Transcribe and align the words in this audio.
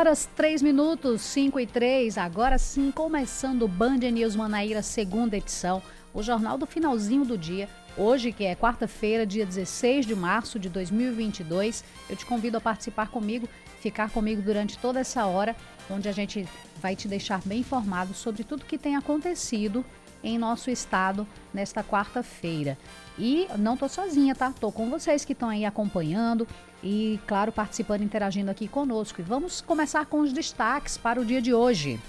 Horas 0.00 0.26
3 0.34 0.62
minutos, 0.62 1.20
5 1.20 1.60
e 1.60 1.66
3, 1.66 2.16
agora 2.16 2.56
sim 2.56 2.90
começando 2.90 3.64
o 3.64 3.68
Band 3.68 3.98
News 3.98 4.34
Manaíra, 4.34 4.80
segunda 4.80 5.36
edição, 5.36 5.82
o 6.14 6.22
jornal 6.22 6.56
do 6.56 6.64
finalzinho 6.64 7.22
do 7.22 7.36
dia. 7.36 7.68
Hoje, 7.98 8.32
que 8.32 8.44
é 8.44 8.56
quarta-feira, 8.56 9.26
dia 9.26 9.44
16 9.44 10.06
de 10.06 10.14
março 10.14 10.58
de 10.58 10.70
2022, 10.70 11.84
eu 12.08 12.16
te 12.16 12.24
convido 12.24 12.56
a 12.56 12.62
participar 12.62 13.10
comigo, 13.10 13.46
ficar 13.82 14.08
comigo 14.08 14.40
durante 14.40 14.78
toda 14.78 15.00
essa 15.00 15.26
hora, 15.26 15.54
onde 15.90 16.08
a 16.08 16.12
gente 16.12 16.48
vai 16.80 16.96
te 16.96 17.06
deixar 17.06 17.42
bem 17.44 17.60
informado 17.60 18.14
sobre 18.14 18.42
tudo 18.42 18.64
que 18.64 18.78
tem 18.78 18.96
acontecido 18.96 19.84
em 20.22 20.38
nosso 20.38 20.70
estado 20.70 21.26
nesta 21.52 21.82
quarta-feira. 21.82 22.76
E 23.18 23.48
não 23.58 23.76
tô 23.76 23.88
sozinha, 23.88 24.34
tá? 24.34 24.52
Tô 24.58 24.72
com 24.72 24.88
vocês 24.88 25.24
que 25.24 25.32
estão 25.32 25.48
aí 25.48 25.64
acompanhando 25.64 26.46
e, 26.82 27.20
claro, 27.26 27.52
participando, 27.52 28.02
interagindo 28.02 28.50
aqui 28.50 28.66
conosco. 28.66 29.20
E 29.20 29.24
vamos 29.24 29.60
começar 29.60 30.06
com 30.06 30.20
os 30.20 30.32
destaques 30.32 30.96
para 30.96 31.20
o 31.20 31.24
dia 31.24 31.42
de 31.42 31.52
hoje. 31.52 32.00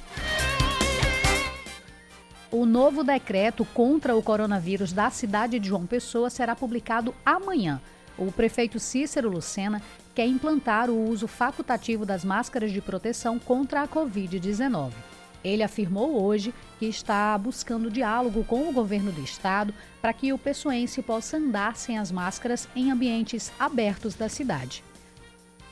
O 2.52 2.66
novo 2.66 3.04
decreto 3.04 3.64
contra 3.74 4.16
o 4.16 4.22
coronavírus 4.22 4.92
da 4.92 5.10
cidade 5.10 5.58
de 5.58 5.70
João 5.70 5.86
Pessoa 5.86 6.30
será 6.30 6.54
publicado 6.54 7.16
amanhã. 7.26 7.82
O 8.18 8.30
prefeito 8.30 8.78
Cícero 8.78 9.30
Lucena 9.30 9.82
quer 10.14 10.28
implantar 10.28 10.90
o 10.90 11.10
uso 11.10 11.28
facultativo 11.28 12.06
das 12.06 12.26
máscaras 12.26 12.72
de 12.72 12.82
proteção 12.82 13.40
contra 13.40 13.82
a 13.82 13.88
Covid-19. 13.88 14.92
Ele 15.44 15.64
afirmou 15.64 16.22
hoje 16.22 16.54
que 16.78 16.86
está 16.86 17.38
buscando 17.38 17.90
diálogo 17.90 18.44
com 18.44 18.70
o 18.70 18.74
governo 18.74 19.12
do 19.12 19.22
estado 19.22 19.74
para 20.02 20.14
que 20.14 20.32
o 20.34 20.38
pessoense 20.38 21.02
possa 21.02 21.38
andar 21.38 21.76
sem 21.76 21.98
as 21.98 22.12
máscaras 22.12 22.68
em 22.76 22.92
ambientes 22.92 23.52
abertos 23.60 24.16
da 24.16 24.30
cidade. 24.30 24.84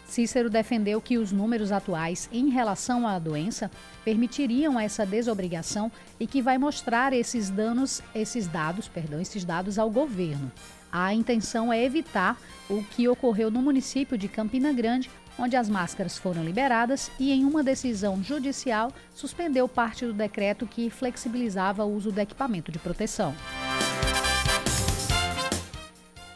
Cícero 0.09 0.50
defendeu 0.50 1.00
que 1.00 1.20
os 1.20 1.31
números 1.31 1.72
atuais 1.72 2.28
em 2.34 2.50
relação 2.50 3.08
à 3.08 3.20
doença 3.20 3.70
permitiriam 4.03 4.80
essa 4.80 5.06
desobrigação 5.06 5.92
e 6.20 6.25
que 6.25 6.42
vai 6.42 6.58
mostrar 6.58 7.14
esses 7.14 7.50
danos, 7.50 8.02
esses 8.16 8.47
dados, 8.47 8.88
perdão, 8.88 9.22
esses 9.22 9.45
dados 9.45 9.78
ao 9.78 9.90
governo. 9.90 10.52
A 10.92 11.14
intenção 11.14 11.72
é 11.72 11.84
evitar 11.84 12.42
o 12.67 12.84
que 12.84 13.08
ocorreu 13.08 13.52
no 13.52 13.62
município 13.62 14.17
de 14.17 14.28
Campina 14.28 14.73
Grande, 14.73 15.12
onde 15.39 15.55
as 15.55 15.69
máscaras 15.69 16.17
foram 16.17 16.43
liberadas 16.43 17.09
e, 17.17 17.31
em 17.31 17.45
uma 17.45 17.63
decisão 17.63 18.21
judicial, 18.21 18.91
suspendeu 19.15 19.67
parte 19.67 20.05
do 20.05 20.13
decreto 20.13 20.67
que 20.67 20.89
flexibilizava 20.89 21.85
o 21.85 21.95
uso 21.95 22.11
do 22.11 22.19
equipamento 22.19 22.71
de 22.71 22.77
proteção. 22.77 23.33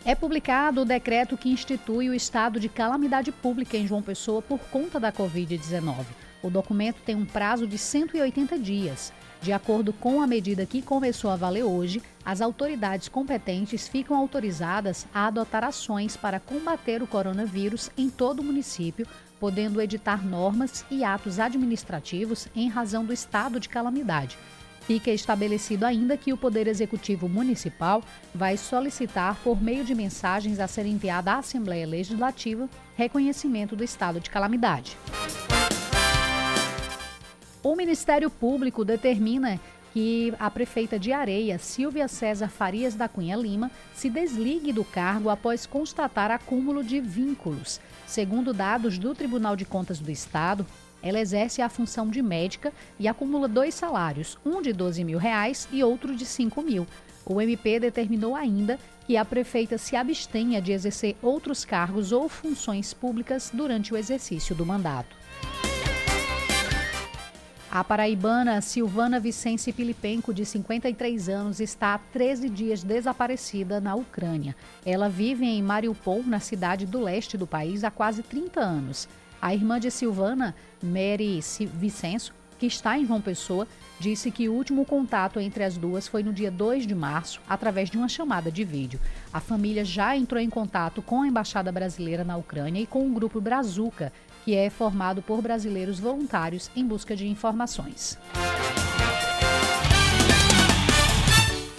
É 0.05 0.15
publicado 0.15 0.81
o 0.81 0.85
decreto 0.85 1.37
que 1.37 1.49
institui 1.49 2.09
o 2.09 2.13
estado 2.13 2.59
de 2.59 2.67
calamidade 2.67 3.31
pública 3.31 3.77
em 3.77 3.87
João 3.87 4.01
Pessoa 4.01 4.41
por 4.41 4.59
conta 4.59 4.99
da 4.99 5.11
Covid-19. 5.11 6.05
O 6.41 6.49
documento 6.49 6.97
tem 7.05 7.15
um 7.15 7.25
prazo 7.25 7.65
de 7.65 7.77
180 7.77 8.59
dias. 8.59 9.13
De 9.43 9.51
acordo 9.51 9.91
com 9.91 10.21
a 10.21 10.25
medida 10.25 10.65
que 10.65 10.81
começou 10.81 11.29
a 11.29 11.35
valer 11.35 11.63
hoje, 11.63 12.01
as 12.23 12.39
autoridades 12.39 13.09
competentes 13.09 13.89
ficam 13.89 14.15
autorizadas 14.15 15.05
a 15.13 15.27
adotar 15.27 15.65
ações 15.65 16.15
para 16.15 16.39
combater 16.39 17.03
o 17.03 17.07
coronavírus 17.07 17.91
em 17.97 18.09
todo 18.09 18.39
o 18.39 18.43
município, 18.43 19.05
podendo 19.41 19.81
editar 19.81 20.25
normas 20.25 20.85
e 20.89 21.03
atos 21.03 21.39
administrativos 21.39 22.47
em 22.55 22.69
razão 22.69 23.03
do 23.03 23.11
estado 23.11 23.59
de 23.59 23.67
calamidade. 23.67 24.37
Fica 24.87 25.11
estabelecido 25.11 25.85
ainda 25.85 26.15
que 26.15 26.31
o 26.31 26.37
Poder 26.37 26.65
Executivo 26.65 27.27
Municipal 27.27 28.01
vai 28.33 28.55
solicitar, 28.55 29.35
por 29.43 29.61
meio 29.61 29.83
de 29.83 29.93
mensagens 29.93 30.57
a 30.57 30.69
ser 30.69 30.85
enviada 30.85 31.33
à 31.33 31.39
Assembleia 31.39 31.85
Legislativa, 31.85 32.69
reconhecimento 32.95 33.75
do 33.75 33.83
estado 33.83 34.21
de 34.21 34.29
calamidade. 34.29 34.97
O 37.63 37.77
Ministério 37.77 38.29
Público 38.29 38.83
determina 38.83 39.57
que 39.93 40.33
a 40.37 40.51
prefeita 40.51 40.99
de 40.99 41.13
Areia, 41.13 41.57
Silvia 41.57 42.09
César 42.09 42.49
Farias 42.49 42.93
da 42.93 43.07
Cunha 43.07 43.37
Lima, 43.37 43.71
se 43.95 44.09
desligue 44.09 44.73
do 44.73 44.83
cargo 44.83 45.29
após 45.29 45.65
constatar 45.65 46.29
acúmulo 46.29 46.83
de 46.83 46.99
vínculos. 46.99 47.79
Segundo 48.05 48.53
dados 48.53 48.97
do 48.97 49.15
Tribunal 49.15 49.55
de 49.55 49.63
Contas 49.63 49.99
do 49.99 50.11
Estado, 50.11 50.65
ela 51.01 51.21
exerce 51.21 51.61
a 51.61 51.69
função 51.69 52.09
de 52.09 52.21
médica 52.21 52.73
e 52.99 53.07
acumula 53.07 53.47
dois 53.47 53.73
salários, 53.73 54.37
um 54.45 54.61
de 54.61 54.73
12 54.73 55.01
mil 55.05 55.17
reais 55.17 55.65
e 55.71 55.81
outro 55.85 56.13
de 56.13 56.25
5 56.25 56.61
mil. 56.61 56.85
O 57.25 57.41
MP 57.41 57.79
determinou 57.79 58.35
ainda 58.35 58.77
que 59.07 59.15
a 59.15 59.23
prefeita 59.23 59.77
se 59.77 59.95
abstenha 59.95 60.61
de 60.61 60.73
exercer 60.73 61.15
outros 61.21 61.63
cargos 61.63 62.11
ou 62.11 62.27
funções 62.27 62.93
públicas 62.93 63.51
durante 63.53 63.93
o 63.93 63.97
exercício 63.97 64.53
do 64.53 64.65
mandato. 64.65 65.15
A 67.75 67.83
paraibana 67.83 68.61
Silvana 68.61 69.19
Vicente 69.19 69.73
Pilipenco, 69.73 70.31
de 70.31 70.45
53 70.45 71.27
anos, 71.27 71.59
está 71.59 71.95
há 71.95 71.97
13 71.97 72.47
dias 72.47 72.83
desaparecida 72.83 73.81
na 73.81 73.95
Ucrânia. 73.95 74.55
Ela 74.85 75.09
vive 75.09 75.43
em 75.43 75.59
Mariupol, 75.63 76.21
na 76.21 76.39
cidade 76.39 76.85
do 76.85 77.01
leste 77.01 77.35
do 77.35 77.47
país, 77.47 77.83
há 77.83 77.89
quase 77.89 78.21
30 78.21 78.59
anos. 78.59 79.09
A 79.41 79.55
irmã 79.55 79.79
de 79.79 79.89
Silvana, 79.89 80.53
Mary 80.83 81.39
Vicenço, 81.73 82.31
que 82.59 82.67
está 82.67 82.95
em 82.95 83.07
João 83.07 83.19
Pessoa, 83.19 83.67
disse 83.99 84.29
que 84.29 84.47
o 84.47 84.53
último 84.53 84.85
contato 84.85 85.39
entre 85.39 85.63
as 85.63 85.75
duas 85.75 86.07
foi 86.07 86.21
no 86.21 86.31
dia 86.31 86.51
2 86.51 86.85
de 86.85 86.93
março, 86.93 87.41
através 87.49 87.89
de 87.89 87.97
uma 87.97 88.07
chamada 88.07 88.51
de 88.51 88.63
vídeo. 88.63 88.99
A 89.33 89.39
família 89.39 89.83
já 89.83 90.15
entrou 90.15 90.39
em 90.39 90.49
contato 90.49 91.01
com 91.01 91.23
a 91.23 91.27
Embaixada 91.27 91.71
Brasileira 91.71 92.23
na 92.23 92.37
Ucrânia 92.37 92.81
e 92.81 92.85
com 92.85 93.07
o 93.07 93.11
grupo 93.11 93.41
Brazuca, 93.41 94.13
que 94.43 94.55
é 94.55 94.69
formado 94.69 95.21
por 95.21 95.41
brasileiros 95.41 95.99
voluntários 95.99 96.69
em 96.75 96.85
busca 96.85 97.15
de 97.15 97.27
informações. 97.27 98.17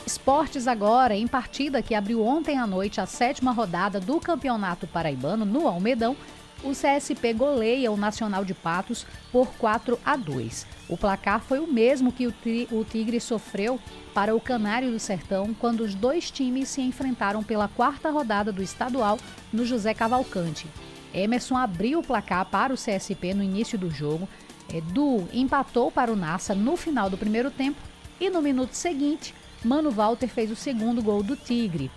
Esportes 0.06 0.66
agora, 0.66 1.14
em 1.14 1.26
partida 1.26 1.82
que 1.82 1.94
abriu 1.94 2.25
ontem 2.25 2.58
à 2.58 2.66
noite 2.66 3.00
a 3.00 3.06
sétima 3.06 3.52
rodada 3.52 4.00
do 4.00 4.19
Campeonato 4.19 4.86
Paraibano 4.86 5.44
no 5.44 5.69
Almedão, 5.69 6.16
o 6.62 6.70
CSP 6.70 7.34
goleia 7.34 7.92
o 7.92 7.97
Nacional 7.97 8.42
de 8.42 8.54
Patos 8.54 9.06
por 9.31 9.48
4 9.58 9.98
a 10.04 10.16
2. 10.16 10.66
O 10.88 10.96
placar 10.96 11.41
foi 11.41 11.58
o 11.58 11.70
mesmo 11.70 12.10
que 12.10 12.26
o 12.26 12.84
Tigre 12.84 13.20
sofreu 13.20 13.78
para 14.14 14.34
o 14.34 14.41
Canário 14.41 14.91
do 14.91 14.98
Sertão 14.98 15.52
quando 15.52 15.81
os 15.81 15.94
dois 15.94 16.31
times 16.31 16.70
se 16.70 16.81
enfrentaram 16.81 17.42
pela 17.42 17.69
quarta 17.69 18.10
rodada 18.10 18.50
do 18.50 18.62
estadual 18.62 19.19
no 19.52 19.66
José 19.66 19.92
Cavalcante. 19.92 20.66
Emerson 21.14 21.56
abriu 21.56 22.00
o 22.00 22.02
placar 22.02 22.44
para 22.47 22.75
o 22.75 22.76
CSP 22.76 23.32
no 23.32 23.42
início 23.42 23.78
do 23.78 23.88
jogo. 23.88 24.28
Edu 24.72 25.28
empatou 25.32 25.91
para 25.91 26.12
o 26.12 26.16
Nassa 26.16 26.54
no 26.54 26.76
final 26.76 27.08
do 27.08 27.16
primeiro 27.16 27.50
tempo 27.50 27.80
e 28.20 28.28
no 28.28 28.42
minuto 28.42 28.72
seguinte, 28.72 29.34
Mano 29.64 29.91
Walter 29.91 30.28
fez 30.28 30.50
o 30.50 30.56
segundo 30.56 31.02
gol 31.02 31.22
do 31.22 31.36
Tigre. 31.36 31.91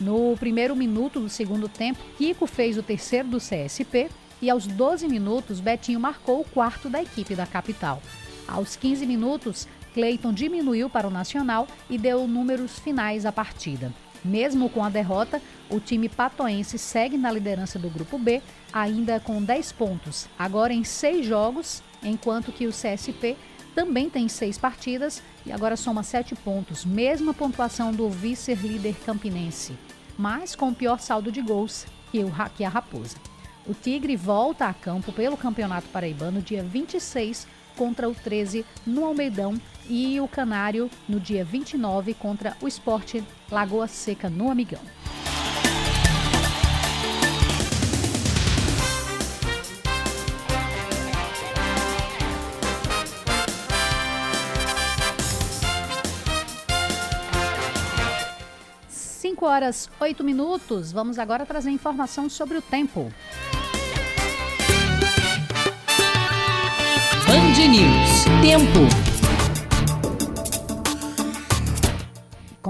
No 0.00 0.36
primeiro 0.38 0.74
minuto 0.74 1.20
do 1.20 1.28
segundo 1.28 1.68
tempo, 1.68 2.00
Kiko 2.18 2.46
fez 2.46 2.76
o 2.76 2.82
terceiro 2.82 3.28
do 3.28 3.38
CSP 3.38 4.10
e 4.42 4.50
aos 4.50 4.66
12 4.66 5.06
minutos, 5.08 5.60
Betinho 5.60 6.00
marcou 6.00 6.40
o 6.40 6.44
quarto 6.44 6.88
da 6.88 7.00
equipe 7.00 7.34
da 7.34 7.46
capital. 7.46 8.02
Aos 8.46 8.76
15 8.76 9.06
minutos, 9.06 9.68
Cleiton 9.94 10.32
diminuiu 10.32 10.90
para 10.90 11.06
o 11.06 11.10
Nacional 11.10 11.68
e 11.88 11.96
deu 11.96 12.26
números 12.26 12.78
finais 12.78 13.24
à 13.24 13.32
partida. 13.32 13.92
Mesmo 14.24 14.70
com 14.70 14.82
a 14.82 14.88
derrota, 14.88 15.42
o 15.68 15.78
time 15.78 16.08
patoense 16.08 16.78
segue 16.78 17.18
na 17.18 17.30
liderança 17.30 17.78
do 17.78 17.90
Grupo 17.90 18.18
B, 18.18 18.40
ainda 18.72 19.20
com 19.20 19.42
10 19.42 19.72
pontos, 19.72 20.26
agora 20.38 20.72
em 20.72 20.82
seis 20.82 21.26
jogos, 21.26 21.82
enquanto 22.02 22.50
que 22.50 22.66
o 22.66 22.70
CSP 22.70 23.36
também 23.74 24.08
tem 24.08 24.28
seis 24.28 24.56
partidas 24.56 25.22
e 25.44 25.52
agora 25.52 25.76
soma 25.76 26.02
sete 26.02 26.34
pontos, 26.34 26.84
mesma 26.84 27.34
pontuação 27.34 27.92
do 27.92 28.08
vice-líder 28.08 28.94
campinense, 29.04 29.76
mas 30.16 30.54
com 30.54 30.68
o 30.68 30.74
pior 30.74 31.00
saldo 31.00 31.32
de 31.32 31.42
gols 31.42 31.84
que 32.56 32.64
a 32.64 32.68
Raposa. 32.68 33.16
O 33.66 33.74
Tigre 33.74 34.14
volta 34.14 34.66
a 34.66 34.74
campo 34.74 35.10
pelo 35.10 35.36
Campeonato 35.36 35.88
Paraibano 35.88 36.40
dia 36.40 36.62
26 36.62 37.46
contra 37.76 38.08
o 38.08 38.14
13 38.14 38.64
no 38.86 39.04
Almeidão 39.04 39.60
e 39.88 40.20
o 40.20 40.28
Canário 40.28 40.90
no 41.08 41.20
dia 41.20 41.44
29 41.44 42.14
contra 42.14 42.56
o 42.60 42.68
Esporte 42.68 43.22
Lagoa 43.50 43.86
Seca 43.86 44.30
no 44.30 44.50
Amigão. 44.50 44.80
Cinco 58.88 59.46
horas 59.46 59.90
oito 60.00 60.22
minutos. 60.22 60.92
Vamos 60.92 61.18
agora 61.18 61.46
trazer 61.46 61.70
informação 61.70 62.28
sobre 62.28 62.58
o 62.58 62.62
tempo. 62.62 63.12
Band 67.26 67.68
News. 67.68 68.24
Tempo. 68.42 69.13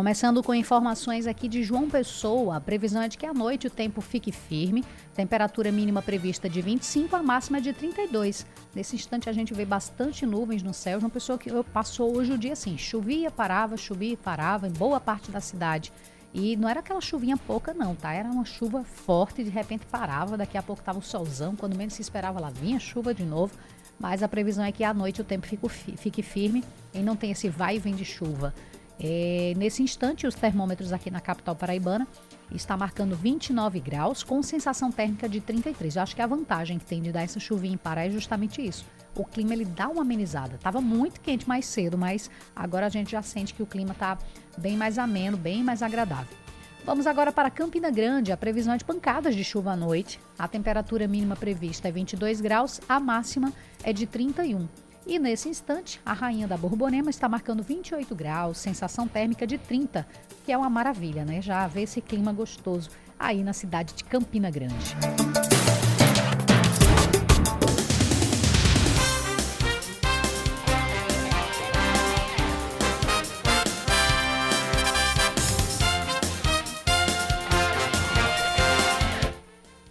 Começando 0.04 0.42
com 0.42 0.54
informações 0.54 1.26
aqui 1.26 1.48
de 1.48 1.62
João 1.62 1.88
Pessoa, 1.88 2.56
a 2.56 2.60
previsão 2.60 3.00
é 3.00 3.08
de 3.08 3.16
que 3.16 3.24
à 3.24 3.32
noite 3.32 3.68
o 3.68 3.70
tempo 3.70 4.02
fique 4.02 4.30
firme, 4.30 4.84
temperatura 5.14 5.72
mínima 5.72 6.02
prevista 6.02 6.46
de 6.46 6.60
25, 6.60 7.16
a 7.16 7.22
máxima 7.22 7.58
de 7.58 7.72
32. 7.72 8.44
Nesse 8.74 8.96
instante 8.96 9.30
a 9.30 9.32
gente 9.32 9.54
vê 9.54 9.64
bastante 9.64 10.26
nuvens 10.26 10.62
no 10.62 10.74
céu. 10.74 11.00
João 11.00 11.08
Pessoa 11.08 11.38
que 11.38 11.50
passou 11.72 12.14
hoje 12.14 12.32
o 12.32 12.36
dia 12.36 12.52
assim, 12.52 12.76
chovia, 12.76 13.30
parava, 13.30 13.78
chovia 13.78 14.12
e 14.12 14.16
parava 14.16 14.68
em 14.68 14.72
boa 14.72 15.00
parte 15.00 15.30
da 15.30 15.40
cidade. 15.40 15.90
E 16.34 16.54
não 16.54 16.68
era 16.68 16.80
aquela 16.80 17.00
chuvinha 17.00 17.38
pouca 17.38 17.72
não, 17.72 17.94
tá? 17.94 18.12
Era 18.12 18.28
uma 18.28 18.44
chuva 18.44 18.84
forte, 18.84 19.42
de 19.42 19.48
repente 19.48 19.86
parava, 19.86 20.36
daqui 20.36 20.58
a 20.58 20.62
pouco 20.62 20.82
tava 20.82 20.98
o 20.98 21.02
solzão, 21.02 21.56
quando 21.56 21.78
menos 21.78 21.94
se 21.94 22.02
esperava 22.02 22.38
lá 22.38 22.50
vinha 22.50 22.78
chuva 22.78 23.14
de 23.14 23.24
novo. 23.24 23.54
Mas 23.98 24.22
a 24.22 24.28
previsão 24.28 24.66
é 24.66 24.70
que 24.70 24.84
à 24.84 24.92
noite 24.92 25.22
o 25.22 25.24
tempo 25.24 25.46
fique 25.46 26.22
firme 26.22 26.62
e 26.92 26.98
não 26.98 27.16
tem 27.16 27.30
esse 27.30 27.48
vai 27.48 27.76
e 27.76 27.78
vem 27.78 27.94
de 27.94 28.04
chuva. 28.04 28.52
É, 28.98 29.52
nesse 29.56 29.82
instante, 29.82 30.26
os 30.26 30.34
termômetros 30.34 30.92
aqui 30.92 31.10
na 31.10 31.20
capital 31.20 31.56
paraibana 31.56 32.06
está 32.52 32.76
marcando 32.76 33.16
29 33.16 33.80
graus, 33.80 34.22
com 34.22 34.42
sensação 34.42 34.92
térmica 34.92 35.28
de 35.28 35.40
33. 35.40 35.96
Eu 35.96 36.02
acho 36.02 36.14
que 36.14 36.22
a 36.22 36.26
vantagem 36.26 36.78
que 36.78 36.84
tem 36.84 37.02
de 37.02 37.10
dar 37.10 37.22
essa 37.22 37.40
chuvinha 37.40 37.74
em 37.74 37.78
Pará 37.78 38.06
é 38.06 38.10
justamente 38.10 38.64
isso. 38.64 38.84
O 39.16 39.24
clima 39.24 39.52
ele 39.52 39.64
dá 39.64 39.88
uma 39.88 40.02
amenizada. 40.02 40.58
Tava 40.58 40.80
muito 40.80 41.20
quente 41.20 41.48
mais 41.48 41.66
cedo, 41.66 41.96
mas 41.96 42.30
agora 42.54 42.86
a 42.86 42.88
gente 42.88 43.12
já 43.12 43.22
sente 43.22 43.54
que 43.54 43.62
o 43.62 43.66
clima 43.66 43.92
está 43.92 44.18
bem 44.58 44.76
mais 44.76 44.98
ameno, 44.98 45.36
bem 45.36 45.62
mais 45.62 45.82
agradável. 45.82 46.36
Vamos 46.84 47.06
agora 47.06 47.32
para 47.32 47.50
Campina 47.50 47.90
Grande. 47.90 48.30
A 48.30 48.36
previsão 48.36 48.74
é 48.74 48.76
de 48.76 48.84
pancadas 48.84 49.34
de 49.34 49.42
chuva 49.42 49.72
à 49.72 49.76
noite. 49.76 50.20
A 50.38 50.46
temperatura 50.46 51.08
mínima 51.08 51.34
prevista 51.34 51.88
é 51.88 51.92
22 51.92 52.40
graus, 52.40 52.80
a 52.88 53.00
máxima 53.00 53.52
é 53.82 53.92
de 53.92 54.06
31. 54.06 54.68
E 55.06 55.18
nesse 55.18 55.48
instante, 55.48 56.00
a 56.04 56.14
rainha 56.14 56.48
da 56.48 56.56
Borborema 56.56 57.10
está 57.10 57.28
marcando 57.28 57.62
28 57.62 58.14
graus, 58.14 58.56
sensação 58.56 59.06
térmica 59.06 59.46
de 59.46 59.58
30, 59.58 60.06
que 60.44 60.50
é 60.50 60.56
uma 60.56 60.70
maravilha, 60.70 61.24
né? 61.24 61.42
Já 61.42 61.66
vê 61.66 61.82
esse 61.82 62.00
clima 62.00 62.32
gostoso 62.32 62.88
aí 63.18 63.44
na 63.44 63.52
cidade 63.52 63.92
de 63.94 64.04
Campina 64.04 64.50
Grande. 64.50 64.96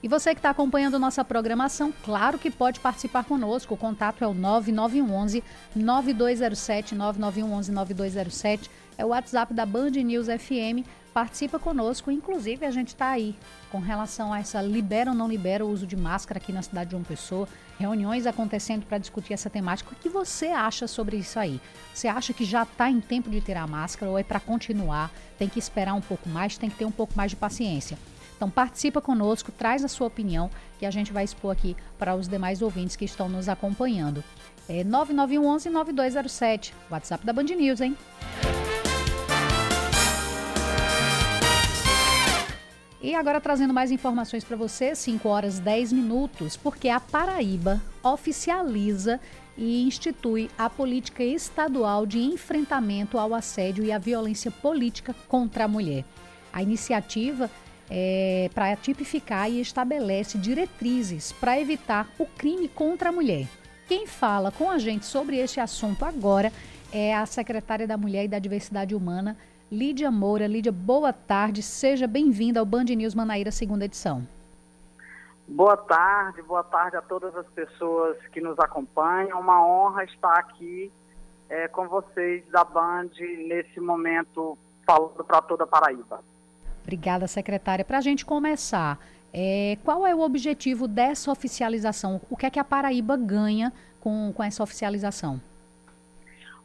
E 0.03 0.07
você 0.09 0.35
que 0.35 0.39
está 0.39 0.49
acompanhando 0.49 0.99
nossa 0.99 1.23
programação, 1.23 1.93
claro 2.03 2.37
que 2.37 2.51
pode 2.51 2.77
participar 2.81 3.23
conosco. 3.23 3.73
O 3.73 3.77
contato 3.77 4.21
é 4.21 4.27
o 4.27 4.33
9911 4.33 5.41
9207 5.73 6.93
9911 6.93 7.71
9207. 7.71 8.69
É 8.97 9.05
o 9.05 9.09
WhatsApp 9.09 9.53
da 9.53 9.65
Band 9.65 9.91
News 9.91 10.27
FM. 10.27 10.85
Participa 11.13 11.57
conosco. 11.57 12.11
Inclusive, 12.11 12.65
a 12.65 12.71
gente 12.71 12.89
está 12.89 13.11
aí 13.11 13.33
com 13.71 13.79
relação 13.79 14.33
a 14.33 14.39
essa 14.39 14.61
libera 14.61 15.11
ou 15.11 15.15
não 15.15 15.29
libera 15.29 15.65
o 15.65 15.69
uso 15.69 15.87
de 15.87 15.95
máscara 15.95 16.37
aqui 16.37 16.51
na 16.51 16.61
cidade 16.61 16.89
de 16.89 16.97
uma 16.97 17.05
pessoa. 17.05 17.47
Reuniões 17.79 18.27
acontecendo 18.27 18.85
para 18.85 18.97
discutir 18.97 19.31
essa 19.31 19.49
temática. 19.49 19.93
O 19.93 19.95
que 19.95 20.09
você 20.09 20.47
acha 20.47 20.85
sobre 20.85 21.15
isso 21.15 21.39
aí? 21.39 21.61
Você 21.93 22.09
acha 22.09 22.33
que 22.33 22.43
já 22.43 22.63
está 22.63 22.89
em 22.89 22.99
tempo 22.99 23.29
de 23.29 23.39
tirar 23.39 23.63
a 23.63 23.67
máscara 23.67 24.11
ou 24.11 24.19
é 24.19 24.23
para 24.23 24.41
continuar? 24.41 25.09
Tem 25.37 25.47
que 25.47 25.59
esperar 25.59 25.93
um 25.93 26.01
pouco 26.01 26.27
mais, 26.27 26.57
tem 26.57 26.69
que 26.69 26.75
ter 26.75 26.85
um 26.85 26.91
pouco 26.91 27.13
mais 27.15 27.31
de 27.31 27.37
paciência. 27.37 27.97
Então 28.43 28.51
participa 28.51 28.99
conosco, 28.99 29.53
traz 29.53 29.85
a 29.85 29.87
sua 29.87 30.07
opinião 30.07 30.51
que 30.77 30.85
a 30.85 30.91
gente 30.91 31.13
vai 31.13 31.23
expor 31.23 31.53
aqui 31.53 31.77
para 31.97 32.13
os 32.13 32.27
demais 32.27 32.61
ouvintes 32.61 32.97
que 32.97 33.05
estão 33.05 33.29
nos 33.29 33.47
acompanhando. 33.47 34.21
É 34.67 34.83
9911 34.83 35.69
9207, 35.69 36.75
WhatsApp 36.91 37.25
da 37.25 37.31
Band 37.31 37.43
News, 37.43 37.79
hein? 37.79 37.95
E 43.01 43.15
agora 43.15 43.39
trazendo 43.39 43.73
mais 43.73 43.91
informações 43.91 44.43
para 44.43 44.57
você, 44.57 44.93
5 44.93 45.29
horas 45.29 45.59
10 45.59 45.93
minutos, 45.93 46.57
porque 46.57 46.89
a 46.89 46.99
Paraíba 46.99 47.81
oficializa 48.03 49.21
e 49.57 49.83
institui 49.83 50.51
a 50.57 50.69
política 50.69 51.23
estadual 51.23 52.05
de 52.05 52.19
enfrentamento 52.19 53.17
ao 53.17 53.33
assédio 53.33 53.85
e 53.85 53.91
à 53.93 53.97
violência 53.97 54.51
política 54.51 55.15
contra 55.29 55.63
a 55.63 55.67
mulher. 55.69 56.03
A 56.51 56.61
iniciativa 56.61 57.49
é, 57.89 58.49
para 58.53 58.75
tipificar 58.75 59.49
e 59.49 59.61
estabelece 59.61 60.37
diretrizes 60.37 61.31
para 61.31 61.59
evitar 61.59 62.07
o 62.17 62.25
crime 62.25 62.67
contra 62.67 63.09
a 63.09 63.11
mulher. 63.11 63.47
Quem 63.87 64.07
fala 64.07 64.51
com 64.51 64.69
a 64.69 64.77
gente 64.77 65.05
sobre 65.05 65.37
este 65.37 65.59
assunto 65.59 66.05
agora 66.05 66.51
é 66.91 67.15
a 67.15 67.25
secretária 67.25 67.87
da 67.87 67.97
Mulher 67.97 68.25
e 68.25 68.27
da 68.27 68.39
Diversidade 68.39 68.95
Humana, 68.95 69.35
Lídia 69.71 70.09
Moura. 70.11 70.47
Lídia, 70.47 70.71
boa 70.71 71.11
tarde, 71.11 71.61
seja 71.61 72.07
bem-vinda 72.07 72.59
ao 72.59 72.65
Band 72.65 72.85
News 72.85 73.15
Manaíra, 73.15 73.51
segunda 73.51 73.85
edição. 73.85 74.27
Boa 75.47 75.75
tarde, 75.75 76.41
boa 76.43 76.63
tarde 76.63 76.95
a 76.95 77.01
todas 77.01 77.35
as 77.35 77.45
pessoas 77.47 78.17
que 78.31 78.39
nos 78.39 78.57
acompanham. 78.59 79.39
Uma 79.39 79.65
honra 79.65 80.05
estar 80.05 80.37
aqui 80.37 80.91
é, 81.49 81.67
com 81.67 81.87
vocês 81.87 82.43
da 82.49 82.63
Band 82.63 83.09
nesse 83.47 83.79
momento 83.79 84.57
falando 84.85 85.23
para 85.23 85.41
toda 85.41 85.65
a 85.65 85.67
Paraíba. 85.67 86.21
Obrigada, 86.83 87.27
secretária. 87.27 87.83
Para 87.83 87.97
a 87.97 88.01
gente 88.01 88.25
começar, 88.25 88.99
é, 89.33 89.77
qual 89.83 90.05
é 90.05 90.13
o 90.13 90.19
objetivo 90.19 90.87
dessa 90.87 91.31
oficialização? 91.31 92.21
O 92.29 92.37
que 92.37 92.45
é 92.45 92.49
que 92.51 92.59
a 92.59 92.63
Paraíba 92.63 93.17
ganha 93.17 93.73
com, 93.99 94.31
com 94.33 94.43
essa 94.43 94.61
oficialização? 94.61 95.41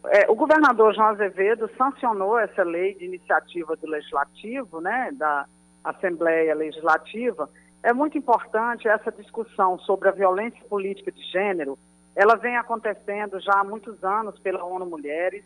É, 0.06 0.30
o 0.30 0.34
governador 0.34 0.94
João 0.94 1.08
Azevedo 1.08 1.70
sancionou 1.78 2.38
essa 2.38 2.62
lei 2.62 2.94
de 2.94 3.04
iniciativa 3.04 3.76
do 3.76 3.86
Legislativo, 3.88 4.80
né, 4.80 5.10
da 5.12 5.46
Assembleia 5.84 6.54
Legislativa. 6.54 7.48
É 7.82 7.92
muito 7.92 8.18
importante 8.18 8.88
essa 8.88 9.12
discussão 9.12 9.78
sobre 9.80 10.08
a 10.08 10.12
violência 10.12 10.62
política 10.68 11.12
de 11.12 11.22
gênero. 11.30 11.78
Ela 12.14 12.36
vem 12.36 12.56
acontecendo 12.56 13.40
já 13.40 13.60
há 13.60 13.64
muitos 13.64 14.02
anos 14.02 14.38
pela 14.40 14.64
ONU 14.64 14.84
Mulheres. 14.84 15.44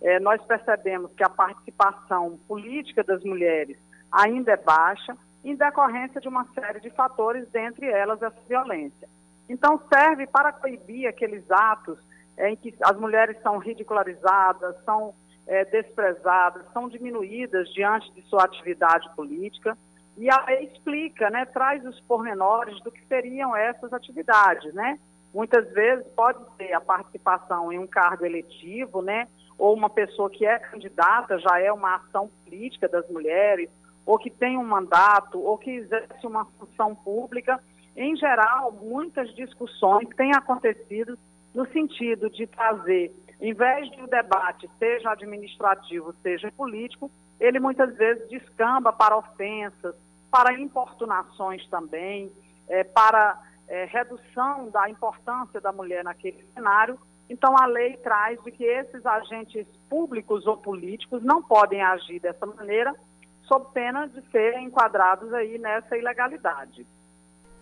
É, 0.00 0.20
nós 0.20 0.40
percebemos 0.42 1.12
que 1.14 1.24
a 1.24 1.28
participação 1.28 2.38
política 2.48 3.02
das 3.02 3.22
mulheres 3.24 3.76
ainda 4.12 4.52
é 4.52 4.56
baixa, 4.56 5.16
em 5.44 5.56
decorrência 5.56 6.20
de 6.20 6.28
uma 6.28 6.44
série 6.54 6.80
de 6.80 6.90
fatores, 6.90 7.48
dentre 7.50 7.86
elas 7.86 8.22
essa 8.22 8.40
violência. 8.48 9.08
Então, 9.48 9.80
serve 9.92 10.26
para 10.26 10.52
coibir 10.52 11.08
aqueles 11.08 11.50
atos 11.50 11.98
é, 12.36 12.50
em 12.50 12.56
que 12.56 12.74
as 12.82 12.96
mulheres 12.96 13.40
são 13.42 13.58
ridicularizadas, 13.58 14.76
são 14.84 15.14
é, 15.46 15.64
desprezadas, 15.64 16.64
são 16.72 16.88
diminuídas 16.88 17.68
diante 17.72 18.12
de 18.12 18.22
sua 18.22 18.44
atividade 18.44 19.08
política. 19.14 19.76
E 20.16 20.28
explica, 20.62 21.30
né, 21.30 21.46
traz 21.46 21.84
os 21.86 21.98
pormenores 22.00 22.80
do 22.82 22.92
que 22.92 23.04
seriam 23.06 23.56
essas 23.56 23.92
atividades, 23.92 24.72
né? 24.74 24.98
Muitas 25.32 25.72
vezes 25.72 26.06
pode 26.14 26.38
ser 26.56 26.74
a 26.74 26.80
participação 26.80 27.72
em 27.72 27.78
um 27.78 27.86
cargo 27.86 28.26
eletivo, 28.26 29.00
né? 29.00 29.26
Ou 29.56 29.74
uma 29.74 29.88
pessoa 29.88 30.28
que 30.28 30.44
é 30.44 30.58
candidata 30.58 31.38
já 31.38 31.58
é 31.58 31.72
uma 31.72 31.96
ação 31.96 32.30
política 32.44 32.86
das 32.88 33.08
mulheres, 33.08 33.70
ou 34.04 34.18
que 34.18 34.30
tem 34.30 34.58
um 34.58 34.64
mandato, 34.64 35.40
ou 35.40 35.56
que 35.56 35.70
exerce 35.70 36.26
uma 36.26 36.44
função 36.44 36.94
pública, 36.94 37.62
em 37.96 38.16
geral, 38.16 38.72
muitas 38.72 39.34
discussões 39.34 40.08
têm 40.16 40.32
acontecido 40.34 41.18
no 41.54 41.66
sentido 41.68 42.30
de 42.30 42.46
trazer, 42.46 43.12
em 43.40 43.52
vez 43.52 43.90
de 43.90 44.00
o 44.00 44.06
debate 44.06 44.70
seja 44.78 45.10
administrativo, 45.10 46.14
seja 46.22 46.50
político, 46.52 47.10
ele 47.40 47.58
muitas 47.58 47.94
vezes 47.96 48.28
descamba 48.28 48.92
para 48.92 49.16
ofensas, 49.16 49.94
para 50.30 50.58
importunações 50.60 51.66
também, 51.68 52.32
é, 52.68 52.84
para 52.84 53.38
é, 53.68 53.84
redução 53.84 54.70
da 54.70 54.88
importância 54.88 55.60
da 55.60 55.72
mulher 55.72 56.04
naquele 56.04 56.42
cenário. 56.54 56.96
Então, 57.28 57.54
a 57.58 57.66
lei 57.66 57.96
traz 57.96 58.40
de 58.44 58.52
que 58.52 58.64
esses 58.64 59.04
agentes 59.04 59.66
públicos 59.90 60.46
ou 60.46 60.56
políticos 60.56 61.22
não 61.22 61.42
podem 61.42 61.82
agir 61.82 62.20
dessa 62.20 62.46
maneira 62.46 62.94
sob 63.42 63.72
pena 63.72 64.06
de 64.06 64.22
serem 64.30 64.66
enquadrados 64.66 65.32
aí 65.32 65.58
nessa 65.58 65.96
ilegalidade. 65.96 66.86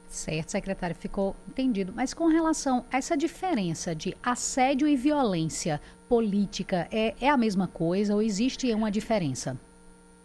Certo, 0.07 0.51
secretário, 0.51 0.97
ficou 0.97 1.37
entendido. 1.49 1.93
Mas 1.95 2.13
com 2.13 2.27
relação 2.27 2.85
a 2.93 2.97
essa 2.97 3.17
diferença 3.17 3.95
de 3.95 4.17
assédio 4.23 4.89
e 4.89 4.97
violência 4.97 5.81
política, 6.09 6.89
é, 6.91 7.15
é 7.21 7.29
a 7.29 7.37
mesma 7.37 7.69
coisa 7.69 8.15
ou 8.15 8.21
existe 8.21 8.75
uma 8.75 8.91
diferença? 8.91 9.57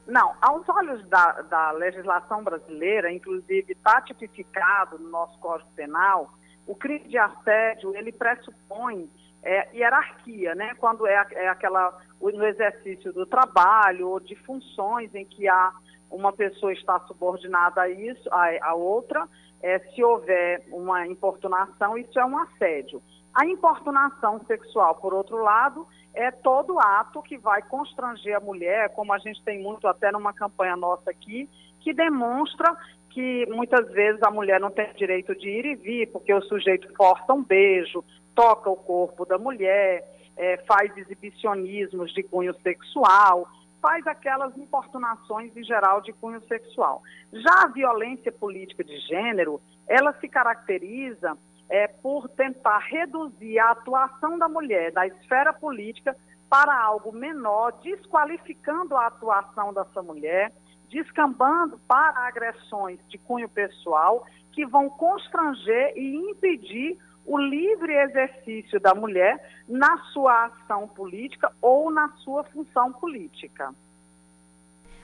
Não, 0.07 0.35
aos 0.41 0.67
olhos 0.69 1.07
da, 1.07 1.41
da 1.43 1.71
legislação 1.71 2.43
brasileira, 2.43 3.11
inclusive 3.11 3.73
está 3.73 4.01
tipificado 4.01 4.97
no 4.97 5.09
nosso 5.09 5.37
Código 5.39 5.69
Penal, 5.75 6.31
o 6.65 6.75
crime 6.75 7.07
de 7.07 7.17
assédio, 7.17 7.95
ele 7.95 8.11
pressupõe 8.11 9.09
é, 9.45 9.69
hierarquia, 9.77 10.55
né? 10.55 10.73
Quando 10.79 11.05
é, 11.05 11.25
é 11.33 11.47
aquela 11.47 11.97
no 12.19 12.45
exercício 12.45 13.13
do 13.13 13.25
trabalho 13.25 14.09
ou 14.09 14.19
de 14.19 14.35
funções 14.35 15.13
em 15.13 15.23
que 15.23 15.47
há 15.47 15.71
uma 16.09 16.33
pessoa 16.33 16.73
está 16.73 16.99
subordinada 17.01 17.81
a 17.81 17.89
isso, 17.89 18.27
a, 18.31 18.69
a 18.69 18.73
outra, 18.73 19.27
é, 19.61 19.79
se 19.79 20.03
houver 20.03 20.65
uma 20.71 21.05
importunação, 21.05 21.97
isso 21.97 22.17
é 22.19 22.25
um 22.25 22.37
assédio. 22.39 23.01
A 23.33 23.45
importunação 23.45 24.43
sexual, 24.45 24.95
por 24.95 25.13
outro 25.13 25.37
lado, 25.37 25.87
é 26.13 26.31
todo 26.31 26.79
ato 26.79 27.21
que 27.21 27.37
vai 27.37 27.61
constranger 27.61 28.37
a 28.37 28.39
mulher, 28.39 28.89
como 28.95 29.13
a 29.13 29.19
gente 29.19 29.43
tem 29.43 29.61
muito 29.61 29.87
até 29.87 30.11
numa 30.11 30.33
campanha 30.33 30.77
nossa 30.77 31.11
aqui, 31.11 31.49
que 31.81 31.93
demonstra 31.93 32.75
que 33.15 33.45
muitas 33.45 33.89
vezes 33.93 34.21
a 34.23 34.29
mulher 34.29 34.59
não 34.59 34.69
tem 34.69 34.91
direito 34.93 35.33
de 35.33 35.47
ir 35.47 35.65
e 35.65 35.75
vir, 35.75 36.11
porque 36.11 36.33
o 36.33 36.41
sujeito 36.41 36.93
força 36.97 37.33
um 37.33 37.41
beijo, 37.41 38.03
toca 38.35 38.69
o 38.69 38.75
corpo 38.75 39.25
da 39.25 39.37
mulher, 39.37 40.03
é, 40.35 40.57
faz 40.67 40.95
exibicionismos 40.97 42.13
de 42.13 42.23
cunho 42.23 42.53
sexual, 42.55 43.47
faz 43.81 44.05
aquelas 44.05 44.57
importunações 44.57 45.55
em 45.55 45.63
geral 45.63 46.01
de 46.01 46.11
cunho 46.11 46.41
sexual. 46.41 47.01
Já 47.31 47.63
a 47.63 47.67
violência 47.67 48.33
política 48.33 48.83
de 48.83 48.99
gênero, 49.07 49.61
ela 49.87 50.11
se 50.19 50.27
caracteriza 50.27 51.37
é, 51.69 51.87
por 51.87 52.27
tentar 52.27 52.79
reduzir 52.79 53.59
a 53.59 53.71
atuação 53.71 54.37
da 54.37 54.49
mulher 54.49 54.91
da 54.91 55.07
esfera 55.07 55.53
política 55.53 56.13
para 56.49 56.77
algo 56.77 57.13
menor, 57.13 57.79
desqualificando 57.81 58.93
a 58.97 59.07
atuação 59.07 59.73
dessa 59.73 60.03
mulher, 60.03 60.51
descambando 60.89 61.79
para 61.87 62.27
agressões 62.27 62.99
de 63.07 63.17
cunho 63.17 63.49
pessoal 63.49 64.25
que 64.51 64.65
vão 64.65 64.89
constranger 64.89 65.93
e 65.95 66.15
impedir 66.15 66.97
o 67.25 67.37
livre 67.37 67.93
exercício 67.93 68.79
da 68.79 68.93
mulher 68.93 69.63
na 69.67 69.97
sua 70.13 70.45
ação 70.45 70.87
política 70.87 71.51
ou 71.61 71.91
na 71.91 72.09
sua 72.17 72.43
função 72.45 72.93
política. 72.93 73.73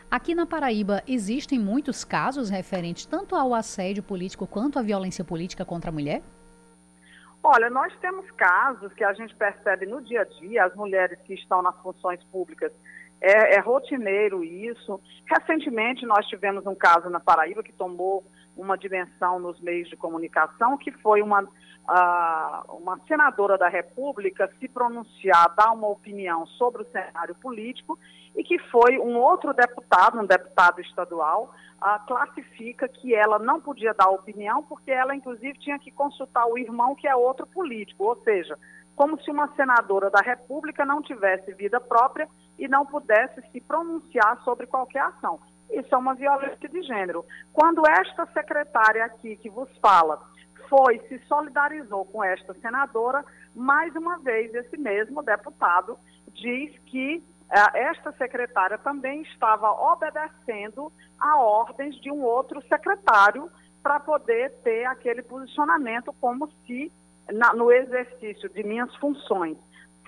Aqui 0.09 0.35
na 0.35 0.45
Paraíba 0.45 1.01
existem 1.07 1.57
muitos 1.57 2.03
casos 2.03 2.49
referentes 2.49 3.05
tanto 3.05 3.35
ao 3.35 3.53
assédio 3.53 4.03
político 4.03 4.45
quanto 4.45 4.77
à 4.77 4.81
violência 4.81 5.23
política 5.23 5.63
contra 5.63 5.89
a 5.89 5.93
mulher? 5.93 6.21
Olha, 7.43 7.69
nós 7.69 7.91
temos 7.99 8.29
casos 8.31 8.93
que 8.93 9.03
a 9.03 9.13
gente 9.13 9.33
percebe 9.35 9.87
no 9.87 10.01
dia 10.01 10.21
a 10.21 10.25
dia, 10.25 10.65
as 10.65 10.75
mulheres 10.75 11.17
que 11.21 11.33
estão 11.33 11.61
nas 11.61 11.75
funções 11.81 12.23
públicas, 12.25 12.71
é, 13.21 13.55
é 13.55 13.59
rotineiro 13.59 14.43
isso. 14.43 14.99
Recentemente 15.25 16.05
nós 16.05 16.25
tivemos 16.27 16.65
um 16.65 16.75
caso 16.75 17.09
na 17.09 17.19
Paraíba 17.19 17.61
que 17.61 17.71
tomou 17.71 18.25
uma 18.57 18.77
dimensão 18.77 19.39
nos 19.39 19.59
meios 19.61 19.89
de 19.89 19.95
comunicação, 19.95 20.77
que 20.77 20.91
foi 20.91 21.21
uma, 21.21 21.43
uh, 21.43 22.75
uma 22.75 22.99
senadora 23.07 23.57
da 23.57 23.69
República 23.69 24.51
se 24.59 24.67
pronunciar, 24.67 25.53
dar 25.55 25.71
uma 25.71 25.87
opinião 25.87 26.45
sobre 26.45 26.81
o 26.81 26.91
cenário 26.91 27.35
político, 27.35 27.97
e 28.35 28.43
que 28.43 28.59
foi 28.59 28.97
um 28.97 29.17
outro 29.17 29.53
deputado, 29.53 30.19
um 30.19 30.25
deputado 30.25 30.81
estadual, 30.81 31.53
uh, 31.81 32.05
classifica 32.05 32.87
que 32.87 33.15
ela 33.15 33.39
não 33.39 33.61
podia 33.61 33.93
dar 33.93 34.09
opinião, 34.09 34.63
porque 34.63 34.91
ela, 34.91 35.15
inclusive, 35.15 35.57
tinha 35.59 35.79
que 35.79 35.91
consultar 35.91 36.45
o 36.45 36.57
irmão, 36.57 36.95
que 36.95 37.07
é 37.07 37.15
outro 37.15 37.47
político, 37.47 38.03
ou 38.03 38.15
seja, 38.23 38.57
como 39.01 39.19
se 39.19 39.31
uma 39.31 39.47
senadora 39.55 40.11
da 40.11 40.21
República 40.21 40.85
não 40.85 41.01
tivesse 41.01 41.51
vida 41.55 41.81
própria 41.81 42.29
e 42.59 42.67
não 42.67 42.85
pudesse 42.85 43.41
se 43.51 43.59
pronunciar 43.59 44.39
sobre 44.43 44.67
qualquer 44.67 45.01
ação. 45.01 45.39
Isso 45.71 45.95
é 45.95 45.97
uma 45.97 46.13
violência 46.13 46.69
de 46.69 46.83
gênero. 46.83 47.25
Quando 47.51 47.81
esta 47.89 48.27
secretária 48.27 49.03
aqui 49.03 49.37
que 49.37 49.49
vos 49.49 49.75
fala 49.79 50.21
foi, 50.69 50.99
se 51.07 51.17
solidarizou 51.25 52.05
com 52.05 52.23
esta 52.23 52.53
senadora, 52.61 53.25
mais 53.55 53.95
uma 53.95 54.19
vez 54.19 54.53
esse 54.53 54.77
mesmo 54.77 55.23
deputado 55.23 55.97
diz 56.27 56.77
que 56.85 57.23
eh, 57.49 57.79
esta 57.79 58.11
secretária 58.11 58.77
também 58.77 59.23
estava 59.23 59.71
obedecendo 59.71 60.93
a 61.19 61.39
ordens 61.39 61.95
de 62.01 62.11
um 62.11 62.21
outro 62.21 62.61
secretário 62.67 63.49
para 63.81 63.99
poder 63.99 64.51
ter 64.61 64.85
aquele 64.85 65.23
posicionamento 65.23 66.13
como 66.21 66.47
se 66.67 66.91
na, 67.31 67.53
no 67.53 67.71
exercício 67.71 68.49
de 68.49 68.63
minhas 68.63 68.93
funções, 68.95 69.57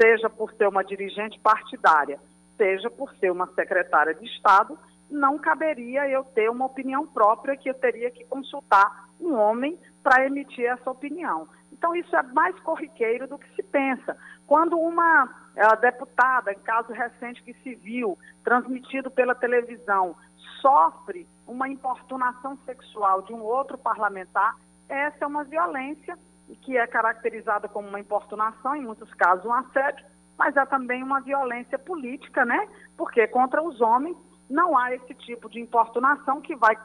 seja 0.02 0.30
por 0.30 0.52
ser 0.54 0.68
uma 0.68 0.84
dirigente 0.84 1.40
partidária, 1.40 2.20
seja 2.58 2.90
por 2.90 3.14
ser 3.16 3.32
uma 3.32 3.48
secretária 3.54 4.14
de 4.14 4.26
Estado, 4.26 4.78
não 5.10 5.38
caberia 5.38 6.10
eu 6.10 6.24
ter 6.24 6.50
uma 6.50 6.66
opinião 6.66 7.06
própria 7.06 7.56
que 7.56 7.70
eu 7.70 7.74
teria 7.74 8.10
que 8.10 8.26
consultar 8.26 9.10
um 9.20 9.36
homem 9.36 9.78
para 10.02 10.26
emitir 10.26 10.66
essa 10.66 10.90
opinião. 10.90 11.48
Então, 11.72 11.96
isso 11.96 12.16
é 12.16 12.24
mais 12.24 12.58
corriqueiro 12.62 13.28
do 13.28 13.38
que 13.38 13.56
se 13.56 13.64
pensa. 13.64 14.18
Quando 14.48 14.78
uma 14.78 15.26
uh, 15.26 15.82
deputada, 15.82 16.52
em 16.52 16.60
caso 16.60 16.92
recente 16.92 17.44
que 17.44 17.54
se 17.56 17.76
viu, 17.76 18.18
transmitido 18.44 19.12
pela 19.12 19.36
televisão, 19.36 20.16
sofre 20.62 21.28
uma 21.48 21.68
importunação 21.68 22.58
sexual 22.66 23.22
de 23.22 23.34
um 23.34 23.42
outro 23.42 23.78
parlamentar, 23.78 24.56
essa 24.88 25.26
é 25.26 25.28
uma 25.28 25.44
violência 25.44 26.18
que 26.56 26.78
é 26.78 26.86
caracterizada 26.88 27.68
como 27.68 27.88
uma 27.88 28.00
importunação, 28.00 28.76
em 28.76 28.84
muitos 28.84 29.14
casos 29.14 29.46
um 29.46 29.54
assédio, 29.54 30.06
mas 30.38 30.56
é 30.56 30.66
também 30.66 31.04
uma 31.04 31.22
violência 31.22 31.78
política, 31.78 32.46
né? 32.46 32.68
Porque 32.98 33.28
contra 33.28 33.62
os 33.62 33.80
homens 33.82 34.18
não 34.50 34.78
há 34.78 34.94
esse 34.94 35.14
tipo 35.16 35.50
de 35.50 35.60
importunação 35.60 36.42
que 36.42 36.56
vai 36.56 36.76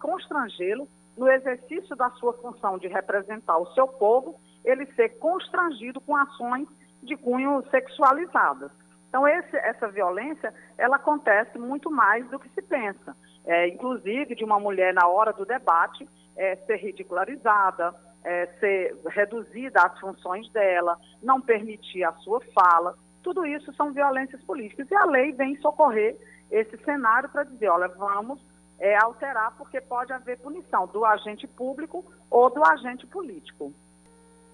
constrangê-lo 0.00 0.88
no 1.16 1.28
exercício 1.28 1.96
da 1.96 2.10
sua 2.10 2.34
função 2.34 2.78
de 2.78 2.88
representar 2.88 3.58
o 3.58 3.72
seu 3.72 3.88
povo, 3.88 4.38
ele 4.64 4.86
ser 4.94 5.18
constrangido 5.18 6.00
com 6.00 6.16
ações 6.16 6.68
de 7.02 7.16
cunho 7.16 7.62
sexualizadas. 7.70 8.70
Então, 9.08 9.26
esse, 9.26 9.56
essa 9.56 9.88
violência, 9.88 10.52
ela 10.76 10.96
acontece 10.96 11.58
muito 11.58 11.90
mais 11.90 12.28
do 12.28 12.38
que 12.38 12.48
se 12.50 12.60
pensa. 12.60 13.16
É, 13.46 13.68
inclusive, 13.68 14.34
de 14.34 14.44
uma 14.44 14.58
mulher, 14.58 14.92
na 14.92 15.06
hora 15.06 15.32
do 15.32 15.46
debate, 15.46 16.06
é, 16.36 16.56
ser 16.56 16.76
ridicularizada, 16.76 17.94
é, 18.26 18.46
ser 18.58 18.96
reduzida 19.06 19.80
às 19.80 19.98
funções 20.00 20.50
dela, 20.50 20.98
não 21.22 21.40
permitir 21.40 22.02
a 22.02 22.12
sua 22.14 22.40
fala. 22.52 22.98
Tudo 23.22 23.46
isso 23.46 23.72
são 23.74 23.92
violências 23.92 24.42
políticas. 24.42 24.90
E 24.90 24.94
a 24.96 25.04
lei 25.04 25.30
vem 25.30 25.56
socorrer 25.60 26.16
esse 26.50 26.76
cenário 26.78 27.28
para 27.28 27.44
dizer, 27.44 27.68
olha, 27.68 27.86
vamos 27.86 28.40
é, 28.80 28.96
alterar 28.96 29.56
porque 29.56 29.80
pode 29.80 30.12
haver 30.12 30.38
punição 30.38 30.88
do 30.88 31.04
agente 31.04 31.46
público 31.46 32.04
ou 32.28 32.50
do 32.50 32.64
agente 32.64 33.06
político. 33.06 33.72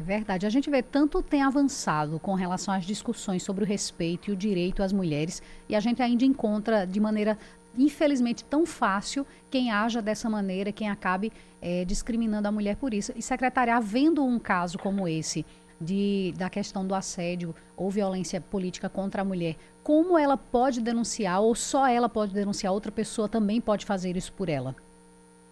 Verdade. 0.02 0.46
A 0.46 0.50
gente 0.50 0.68
vê 0.68 0.82
tanto 0.82 1.22
tem 1.22 1.42
avançado 1.42 2.18
com 2.18 2.34
relação 2.34 2.74
às 2.74 2.84
discussões 2.84 3.42
sobre 3.42 3.64
o 3.64 3.66
respeito 3.66 4.28
e 4.28 4.32
o 4.34 4.36
direito 4.36 4.82
às 4.82 4.92
mulheres, 4.92 5.42
e 5.66 5.74
a 5.74 5.80
gente 5.80 6.02
ainda 6.02 6.24
encontra 6.24 6.86
de 6.86 7.00
maneira, 7.00 7.38
infelizmente, 7.76 8.44
tão 8.44 8.66
fácil 8.66 9.26
quem 9.50 9.70
haja 9.70 10.00
dessa 10.00 10.28
maneira, 10.28 10.72
quem 10.72 10.90
acabe 10.90 11.32
é, 11.60 11.84
discriminando 11.84 12.48
a 12.48 12.52
mulher 12.52 12.76
por 12.76 12.92
isso. 12.92 13.12
E, 13.16 13.22
secretária, 13.22 13.76
havendo 13.76 14.24
um 14.24 14.38
caso 14.38 14.78
como 14.78 15.06
esse, 15.08 15.44
de, 15.80 16.32
da 16.36 16.48
questão 16.48 16.86
do 16.86 16.94
assédio 16.94 17.54
ou 17.76 17.90
violência 17.90 18.40
política 18.40 18.88
contra 18.88 19.22
a 19.22 19.24
mulher, 19.24 19.56
como 19.82 20.16
ela 20.16 20.36
pode 20.36 20.80
denunciar 20.80 21.40
ou 21.40 21.54
só 21.54 21.86
ela 21.86 22.08
pode 22.08 22.32
denunciar, 22.32 22.72
outra 22.72 22.92
pessoa 22.92 23.28
também 23.28 23.60
pode 23.60 23.84
fazer 23.84 24.16
isso 24.16 24.32
por 24.32 24.48
ela? 24.48 24.74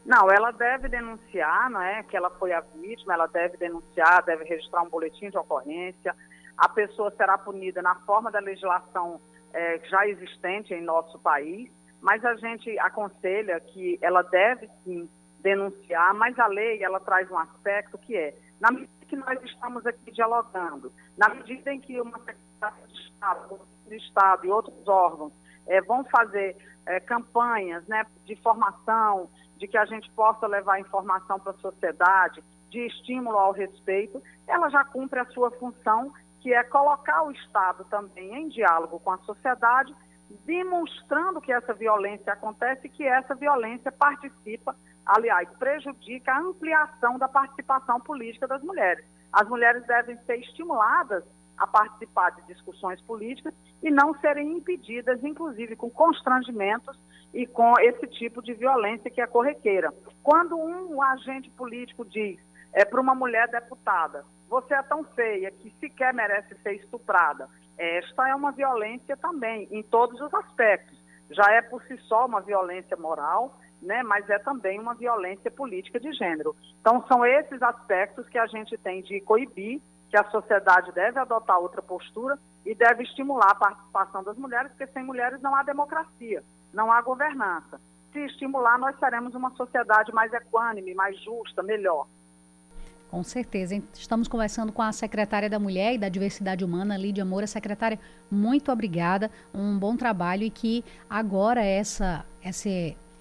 Não, 0.05 0.31
ela 0.31 0.51
deve 0.51 0.89
denunciar, 0.89 1.69
não 1.71 1.83
é? 1.83 2.03
Que 2.03 2.17
ela 2.17 2.31
foi 2.31 2.53
a 2.53 2.61
vítima, 2.61 3.13
ela 3.15 3.27
deve 3.27 3.57
denunciar, 3.57 4.25
deve 4.25 4.45
registrar 4.45 4.83
um 4.83 4.89
boletim 4.89 5.29
de 5.29 5.37
ocorrência. 5.37 6.15
A 6.57 6.69
pessoa 6.69 7.13
será 7.17 7.37
punida 7.37 7.83
na 7.83 7.95
forma 7.97 8.31
da 8.31 8.41
legislação 8.41 9.21
é, 9.53 9.81
já 9.89 10.07
existente 10.07 10.73
em 10.73 10.83
nosso 10.83 11.19
país, 11.19 11.71
mas 12.01 12.25
a 12.25 12.35
gente 12.35 12.79
aconselha 12.79 13.61
que 13.61 13.99
ela 14.01 14.23
deve 14.23 14.69
sim 14.85 15.09
denunciar, 15.41 16.15
mas 16.15 16.39
a 16.39 16.47
lei 16.47 16.83
ela 16.83 17.01
traz 17.01 17.31
um 17.31 17.39
aspecto 17.39 17.99
que 17.99 18.17
é, 18.17 18.35
na 18.61 18.71
medida 18.71 19.07
que 19.07 19.17
nós 19.17 19.43
estamos 19.43 19.85
aqui 19.87 20.13
dialogando, 20.13 20.93
na 21.17 21.29
medida 21.29 21.73
em 21.73 21.81
que 21.81 22.01
uma 22.01 22.19
secretaria 22.19 22.87
de 22.87 23.01
Estado, 23.01 23.61
de 23.87 23.97
Estado 23.97 24.47
e 24.47 24.51
outros 24.51 24.87
órgãos 24.87 25.33
é, 25.67 25.81
vão 25.81 26.05
fazer 26.05 26.57
é, 26.87 27.01
campanhas 27.01 27.87
né, 27.87 28.05
de 28.25 28.37
formação, 28.37 29.29
de 29.57 29.67
que 29.67 29.77
a 29.77 29.85
gente 29.85 30.11
possa 30.13 30.47
levar 30.47 30.81
informação 30.81 31.39
para 31.39 31.53
a 31.53 31.59
sociedade, 31.59 32.43
de 32.71 32.87
estímulo 32.87 33.37
ao 33.37 33.53
respeito, 33.53 34.23
ela 34.47 34.69
já 34.69 34.85
cumpre 34.85 35.19
a 35.19 35.27
sua 35.27 35.51
função, 35.51 36.13
que 36.41 36.55
é 36.55 36.63
colocar 36.65 37.23
o 37.25 37.33
Estado 37.33 37.85
também 37.91 38.35
em 38.35 38.49
diálogo 38.49 39.01
com 39.01 39.11
a 39.11 39.19
sociedade, 39.19 39.95
demonstrando 40.45 41.41
que 41.41 41.53
essa 41.53 41.75
violência 41.75 42.33
acontece 42.33 42.87
e 42.87 42.91
que 42.91 43.05
essa 43.05 43.35
violência 43.35 43.91
participa 43.91 44.75
aliás, 45.11 45.49
prejudica 45.59 46.33
a 46.33 46.41
ampliação 46.41 47.19
da 47.19 47.29
participação 47.29 48.01
política 48.01 48.47
das 48.47 48.63
mulheres. 48.63 49.05
As 49.33 49.49
mulheres 49.49 49.85
devem 49.87 50.17
ser 50.25 50.37
estimuladas 50.37 51.25
a 51.57 51.67
participar 51.67 52.31
de 52.31 52.47
discussões 52.47 53.01
políticas 53.03 53.53
e 53.83 53.91
não 53.91 54.15
serem 54.21 54.57
impedidas, 54.57 55.23
inclusive 55.23 55.77
com 55.77 55.91
constrangimentos 55.91 56.99
e 57.35 57.47
com 57.47 57.75
esse 57.81 58.07
tipo 58.07 58.43
de 58.43 58.55
violência 58.55 59.11
que 59.11 59.21
é 59.21 59.27
corriqueira. 59.27 59.93
Quando 60.23 60.57
um 60.57 61.03
agente 61.03 61.51
político 61.51 62.05
diz 62.05 62.39
é, 62.73 62.85
para 62.85 63.01
uma 63.01 63.15
mulher 63.15 63.49
deputada, 63.49 64.25
você 64.49 64.75
é 64.75 64.83
tão 64.83 65.05
feia 65.05 65.51
que 65.51 65.71
sequer 65.79 66.15
merece 66.15 66.57
ser 66.63 66.75
estuprada, 66.75 67.49
esta 67.81 68.29
é 68.29 68.35
uma 68.35 68.53
violência 68.53 69.17
também, 69.17 69.67
em 69.71 69.83
todos 69.83 70.21
os 70.21 70.33
aspectos 70.35 71.01
já 71.31 71.45
é 71.53 71.63
por 71.63 71.83
si 71.85 71.97
só 72.09 72.27
uma 72.27 72.41
violência 72.41 72.97
moral, 72.97 73.57
né, 73.81 74.03
mas 74.03 74.29
é 74.29 74.39
também 74.39 74.79
uma 74.79 74.95
violência 74.95 75.51
política 75.51 75.99
de 75.99 76.13
gênero. 76.13 76.55
Então, 76.81 77.05
são 77.07 77.25
esses 77.25 77.63
aspectos 77.63 78.29
que 78.29 78.39
a 78.39 78.47
gente 78.47 78.77
tem 78.77 79.01
de 79.03 79.21
coibir, 79.21 79.81
que 80.11 80.19
a 80.19 80.29
sociedade 80.31 80.93
deve 80.93 81.19
adotar 81.19 81.59
outra 81.59 81.81
postura 81.81 82.37
e 82.67 82.75
deve 82.75 83.05
estimular 83.05 83.53
a 83.53 83.55
participação 83.55 84.25
das 84.25 84.37
mulheres, 84.37 84.71
porque 84.73 84.89
sem 84.89 85.05
mulheres 85.05 85.41
não 85.41 85.55
há 85.55 85.63
democracia, 85.63 86.43
não 86.75 86.93
há 86.93 87.01
governança. 87.01 87.81
Se 88.13 88.19
estimular, 88.19 88.77
nós 88.77 88.99
seremos 88.99 89.35
uma 89.37 89.51
sociedade 89.53 90.13
mais 90.13 90.33
equânime, 90.33 90.95
mais 90.95 91.17
justa, 91.23 91.63
melhor. 91.63 92.09
Com 93.11 93.25
certeza. 93.25 93.83
Estamos 93.93 94.29
conversando 94.29 94.71
com 94.71 94.81
a 94.81 94.93
secretária 94.93 95.51
da 95.51 95.59
Mulher 95.59 95.95
e 95.95 95.99
da 95.99 96.09
Diversidade 96.09 96.65
Humana, 96.65 96.97
Lídia 96.97 97.25
Moura. 97.25 97.45
Secretária, 97.45 97.99
muito 98.31 98.71
obrigada. 98.71 99.29
Um 99.53 99.77
bom 99.77 99.97
trabalho 99.97 100.45
e 100.45 100.51
que 100.51 100.85
agora 101.09 101.65
essa, 101.65 102.25
essa, 102.41 102.71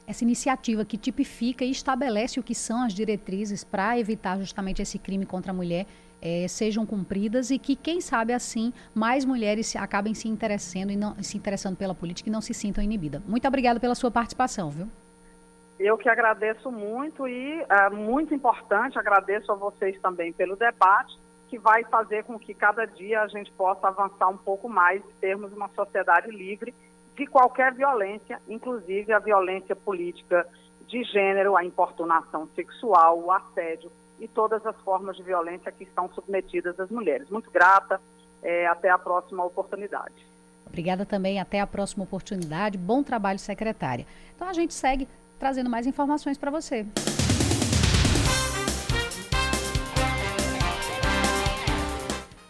essa 0.06 0.24
iniciativa 0.24 0.86
que 0.86 0.96
tipifica 0.96 1.66
e 1.66 1.72
estabelece 1.72 2.40
o 2.40 2.44
que 2.44 2.54
são 2.54 2.84
as 2.84 2.94
diretrizes 2.94 3.64
para 3.64 3.98
evitar 3.98 4.38
justamente 4.38 4.80
esse 4.80 5.00
crime 5.00 5.26
contra 5.26 5.52
a 5.52 5.56
mulher 5.56 5.88
é, 6.22 6.48
sejam 6.48 6.86
cumpridas 6.86 7.50
e 7.50 7.58
que, 7.58 7.76
quem 7.76 8.00
sabe 8.00 8.32
assim, 8.32 8.72
mais 8.94 9.26
mulheres 9.26 9.76
acabem 9.76 10.14
se 10.14 10.28
interessando 10.28 10.92
e 10.92 10.96
não, 10.96 11.16
se 11.24 11.36
interessando 11.36 11.76
pela 11.76 11.96
política 11.96 12.30
e 12.30 12.32
não 12.32 12.42
se 12.42 12.54
sintam 12.54 12.84
inibidas. 12.84 13.24
Muito 13.28 13.48
obrigada 13.48 13.80
pela 13.80 13.96
sua 13.96 14.12
participação, 14.12 14.70
viu? 14.70 14.88
Eu 15.80 15.98
que 15.98 16.10
agradeço 16.10 16.70
muito 16.70 17.26
e 17.26 17.66
é 17.70 17.90
muito 17.90 18.34
importante, 18.34 19.00
agradeço 19.00 19.50
a 19.50 19.56
vocês 19.56 19.98
também 20.02 20.34
pelo 20.34 20.58
debate, 20.58 21.18
que 21.48 21.58
vai 21.58 21.86
fazer 21.86 22.26
com 22.26 22.38
que 22.38 22.54
cada 22.54 22.86
dia 22.86 23.22
a 23.22 23.28
gente 23.28 23.50
possa 23.54 23.88
avançar 23.88 24.28
um 24.28 24.38
pouco 24.38 24.68
mais 24.68 25.02
e 25.02 25.14
termos 25.22 25.54
uma 25.54 25.70
sociedade 25.70 26.30
livre 26.30 26.76
de 27.16 27.26
qualquer 27.26 27.74
violência, 27.74 28.42
inclusive 28.48 29.14
a 29.14 29.20
violência 29.20 29.76
política 29.76 30.46
de 30.86 31.04
gênero, 31.06 31.56
a 31.56 31.64
importunação 31.64 32.48
sexual, 32.56 33.20
o 33.20 33.32
assédio 33.32 33.90
e 34.20 34.28
todas 34.28 34.66
as 34.66 34.76
formas 34.82 35.16
de 35.16 35.24
violência 35.24 35.72
que 35.72 35.86
estão 35.86 36.10
submetidas 36.10 36.78
às 36.78 36.90
mulheres. 36.90 37.30
Muito 37.30 37.50
grata, 37.50 38.02
é, 38.44 38.68
até 38.68 38.90
a 38.90 38.98
próxima 38.98 39.46
oportunidade. 39.46 40.28
Obrigada 40.66 41.06
também, 41.06 41.40
até 41.40 41.60
a 41.60 41.68
próxima 41.68 42.04
oportunidade. 42.04 42.78
Bom 42.78 43.02
trabalho, 43.02 43.40
secretária. 43.40 44.06
Então 44.36 44.48
a 44.48 44.54
gente 44.54 44.74
segue 44.74 45.08
trazendo 45.40 45.70
mais 45.70 45.88
informações 45.88 46.38
para 46.38 46.52
você. 46.52 46.86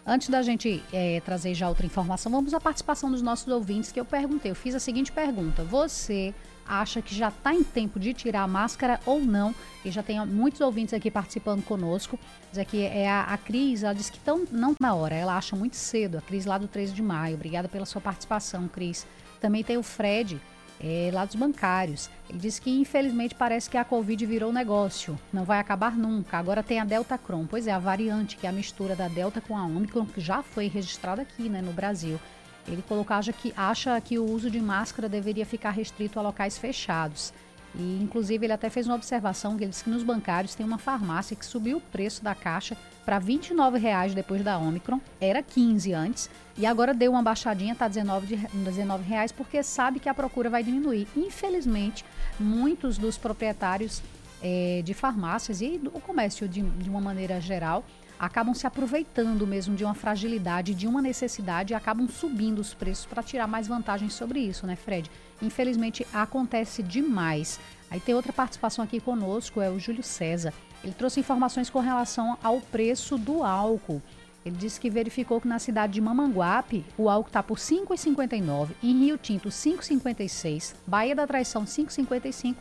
Antes 0.04 0.28
da 0.28 0.42
gente 0.42 0.82
é, 0.92 1.20
trazer 1.20 1.54
já 1.54 1.68
outra 1.68 1.86
informação, 1.86 2.32
vamos 2.32 2.52
à 2.52 2.60
participação 2.60 3.12
dos 3.12 3.22
nossos 3.22 3.46
ouvintes, 3.46 3.92
que 3.92 4.00
eu 4.00 4.04
perguntei. 4.04 4.50
Eu 4.50 4.56
fiz 4.56 4.74
a 4.74 4.80
seguinte 4.80 5.12
pergunta: 5.12 5.62
Você 5.62 6.34
acha 6.66 7.00
que 7.00 7.14
já 7.14 7.28
está 7.28 7.54
em 7.54 7.62
tempo 7.62 8.00
de 8.00 8.12
tirar 8.12 8.42
a 8.42 8.48
máscara 8.48 8.98
ou 9.06 9.20
não? 9.20 9.54
E 9.84 9.90
já 9.92 10.02
tem 10.02 10.24
muitos 10.26 10.60
ouvintes 10.60 10.94
aqui 10.94 11.12
participando 11.12 11.62
conosco. 11.62 12.18
Diz 12.50 12.58
aqui 12.58 12.82
é 12.82 13.08
a, 13.08 13.22
a 13.22 13.38
Cris, 13.38 13.84
ela 13.84 13.94
disse 13.94 14.10
que 14.10 14.18
tão, 14.18 14.44
não 14.50 14.74
na 14.80 14.94
hora, 14.94 15.14
ela 15.14 15.36
acha 15.36 15.54
muito 15.54 15.76
cedo. 15.76 16.18
A 16.18 16.20
Cris 16.20 16.44
lá 16.44 16.58
do 16.58 16.66
13 16.66 16.92
de 16.92 17.02
maio. 17.02 17.36
Obrigada 17.36 17.68
pela 17.68 17.86
sua 17.86 18.00
participação, 18.00 18.66
Cris. 18.66 19.06
Também 19.40 19.62
tem 19.62 19.76
o 19.76 19.82
Fred, 19.82 20.40
é, 20.80 21.10
lá 21.12 21.24
dos 21.24 21.34
bancários. 21.34 22.08
Ele 22.28 22.38
disse 22.38 22.60
que 22.60 22.70
infelizmente 22.70 23.34
parece 23.34 23.68
que 23.68 23.76
a 23.76 23.84
Covid 23.84 24.24
virou 24.24 24.52
negócio, 24.52 25.18
não 25.32 25.44
vai 25.44 25.58
acabar 25.58 25.96
nunca. 25.96 26.38
Agora 26.38 26.62
tem 26.62 26.80
a 26.80 26.84
Delta 26.84 27.18
Cron, 27.18 27.46
pois 27.46 27.66
é, 27.66 27.72
a 27.72 27.78
variante, 27.78 28.36
que 28.36 28.46
é 28.46 28.50
a 28.50 28.52
mistura 28.52 28.96
da 28.96 29.08
Delta 29.08 29.40
com 29.40 29.56
a 29.56 29.64
Omicron, 29.64 30.06
que 30.06 30.20
já 30.20 30.42
foi 30.42 30.66
registrada 30.68 31.22
aqui 31.22 31.48
né, 31.48 31.60
no 31.60 31.72
Brasil. 31.72 32.18
Ele 32.66 32.82
colocou 32.82 33.16
que 33.40 33.52
acha 33.56 34.00
que 34.00 34.18
o 34.18 34.24
uso 34.24 34.50
de 34.50 34.60
máscara 34.60 35.08
deveria 35.08 35.44
ficar 35.44 35.70
restrito 35.70 36.18
a 36.18 36.22
locais 36.22 36.56
fechados. 36.56 37.32
E, 37.74 38.00
inclusive, 38.02 38.46
ele 38.46 38.52
até 38.52 38.68
fez 38.68 38.86
uma 38.86 38.96
observação 38.96 39.56
que 39.56 39.64
ele 39.64 39.70
disse 39.70 39.84
que 39.84 39.90
nos 39.90 40.02
bancários 40.02 40.54
tem 40.54 40.66
uma 40.66 40.78
farmácia 40.78 41.36
que 41.36 41.46
subiu 41.46 41.78
o 41.78 41.80
preço 41.80 42.22
da 42.22 42.34
caixa 42.34 42.76
para 43.04 43.18
R$ 43.18 43.24
29,00 43.24 44.14
depois 44.14 44.42
da 44.42 44.58
Omicron, 44.58 45.00
era 45.20 45.42
15 45.42 45.92
antes, 45.92 46.30
e 46.56 46.66
agora 46.66 46.92
deu 46.92 47.12
uma 47.12 47.22
baixadinha, 47.22 47.72
está 47.72 47.88
19 47.88 49.04
reais, 49.04 49.32
porque 49.32 49.62
sabe 49.62 50.00
que 50.00 50.08
a 50.08 50.14
procura 50.14 50.50
vai 50.50 50.62
diminuir. 50.62 51.06
Infelizmente, 51.16 52.04
muitos 52.38 52.98
dos 52.98 53.16
proprietários 53.16 54.02
é, 54.42 54.82
de 54.84 54.94
farmácias 54.94 55.60
e 55.60 55.78
do 55.78 55.90
comércio 55.92 56.48
de, 56.48 56.62
de 56.62 56.88
uma 56.90 57.00
maneira 57.00 57.40
geral 57.40 57.84
acabam 58.20 58.54
se 58.54 58.66
aproveitando 58.66 59.46
mesmo 59.46 59.74
de 59.74 59.82
uma 59.82 59.94
fragilidade, 59.94 60.74
de 60.74 60.86
uma 60.86 61.00
necessidade 61.00 61.72
e 61.72 61.74
acabam 61.74 62.06
subindo 62.06 62.58
os 62.58 62.74
preços 62.74 63.06
para 63.06 63.22
tirar 63.22 63.46
mais 63.46 63.66
vantagens 63.66 64.12
sobre 64.12 64.40
isso, 64.40 64.66
né, 64.66 64.76
Fred? 64.76 65.10
Infelizmente 65.42 66.06
acontece 66.12 66.82
demais. 66.82 67.58
Aí 67.90 67.98
tem 67.98 68.14
outra 68.14 68.32
participação 68.32 68.84
aqui 68.84 69.00
conosco, 69.00 69.60
é 69.60 69.70
o 69.70 69.78
Júlio 69.78 70.02
César. 70.02 70.52
Ele 70.82 70.94
trouxe 70.94 71.20
informações 71.20 71.68
com 71.68 71.80
relação 71.80 72.38
ao 72.42 72.60
preço 72.60 73.18
do 73.18 73.42
álcool. 73.42 74.00
Ele 74.44 74.56
disse 74.56 74.80
que 74.80 74.88
verificou 74.88 75.40
que 75.40 75.48
na 75.48 75.58
cidade 75.58 75.94
de 75.94 76.00
Mamanguape 76.00 76.84
o 76.96 77.10
álcool 77.10 77.28
está 77.28 77.42
por 77.42 77.58
R$ 77.58 77.62
5,59, 77.62 78.68
em 78.82 78.98
Rio 78.98 79.18
Tinto 79.18 79.48
R$ 79.48 79.54
5,56, 79.54 80.74
Bahia 80.86 81.14
da 81.14 81.26
Traição 81.26 81.62
R$ 81.62 81.68
5,55, 81.68 82.56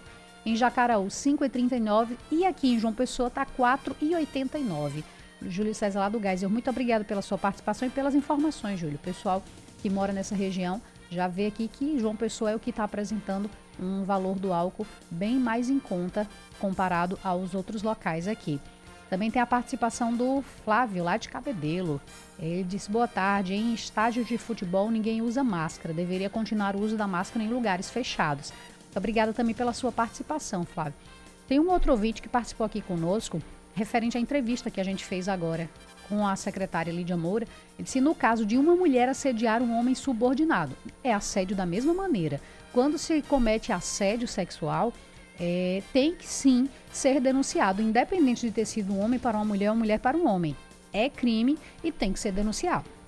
em 0.45 0.55
Jacaraú 0.55 1.03
R$ 1.03 1.09
5,39 1.09 2.17
e 2.31 2.45
aqui 2.45 2.73
em 2.73 2.79
João 2.79 2.93
Pessoa 2.93 3.27
está 3.27 3.43
R$ 3.43 3.49
4,89. 3.57 5.03
Júlio 5.41 5.73
César 5.73 5.99
lá 5.99 6.09
do 6.09 6.19
Geyser, 6.19 6.49
muito 6.49 6.69
obrigado 6.69 7.05
pela 7.05 7.21
sua 7.21 7.37
participação 7.37 7.87
e 7.87 7.91
pelas 7.91 8.13
informações, 8.13 8.77
Júlio. 8.77 8.99
Pessoal 8.99 9.41
que 9.81 9.89
mora 9.89 10.11
nessa 10.11 10.35
região 10.35 10.81
já 11.09 11.27
vê 11.27 11.47
aqui 11.47 11.67
que 11.67 11.99
João 11.99 12.15
Pessoa 12.15 12.51
é 12.51 12.55
o 12.55 12.59
que 12.59 12.69
está 12.69 12.83
apresentando 12.83 13.49
um 13.79 14.03
valor 14.03 14.37
do 14.37 14.53
álcool 14.53 14.85
bem 15.09 15.37
mais 15.37 15.69
em 15.69 15.79
conta 15.79 16.27
comparado 16.59 17.17
aos 17.23 17.55
outros 17.55 17.81
locais 17.81 18.27
aqui. 18.27 18.59
Também 19.09 19.31
tem 19.31 19.41
a 19.41 19.47
participação 19.47 20.15
do 20.15 20.43
Flávio, 20.63 21.03
lá 21.03 21.17
de 21.17 21.29
Cabedelo. 21.29 21.99
Ele 22.37 22.63
disse: 22.63 22.91
boa 22.91 23.07
tarde. 23.07 23.55
Em 23.55 23.73
estádios 23.73 24.27
de 24.27 24.37
futebol, 24.37 24.91
ninguém 24.91 25.21
usa 25.21 25.43
máscara. 25.43 25.93
Deveria 25.93 26.29
continuar 26.29 26.75
o 26.75 26.81
uso 26.81 26.95
da 26.95 27.07
máscara 27.07 27.43
em 27.43 27.49
lugares 27.49 27.89
fechados. 27.89 28.53
Obrigada 28.95 29.33
também 29.33 29.55
pela 29.55 29.73
sua 29.73 29.91
participação, 29.91 30.63
Flávio. 30.63 30.93
Tem 31.47 31.59
um 31.59 31.71
outro 31.71 31.91
ouvinte 31.91 32.21
que 32.21 32.29
participou 32.29 32.65
aqui 32.65 32.81
conosco, 32.81 33.41
referente 33.79 34.17
à 34.17 34.21
entrevista 34.21 34.69
que 34.69 34.81
a 34.81 34.83
gente 34.83 35.05
fez 35.05 35.29
agora 35.29 35.69
com 36.09 36.27
a 36.27 36.35
secretária 36.35 36.91
Lídia 36.91 37.15
Moura, 37.15 37.47
ele 37.77 37.83
disse: 37.83 38.01
no 38.01 38.13
caso 38.13 38.45
de 38.45 38.57
uma 38.57 38.75
mulher 38.75 39.07
assediar 39.07 39.61
um 39.61 39.77
homem 39.77 39.95
subordinado, 39.95 40.75
é 41.03 41.13
assédio 41.13 41.55
da 41.55 41.65
mesma 41.65 41.93
maneira. 41.93 42.41
Quando 42.73 42.97
se 42.97 43.21
comete 43.21 43.71
assédio 43.71 44.27
sexual, 44.27 44.93
é, 45.39 45.81
tem 45.93 46.13
que 46.13 46.27
sim 46.27 46.67
ser 46.91 47.21
denunciado, 47.21 47.81
independente 47.81 48.45
de 48.45 48.51
ter 48.51 48.65
sido 48.65 48.93
um 48.93 48.99
homem 48.99 49.19
para 49.19 49.37
uma 49.37 49.45
mulher 49.45 49.69
ou 49.69 49.75
uma 49.75 49.79
mulher 49.79 49.99
para 49.99 50.17
um 50.17 50.27
homem. 50.27 50.55
É 50.91 51.09
crime 51.09 51.57
e 51.83 51.91
tem 51.91 52.11
que 52.11 52.19
ser 52.19 52.33
denunciado. 52.33 52.98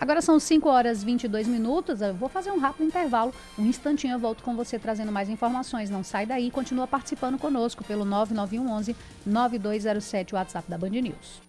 Agora 0.00 0.22
são 0.22 0.40
5 0.40 0.66
horas 0.66 1.02
e 1.02 1.04
22 1.04 1.46
minutos. 1.46 2.00
Eu 2.00 2.14
vou 2.14 2.30
fazer 2.30 2.50
um 2.50 2.58
rápido 2.58 2.86
intervalo. 2.86 3.34
Um 3.58 3.66
instantinho 3.66 4.14
eu 4.14 4.18
volto 4.18 4.42
com 4.42 4.56
você 4.56 4.78
trazendo 4.78 5.12
mais 5.12 5.28
informações. 5.28 5.90
Não 5.90 6.02
sai 6.02 6.24
daí, 6.24 6.50
continua 6.50 6.86
participando 6.86 7.38
conosco 7.38 7.84
pelo 7.84 8.06
9911 8.06 8.96
9207, 9.26 10.34
WhatsApp 10.34 10.70
da 10.70 10.78
Band 10.78 10.88
News. 10.88 11.42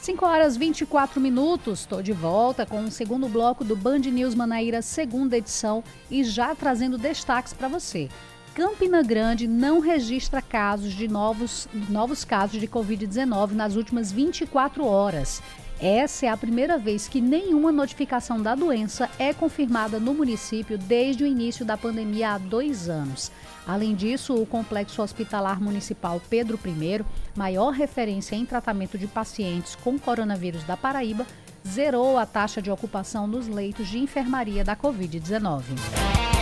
5 0.00 0.26
horas 0.26 0.56
24 0.56 1.20
minutos, 1.20 1.80
estou 1.80 2.02
de 2.02 2.12
volta 2.12 2.66
com 2.66 2.84
o 2.84 2.90
segundo 2.90 3.28
bloco 3.28 3.64
do 3.64 3.76
Band 3.76 4.00
News 4.00 4.34
Manaíra, 4.34 4.82
segunda 4.82 5.36
edição, 5.36 5.82
e 6.10 6.24
já 6.24 6.54
trazendo 6.56 6.98
destaques 6.98 7.52
para 7.52 7.68
você. 7.68 8.08
Campina 8.54 9.02
Grande 9.02 9.48
não 9.48 9.80
registra 9.80 10.42
casos 10.42 10.92
de 10.92 11.08
novos, 11.08 11.66
novos 11.88 12.22
casos 12.22 12.60
de 12.60 12.68
Covid-19 12.68 13.52
nas 13.52 13.76
últimas 13.76 14.12
24 14.12 14.84
horas. 14.84 15.42
Essa 15.80 16.26
é 16.26 16.28
a 16.28 16.36
primeira 16.36 16.76
vez 16.76 17.08
que 17.08 17.20
nenhuma 17.20 17.72
notificação 17.72 18.40
da 18.40 18.54
doença 18.54 19.08
é 19.18 19.32
confirmada 19.32 19.98
no 19.98 20.12
município 20.12 20.76
desde 20.76 21.24
o 21.24 21.26
início 21.26 21.64
da 21.64 21.78
pandemia 21.78 22.32
há 22.32 22.38
dois 22.38 22.90
anos. 22.90 23.32
Além 23.66 23.94
disso, 23.94 24.34
o 24.34 24.44
Complexo 24.44 25.00
Hospitalar 25.00 25.58
Municipal 25.58 26.20
Pedro 26.28 26.60
I, 26.64 27.02
maior 27.34 27.70
referência 27.70 28.36
em 28.36 28.44
tratamento 28.44 28.98
de 28.98 29.06
pacientes 29.06 29.74
com 29.76 29.98
coronavírus 29.98 30.62
da 30.64 30.76
Paraíba, 30.76 31.26
zerou 31.66 32.18
a 32.18 32.26
taxa 32.26 32.60
de 32.60 32.70
ocupação 32.70 33.26
nos 33.26 33.48
leitos 33.48 33.88
de 33.88 33.98
enfermaria 33.98 34.62
da 34.62 34.76
Covid-19 34.76 36.41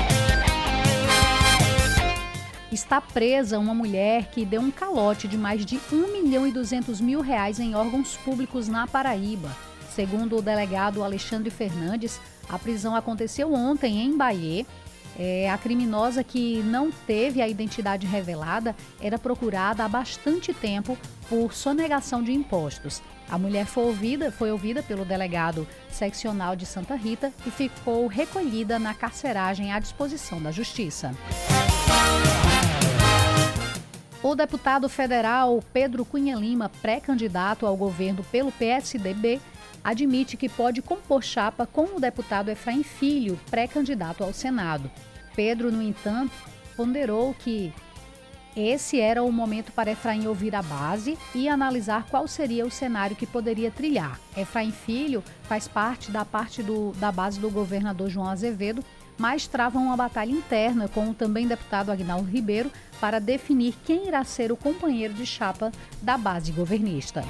está 2.72 3.00
presa 3.00 3.59
uma 3.59 3.74
mulher 3.74 4.30
que 4.30 4.44
deu 4.44 4.61
um 4.61 4.70
calote 4.70 5.26
de 5.26 5.37
mais 5.37 5.64
de 5.64 5.78
1 5.92 6.12
milhão 6.12 6.46
e 6.46 6.52
200 6.52 7.00
mil 7.00 7.20
reais 7.20 7.59
em 7.59 7.74
órgãos 7.74 8.16
públicos 8.18 8.68
na 8.68 8.87
Paraíba. 8.87 9.50
Segundo 9.94 10.37
o 10.37 10.42
delegado 10.42 11.02
Alexandre 11.02 11.50
Fernandes, 11.50 12.20
a 12.48 12.59
prisão 12.59 12.94
aconteceu 12.94 13.52
ontem 13.52 14.02
em 14.02 14.16
Bahia. 14.16 14.64
É, 15.18 15.50
a 15.50 15.59
criminosa 15.59 16.22
que 16.22 16.62
não 16.62 16.90
teve 16.90 17.42
a 17.42 17.48
identidade 17.48 18.06
revelada 18.06 18.74
era 19.00 19.18
procurada 19.18 19.85
há 19.85 19.88
bastante 19.88 20.54
tempo 20.54 20.96
por 21.28 21.52
sonegação 21.52 22.22
de 22.22 22.33
impostos. 22.33 23.02
A 23.28 23.37
mulher 23.37 23.66
foi 23.66 23.85
ouvida, 23.85 24.33
foi 24.33 24.50
ouvida 24.50 24.83
pelo 24.83 25.04
delegado 25.04 25.66
seccional 25.88 26.56
de 26.56 26.64
Santa 26.64 26.94
Rita 26.94 27.33
e 27.46 27.50
ficou 27.50 28.06
recolhida 28.06 28.78
na 28.78 28.94
carceragem 28.94 29.72
à 29.72 29.78
disposição 29.78 30.40
da 30.40 30.50
Justiça. 30.50 31.14
O 34.22 34.35
deputado 34.35 34.87
federal 34.87 35.64
Pedro 35.72 36.04
Cunha 36.04 36.37
Lima, 36.37 36.70
pré-candidato 36.83 37.64
ao 37.64 37.74
governo 37.74 38.22
pelo 38.30 38.52
PSDB, 38.52 39.40
admite 39.83 40.37
que 40.37 40.46
pode 40.46 40.83
compor 40.83 41.22
chapa 41.22 41.66
com 41.66 41.96
o 41.96 42.00
deputado 42.00 42.50
Efraim 42.50 42.83
Filho, 42.83 43.40
pré-candidato 43.50 44.22
ao 44.22 44.35
Senado. 44.35 44.90
Pedro, 45.35 45.72
no 45.72 45.80
entanto, 45.80 46.35
ponderou 46.76 47.33
que 47.33 47.72
esse 48.54 49.00
era 49.00 49.22
o 49.22 49.33
momento 49.33 49.72
para 49.72 49.92
Efraim 49.92 50.26
ouvir 50.26 50.54
a 50.54 50.61
base 50.61 51.16
e 51.35 51.48
analisar 51.48 52.04
qual 52.11 52.28
seria 52.28 52.66
o 52.66 52.70
cenário 52.70 53.16
que 53.16 53.24
poderia 53.24 53.70
trilhar. 53.70 54.20
Efraim 54.37 54.70
Filho 54.70 55.24
faz 55.44 55.66
parte 55.66 56.11
da 56.11 56.26
parte 56.26 56.62
do, 56.62 56.92
da 56.96 57.11
base 57.11 57.40
do 57.40 57.48
governador 57.48 58.11
João 58.11 58.28
Azevedo, 58.28 58.85
mas 59.16 59.46
travam 59.46 59.85
uma 59.85 59.96
batalha 59.96 60.30
interna 60.30 60.88
com 60.88 61.09
o 61.09 61.14
também 61.14 61.46
deputado 61.46 61.90
Agnaldo 61.90 62.28
Ribeiro 62.28 62.70
para 63.01 63.19
definir 63.19 63.75
quem 63.85 64.09
irá 64.09 64.23
ser 64.25 64.53
o 64.53 64.57
companheiro 64.57 65.15
de 65.15 65.25
chapa 65.25 65.73
da 66.03 66.19
base 66.19 66.53
governista. 66.53 67.25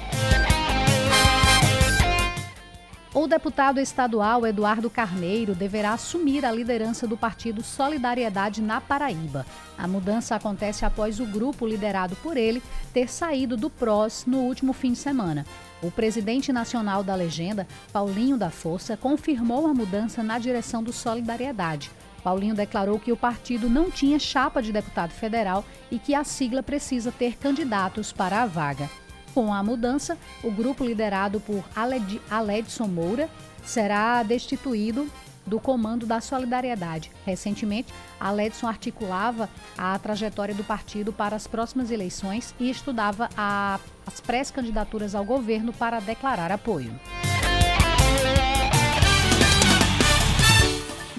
O 3.13 3.27
deputado 3.27 3.77
estadual 3.77 4.47
Eduardo 4.47 4.89
Carneiro 4.89 5.53
deverá 5.53 5.91
assumir 5.91 6.45
a 6.45 6.51
liderança 6.51 7.05
do 7.05 7.17
partido 7.17 7.61
Solidariedade 7.61 8.61
na 8.61 8.79
Paraíba. 8.79 9.45
A 9.77 9.85
mudança 9.85 10.33
acontece 10.33 10.85
após 10.85 11.19
o 11.19 11.25
grupo 11.25 11.67
liderado 11.67 12.15
por 12.17 12.37
ele 12.37 12.63
ter 12.93 13.09
saído 13.09 13.57
do 13.57 13.69
PROS 13.69 14.23
no 14.25 14.37
último 14.37 14.71
fim 14.71 14.93
de 14.93 14.97
semana. 14.97 15.45
O 15.81 15.91
presidente 15.91 16.53
nacional 16.53 17.03
da 17.03 17.13
legenda, 17.13 17.67
Paulinho 17.91 18.37
da 18.37 18.49
Força, 18.49 18.95
confirmou 18.95 19.67
a 19.67 19.73
mudança 19.73 20.23
na 20.23 20.39
direção 20.39 20.81
do 20.81 20.93
Solidariedade. 20.93 21.91
Paulinho 22.23 22.55
declarou 22.55 22.99
que 22.99 23.11
o 23.11 23.17
partido 23.17 23.69
não 23.69 23.89
tinha 23.89 24.19
chapa 24.19 24.61
de 24.61 24.71
deputado 24.71 25.11
federal 25.11 25.65
e 25.89 25.99
que 25.99 26.13
a 26.13 26.23
sigla 26.23 26.63
precisa 26.63 27.11
ter 27.11 27.37
candidatos 27.37 28.11
para 28.11 28.41
a 28.41 28.45
vaga. 28.45 28.89
Com 29.33 29.53
a 29.53 29.63
mudança, 29.63 30.17
o 30.43 30.51
grupo 30.51 30.83
liderado 30.83 31.39
por 31.39 31.63
Aled, 31.75 32.21
Aledson 32.29 32.87
Moura 32.87 33.29
será 33.63 34.23
destituído 34.23 35.07
do 35.45 35.59
comando 35.59 36.05
da 36.05 36.21
Solidariedade. 36.21 37.11
Recentemente, 37.25 37.93
Aledson 38.19 38.67
articulava 38.67 39.49
a 39.77 39.97
trajetória 39.97 40.53
do 40.53 40.63
partido 40.63 41.11
para 41.11 41.35
as 41.35 41.47
próximas 41.47 41.91
eleições 41.91 42.53
e 42.59 42.69
estudava 42.69 43.29
a, 43.35 43.79
as 44.05 44.19
pré-candidaturas 44.19 45.15
ao 45.15 45.25
governo 45.25 45.73
para 45.73 45.99
declarar 45.99 46.51
apoio. 46.51 46.93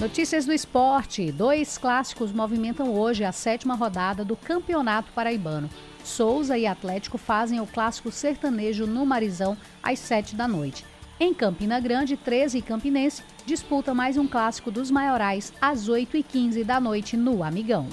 Notícias 0.03 0.45
do 0.45 0.53
esporte. 0.53 1.31
Dois 1.31 1.79
clássicos 1.79 2.33
movimentam 2.33 2.93
hoje 2.93 3.23
a 3.23 3.31
sétima 3.31 3.77
rodada 3.77 4.25
do 4.25 4.35
Campeonato 4.35 5.13
Paraibano. 5.13 5.71
Souza 6.03 6.59
e 6.59 6.67
Atlético 6.67 7.17
fazem 7.17 7.61
o 7.61 7.67
clássico 7.69 8.11
sertanejo 8.11 8.85
no 8.85 9.07
Marizão 9.07 9.57
às 9.81 10.01
7 10.01 10.35
da 10.35 10.49
noite. 10.49 10.85
Em 11.21 11.33
Campina 11.33 11.79
Grande, 11.79 12.17
13 12.17 12.59
e 12.59 12.63
Campinense 12.63 13.23
disputam 13.47 13.95
mais 13.95 14.17
um 14.17 14.27
clássico 14.27 14.73
dos 14.73 14.91
maiorais 14.91 15.53
às 15.61 15.89
8 15.89 16.17
e 16.17 16.23
15 16.25 16.65
da 16.65 16.81
noite 16.81 17.17
no 17.17 17.45
Amigão. 17.45 17.87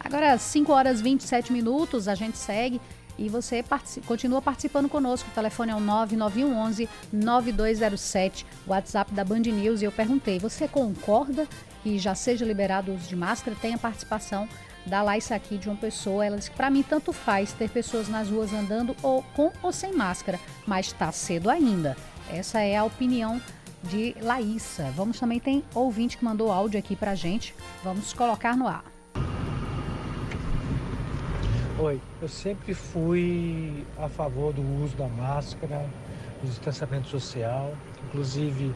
Agora, 0.00 0.36
5 0.36 0.72
horas 0.72 1.00
e 1.00 1.02
27 1.04 1.52
minutos, 1.52 2.06
a 2.06 2.14
gente 2.14 2.36
segue 2.36 2.80
e 3.22 3.28
você 3.28 3.62
participa, 3.62 4.06
continua 4.06 4.42
participando 4.42 4.88
conosco. 4.88 5.30
O 5.30 5.34
telefone 5.34 5.70
é 5.70 5.74
o 5.76 5.80
9911 5.80 6.88
9207, 7.12 8.44
WhatsApp 8.66 9.14
da 9.14 9.24
Band 9.24 9.40
News. 9.40 9.80
E 9.80 9.84
eu 9.84 9.92
perguntei: 9.92 10.40
você 10.40 10.66
concorda 10.66 11.46
que 11.82 11.98
já 11.98 12.16
seja 12.16 12.44
liberado 12.44 12.90
o 12.90 12.94
uso 12.96 13.08
de 13.08 13.14
máscara? 13.14 13.56
Tem 13.60 13.74
a 13.74 13.78
participação 13.78 14.48
da 14.84 15.02
Laissa 15.02 15.36
aqui 15.36 15.56
de 15.56 15.68
uma 15.68 15.76
pessoa. 15.76 16.26
Ela 16.26 16.36
disse 16.36 16.50
que 16.50 16.56
para 16.56 16.68
mim 16.68 16.82
tanto 16.82 17.12
faz 17.12 17.52
ter 17.52 17.70
pessoas 17.70 18.08
nas 18.08 18.28
ruas 18.28 18.52
andando 18.52 18.96
ou 19.02 19.22
com 19.34 19.52
ou 19.62 19.72
sem 19.72 19.92
máscara, 19.92 20.40
mas 20.66 20.86
está 20.86 21.12
cedo 21.12 21.48
ainda. 21.48 21.96
Essa 22.28 22.60
é 22.60 22.76
a 22.76 22.84
opinião 22.84 23.40
de 23.84 24.16
Laíssa. 24.20 24.90
Vamos 24.96 25.20
também 25.20 25.38
tem 25.38 25.62
ouvinte 25.74 26.18
que 26.18 26.24
mandou 26.24 26.50
áudio 26.50 26.78
aqui 26.78 26.96
para 26.96 27.14
gente. 27.14 27.54
Vamos 27.84 28.12
colocar 28.12 28.56
no 28.56 28.66
ar. 28.66 28.91
Oi, 31.82 32.00
eu 32.20 32.28
sempre 32.28 32.74
fui 32.74 33.84
a 33.98 34.08
favor 34.08 34.52
do 34.52 34.62
uso 34.84 34.96
da 34.96 35.08
máscara, 35.08 35.84
do 36.40 36.48
distanciamento 36.48 37.08
social. 37.08 37.74
Inclusive, 38.06 38.72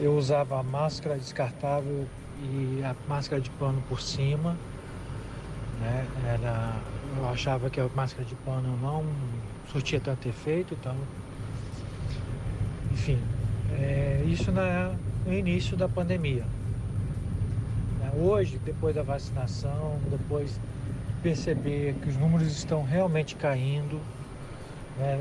eu 0.00 0.16
usava 0.16 0.58
a 0.58 0.62
máscara 0.64 1.16
descartável 1.16 2.04
e 2.42 2.82
a 2.82 2.96
máscara 3.08 3.40
de 3.40 3.48
pano 3.50 3.80
por 3.88 4.00
cima. 4.00 4.56
Né? 5.80 6.04
Era, 6.34 6.74
eu 7.16 7.28
achava 7.28 7.70
que 7.70 7.78
a 7.78 7.88
máscara 7.94 8.24
de 8.24 8.34
pano 8.34 8.76
não 8.82 9.04
surtia 9.70 10.00
tanto 10.00 10.28
efeito, 10.28 10.74
então. 10.74 10.96
Enfim, 12.90 13.20
é, 13.78 14.24
isso 14.26 14.50
na, 14.50 14.96
no 15.24 15.32
início 15.32 15.76
da 15.76 15.88
pandemia. 15.88 16.44
Hoje, 18.20 18.58
depois 18.64 18.96
da 18.96 19.04
vacinação, 19.04 19.96
depois 20.10 20.58
perceber 21.22 21.94
que 22.02 22.08
os 22.08 22.16
números 22.16 22.48
estão 22.48 22.82
realmente 22.82 23.34
caindo 23.34 24.00
né, 24.96 25.20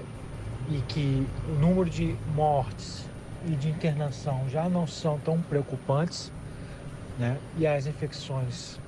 e 0.70 0.82
que 0.88 1.28
o 1.48 1.54
número 1.54 1.90
de 1.90 2.16
mortes 2.36 3.10
e 3.46 3.52
de 3.52 3.70
internação 3.70 4.48
já 4.50 4.68
não 4.68 4.86
são 4.86 5.20
tão 5.20 5.42
preocupantes 5.42 6.32
né, 7.18 7.38
e 7.58 7.66
as 7.66 7.88
infecções 7.88 8.80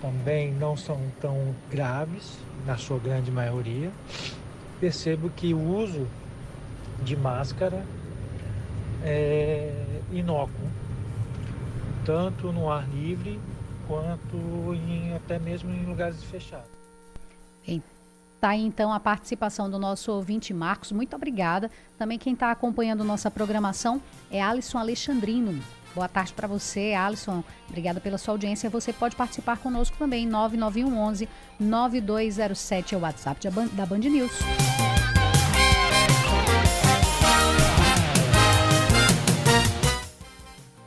também 0.00 0.52
não 0.52 0.76
são 0.76 1.00
tão 1.20 1.54
graves, 1.70 2.38
na 2.64 2.76
sua 2.76 2.98
grande 2.98 3.30
maioria, 3.30 3.90
percebo 4.80 5.30
que 5.30 5.52
o 5.54 5.60
uso 5.60 6.06
de 7.02 7.16
máscara 7.16 7.84
é 9.02 9.72
inócuo, 10.12 10.68
tanto 12.04 12.52
no 12.52 12.70
ar 12.70 12.88
livre 12.88 13.40
quanto 13.88 14.36
em, 14.74 15.14
até 15.16 15.38
mesmo 15.38 15.72
em 15.72 15.84
lugares 15.84 16.22
fechados. 16.22 16.78
Tá 18.40 18.50
aí 18.50 18.64
então 18.64 18.92
a 18.92 19.00
participação 19.00 19.68
do 19.68 19.78
nosso 19.78 20.12
ouvinte 20.12 20.54
Marcos, 20.54 20.92
muito 20.92 21.14
obrigada. 21.16 21.70
Também 21.96 22.18
quem 22.18 22.34
está 22.34 22.52
acompanhando 22.52 23.02
nossa 23.02 23.30
programação 23.30 24.00
é 24.30 24.40
Alisson 24.40 24.78
Alexandrino. 24.78 25.60
Boa 25.92 26.08
tarde 26.08 26.32
para 26.32 26.46
você, 26.46 26.94
Alisson. 26.94 27.42
Obrigada 27.68 27.98
pela 27.98 28.16
sua 28.16 28.34
audiência. 28.34 28.70
Você 28.70 28.92
pode 28.92 29.16
participar 29.16 29.58
conosco 29.58 29.96
também, 29.98 30.24
9911 30.26 31.28
9207 31.58 32.94
é 32.94 32.98
o 32.98 33.00
WhatsApp 33.00 33.48
da 33.72 33.84
Band 33.84 33.98
News. 33.98 34.38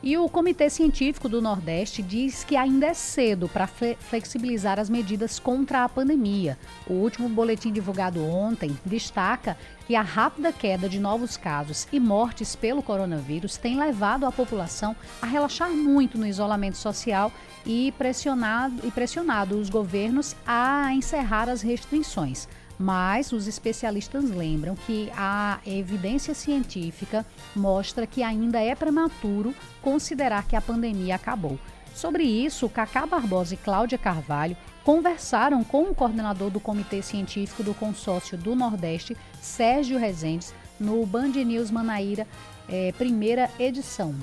E 0.04 0.18
o 0.18 0.28
Comitê 0.28 0.68
Científico 0.68 1.30
do 1.30 1.44
Nordeste 1.44 2.02
diz 2.02 2.44
que 2.44 2.56
ainda 2.56 2.88
é 2.88 2.94
cedo 2.94 3.48
para 3.48 3.68
flexibilizar 3.68 4.80
as 4.80 4.90
medidas 4.90 5.38
contra 5.38 5.84
a 5.84 5.90
pandemia. 5.90 6.58
O 6.88 6.94
último 6.94 7.30
boletim 7.30 7.72
divulgado 7.72 8.26
ontem 8.26 8.76
destaca 8.84 9.56
que 9.86 9.96
a 9.96 10.02
rápida 10.02 10.52
queda 10.52 10.90
de 10.90 11.00
novos 11.00 11.38
casos 11.38 11.88
e 11.92 12.00
mortes 12.00 12.56
pelo 12.56 12.82
coronavírus 12.82 13.58
tem 13.58 13.78
levado 13.78 14.26
a 14.26 14.32
população 14.32 14.96
a 15.22 15.28
relaxar 15.28 15.70
muito 15.70 16.18
no 16.18 16.26
isolamento 16.26 16.78
social 16.78 17.32
e 17.64 17.94
pressionado, 17.96 18.82
e 18.84 18.90
pressionado 18.90 19.56
os 19.56 19.70
governos 19.70 20.36
a 20.48 20.92
encerrar 20.94 21.48
as 21.48 21.62
restrições. 21.62 22.48
Mas 22.82 23.32
os 23.32 23.46
especialistas 23.46 24.24
lembram 24.32 24.76
que 24.76 25.12
a 25.16 25.60
evidência 25.68 26.34
científica 26.34 27.24
mostra 27.56 28.08
que 28.08 28.24
ainda 28.24 28.60
é 28.60 28.74
prematuro 28.74 29.54
considerar 29.84 30.48
que 30.48 30.56
a 30.56 30.62
pandemia 30.62 31.14
acabou. 31.14 31.60
Sobre 31.94 32.24
isso, 32.24 32.68
Cacá 32.68 33.06
Barbosa 33.06 33.54
e 33.54 33.58
Cláudia 33.58 34.00
Carvalho 34.00 34.58
conversaram 34.84 35.64
com 35.64 35.84
o 35.84 35.94
coordenador 35.94 36.50
do 36.50 36.60
Comitê 36.60 37.04
Científico 37.04 37.62
do 37.62 37.76
Consórcio 37.76 38.36
do 38.36 38.56
Nordeste, 38.56 39.16
Sérgio 39.40 40.00
Rezendes, 40.00 40.52
no 40.80 41.06
Band 41.06 41.34
News 41.34 41.70
Manaíra, 41.70 42.26
eh, 42.68 42.92
primeira 42.98 43.48
edição. 43.60 44.16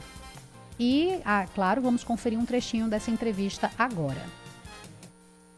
E, 0.80 1.20
ah, 1.24 1.46
claro, 1.54 1.80
vamos 1.80 2.02
conferir 2.02 2.36
um 2.36 2.44
trechinho 2.44 2.88
dessa 2.88 3.12
entrevista 3.12 3.70
agora. 3.78 4.47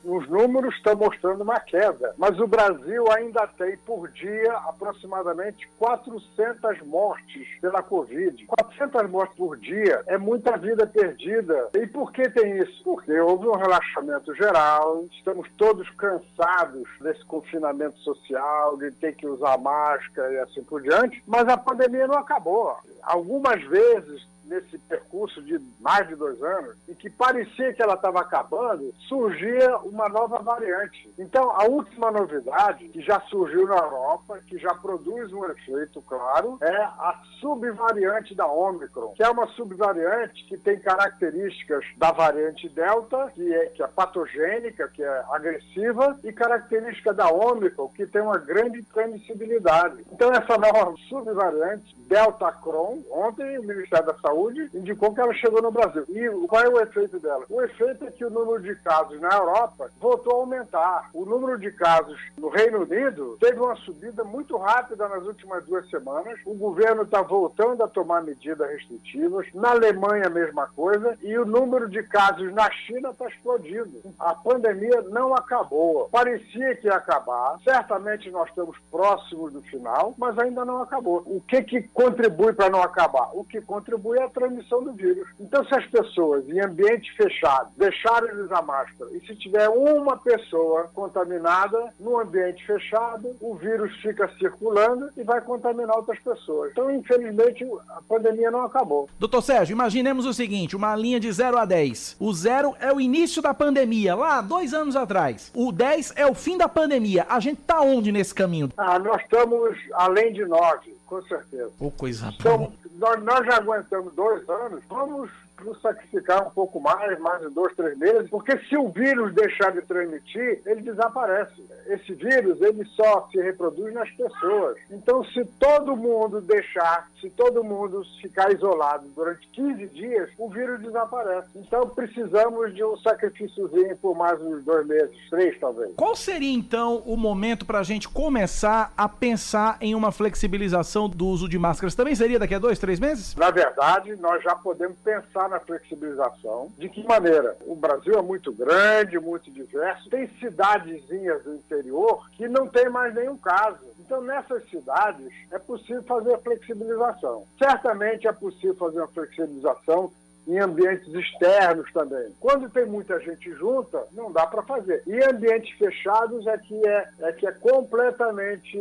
Os 0.05 0.29
números 0.29 0.75
estão 0.75 0.97
mostrando 0.97 1.43
uma 1.43 1.61
queda, 1.61 2.15
mas 2.17 2.39
o 2.39 2.47
Brasil 2.47 3.11
ainda 3.13 3.47
tem 3.47 3.77
por 3.79 4.09
dia 4.09 4.53
aproximadamente 4.69 5.69
400 5.79 6.81
mortes 6.87 7.47
pela 7.61 7.83
Covid. 7.83 8.47
400 8.47 9.11
mortes 9.11 9.37
por 9.37 9.57
dia 9.57 10.03
é 10.07 10.17
muita 10.17 10.57
vida 10.57 10.87
perdida. 10.87 11.69
E 11.75 11.87
por 11.87 12.13
que 12.13 12.29
tem 12.31 12.59
isso? 12.59 12.83
Porque 12.83 13.19
houve 13.21 13.47
um 13.47 13.57
relaxamento 13.57 14.35
geral, 14.35 15.05
estamos 15.13 15.49
todos 15.57 15.89
cansados 15.91 16.89
desse 17.01 17.25
confinamento 17.25 17.99
social, 17.99 18.77
de 18.79 18.91
ter 18.93 19.15
que 19.15 19.27
usar 19.27 19.59
máscara 19.59 20.33
e 20.33 20.39
assim 20.39 20.63
por 20.63 20.83
diante, 20.83 21.23
mas 21.27 21.49
a 21.49 21.57
pandemia 21.57 22.07
não 22.07 22.19
acabou. 22.19 22.77
Algumas 23.03 23.63
vezes 23.65 24.29
nesse 24.51 24.77
percurso 24.79 25.41
de 25.41 25.61
mais 25.79 26.09
de 26.09 26.17
dois 26.17 26.43
anos, 26.43 26.77
em 26.89 26.95
que 26.95 27.09
parecia 27.09 27.73
que 27.73 27.81
ela 27.81 27.95
estava 27.95 28.21
acabando, 28.21 28.93
surgia 29.09 29.79
uma 29.79 30.09
nova 30.09 30.39
variante. 30.39 31.09
Então, 31.17 31.51
a 31.53 31.65
última 31.65 32.11
novidade, 32.11 32.89
que 32.89 33.01
já 33.01 33.21
surgiu 33.21 33.67
na 33.67 33.77
Europa, 33.77 34.41
que 34.47 34.59
já 34.59 34.75
produz 34.75 35.33
um 35.33 35.45
efeito 35.47 36.03
claro, 36.03 36.59
é 36.61 36.77
a 36.83 37.21
subvariante 37.41 38.35
da 38.35 38.47
Omicron, 38.47 39.13
que 39.15 39.23
é 39.23 39.31
uma 39.31 39.47
subvariante 39.49 40.45
que 40.47 40.59
tem 40.59 40.79
características 40.81 41.85
da 41.97 42.11
variante 42.11 42.69
Delta, 42.69 43.31
que 43.35 43.55
é, 43.55 43.67
que 43.67 43.83
é 43.83 43.87
patogênica, 43.87 44.89
que 44.89 45.03
é 45.03 45.25
agressiva, 45.31 46.19
e 46.25 46.33
característica 46.33 47.15
da 47.15 47.31
Omicron, 47.31 47.89
que 47.89 48.07
tem 48.07 48.21
uma 48.21 48.39
grande 48.39 48.83
transmissibilidade. 48.83 50.05
Então, 50.13 50.33
essa 50.33 50.59
nova 50.59 50.93
subvariante, 51.09 51.95
Delta 52.09 52.51
Cron, 52.51 52.99
ontem 53.11 53.59
o 53.59 53.63
Ministério 53.63 54.07
da 54.07 54.15
Saúde 54.15 54.40
Saúde 54.41 54.71
indicou 54.73 55.15
que 55.15 55.21
ela 55.21 55.35
chegou 55.35 55.61
no 55.61 55.71
Brasil. 55.71 56.05
E 56.09 56.47
qual 56.47 56.63
é 56.63 56.69
o 56.69 56.81
efeito 56.81 57.19
dela? 57.21 57.45
O 57.51 57.61
efeito 57.61 58.07
é 58.07 58.11
que 58.11 58.25
o 58.25 58.31
número 58.31 58.63
de 58.63 58.75
casos 58.77 59.21
na 59.21 59.29
Europa 59.29 59.91
voltou 60.01 60.33
a 60.33 60.37
aumentar. 60.37 61.11
O 61.13 61.27
número 61.27 61.59
de 61.59 61.71
casos 61.73 62.19
no 62.39 62.49
Reino 62.49 62.83
Unido 62.83 63.37
teve 63.39 63.61
uma 63.61 63.77
subida 63.77 64.25
muito 64.25 64.57
rápida 64.57 65.07
nas 65.09 65.23
últimas 65.25 65.65
duas 65.67 65.89
semanas. 65.91 66.41
O 66.47 66.55
governo 66.55 67.03
está 67.03 67.21
voltando 67.21 67.85
a 67.85 67.89
tomar 67.89 68.23
medidas 68.23 68.71
restritivas. 68.71 69.47
Na 69.53 69.73
Alemanha, 69.73 70.27
a 70.27 70.31
mesma 70.31 70.67
coisa. 70.69 71.19
E 71.23 71.37
o 71.39 71.45
número 71.45 71.89
de 71.89 72.03
casos 72.03 72.51
na 72.55 72.71
China 72.71 73.11
está 73.11 73.29
explodindo. 73.29 74.01
A 74.19 74.35
pandemia 74.35 75.03
não 75.11 75.35
acabou. 75.35 76.09
Parecia 76.11 76.77
que 76.77 76.87
ia 76.87 76.95
acabar. 76.95 77.59
Certamente 77.63 78.31
nós 78.31 78.49
estamos 78.49 78.77
próximos 78.91 79.53
do 79.53 79.61
final, 79.63 80.15
mas 80.17 80.39
ainda 80.39 80.65
não 80.65 80.81
acabou. 80.81 81.23
O 81.27 81.43
que, 81.47 81.63
que 81.63 81.83
contribui 81.83 82.55
para 82.55 82.71
não 82.71 82.83
acabar? 82.83 83.29
O 83.35 83.45
que 83.45 83.61
contribui 83.61 84.19
é 84.19 84.30
transmissão 84.31 84.83
do 84.83 84.93
vírus. 84.93 85.29
Então, 85.39 85.65
se 85.65 85.75
as 85.75 85.87
pessoas 85.87 86.49
em 86.49 86.61
ambiente 86.61 87.13
fechado 87.17 87.71
deixarem 87.77 88.35
de 88.35 88.41
usar 88.43 88.63
máscara 88.63 89.11
e 89.13 89.21
se 89.21 89.35
tiver 89.37 89.69
uma 89.69 90.17
pessoa 90.17 90.89
contaminada 90.95 91.93
no 91.99 92.19
ambiente 92.19 92.65
fechado, 92.67 93.37
o 93.41 93.55
vírus 93.55 93.95
fica 93.97 94.29
circulando 94.39 95.11
e 95.17 95.23
vai 95.23 95.41
contaminar 95.41 95.97
outras 95.97 96.19
pessoas. 96.19 96.71
Então, 96.73 96.91
infelizmente, 96.91 97.67
a 97.91 98.01
pandemia 98.09 98.51
não 98.51 98.63
acabou. 98.63 99.09
Doutor 99.19 99.43
Sérgio, 99.43 99.75
imaginemos 99.75 100.27
o 100.27 100.33
seguinte: 100.33 100.77
uma 100.77 100.97
linha 100.97 101.21
de 101.21 101.31
0 101.31 101.59
a 101.59 101.65
10. 101.65 102.17
O 102.19 102.33
0 102.33 102.77
é 102.81 102.93
o 102.93 103.01
início 103.01 103.43
da 103.43 103.53
pandemia, 103.53 104.15
lá 104.15 104.41
dois 104.41 104.73
anos 104.73 104.97
atrás. 104.97 105.51
O 105.55 105.73
10 105.73 106.15
é 106.17 106.27
o 106.27 106.35
fim 106.35 106.57
da 106.57 106.69
pandemia. 106.69 107.27
A 107.29 107.41
gente 107.41 107.61
tá 107.63 107.81
onde 107.81 108.13
nesse 108.13 108.35
caminho? 108.35 108.71
Ah, 108.77 108.99
nós 108.99 109.21
estamos 109.23 109.77
além 109.93 110.33
de 110.33 110.45
9 110.45 111.01
com 111.11 111.21
certeza. 111.23 111.73
Oh, 111.81 111.91
coisa 111.91 112.33
então, 112.39 112.73
nós, 112.99 113.23
nós 113.23 113.47
já 113.47 113.57
aguentamos 113.57 114.13
dois 114.15 114.49
anos, 114.49 114.83
vamos 114.89 115.31
nos 115.65 115.81
sacrificar 115.81 116.47
um 116.47 116.51
pouco 116.51 116.81
mais, 116.81 117.19
mais 117.19 117.41
de 117.41 117.55
dois, 117.55 117.75
três 117.75 117.97
meses, 117.99 118.29
porque 118.31 118.57
se 118.59 118.77
o 118.77 118.89
vírus 118.89 119.35
deixar 119.35 119.73
de 119.73 119.83
transmitir, 119.83 120.63
ele 120.67 120.83
desaparece. 120.83 121.65
Esse 121.87 122.15
vírus, 122.15 122.61
ele 122.61 122.85
só 122.85 123.29
se 123.31 123.41
reproduz 123.41 123.93
nas 123.93 124.11
pessoas. 124.11 124.77
Então, 124.91 125.25
se 125.25 125.45
todo 125.59 125.97
mundo 125.97 126.41
deixar, 126.41 127.09
se 127.21 127.29
todo 127.31 127.65
mundo 127.65 128.03
ficar 128.21 128.53
isolado 128.53 129.07
durante 129.15 129.47
15 129.49 129.87
dias, 129.89 130.31
o 130.39 130.49
vírus 130.49 130.81
desaparece. 130.81 131.49
Então, 131.57 131.89
precisamos 131.89 132.75
de 132.75 132.85
um 132.85 132.97
sacrifíciozinho 132.99 133.97
por 133.97 134.17
mais 134.17 134.41
uns 134.41 134.65
dois 134.65 134.87
meses, 134.87 135.17
três 135.29 135.59
talvez. 135.59 135.95
Qual 135.97 136.15
seria, 136.15 136.53
então, 136.53 137.03
o 137.05 137.17
momento 137.17 137.67
para 137.67 137.81
a 137.81 137.83
gente 137.83 138.09
começar 138.09 138.93
a 138.97 139.09
pensar 139.09 139.77
em 139.81 139.95
uma 139.95 140.13
flexibilização 140.13 141.09
do 141.09 141.27
uso 141.27 141.49
de 141.49 141.59
máscaras? 141.59 141.95
Também 141.95 142.15
seria 142.15 142.39
daqui 142.39 142.55
a 142.55 142.59
dois, 142.59 142.79
três 142.79 142.99
meses? 142.99 143.35
Na 143.37 143.51
verdade, 143.51 144.15
nós 144.17 144.43
já 144.43 144.55
podemos 144.55 144.97
pensar 144.99 145.49
na 145.51 145.61
flexibilização. 145.61 146.73
De 146.79 146.89
que 146.89 147.07
maneira? 147.07 147.57
O 147.67 147.75
Brasil 147.75 148.15
é 148.15 148.23
muito 148.23 148.53
grande, 148.53 149.19
muito 149.19 149.51
diverso. 149.51 150.09
Tem 150.09 150.29
cidadezinhas 150.39 151.43
do 151.43 151.55
interior 151.55 152.31
que 152.31 152.49
não 152.49 152.67
tem 152.67 152.89
mais 152.89 153.15
nenhum 153.15 153.37
caso. 153.37 153.79
Então, 153.99 154.23
nessas 154.23 154.69
cidades, 154.71 155.27
é 155.51 155.59
possível 155.59 156.03
fazer 156.05 156.39
flexibilização. 156.39 157.45
Certamente 157.59 158.27
é 158.27 158.33
possível 158.33 158.75
fazer 158.75 158.99
uma 158.99 159.09
flexibilização 159.09 160.11
em 160.47 160.59
ambientes 160.59 161.13
externos 161.15 161.93
também. 161.93 162.35
Quando 162.41 162.71
tem 162.71 162.87
muita 162.87 163.21
gente 163.21 163.51
junta, 163.53 164.05
não 164.13 164.33
dá 164.33 164.47
para 164.47 164.63
fazer. 164.63 165.03
E 165.07 165.23
ambientes 165.23 165.77
fechados 165.79 166.47
é 166.47 166.59
que 166.59 166.87
é, 166.87 167.09
é 167.21 167.33
que 167.33 167.47
é 167.47 167.53
completamente 167.53 168.79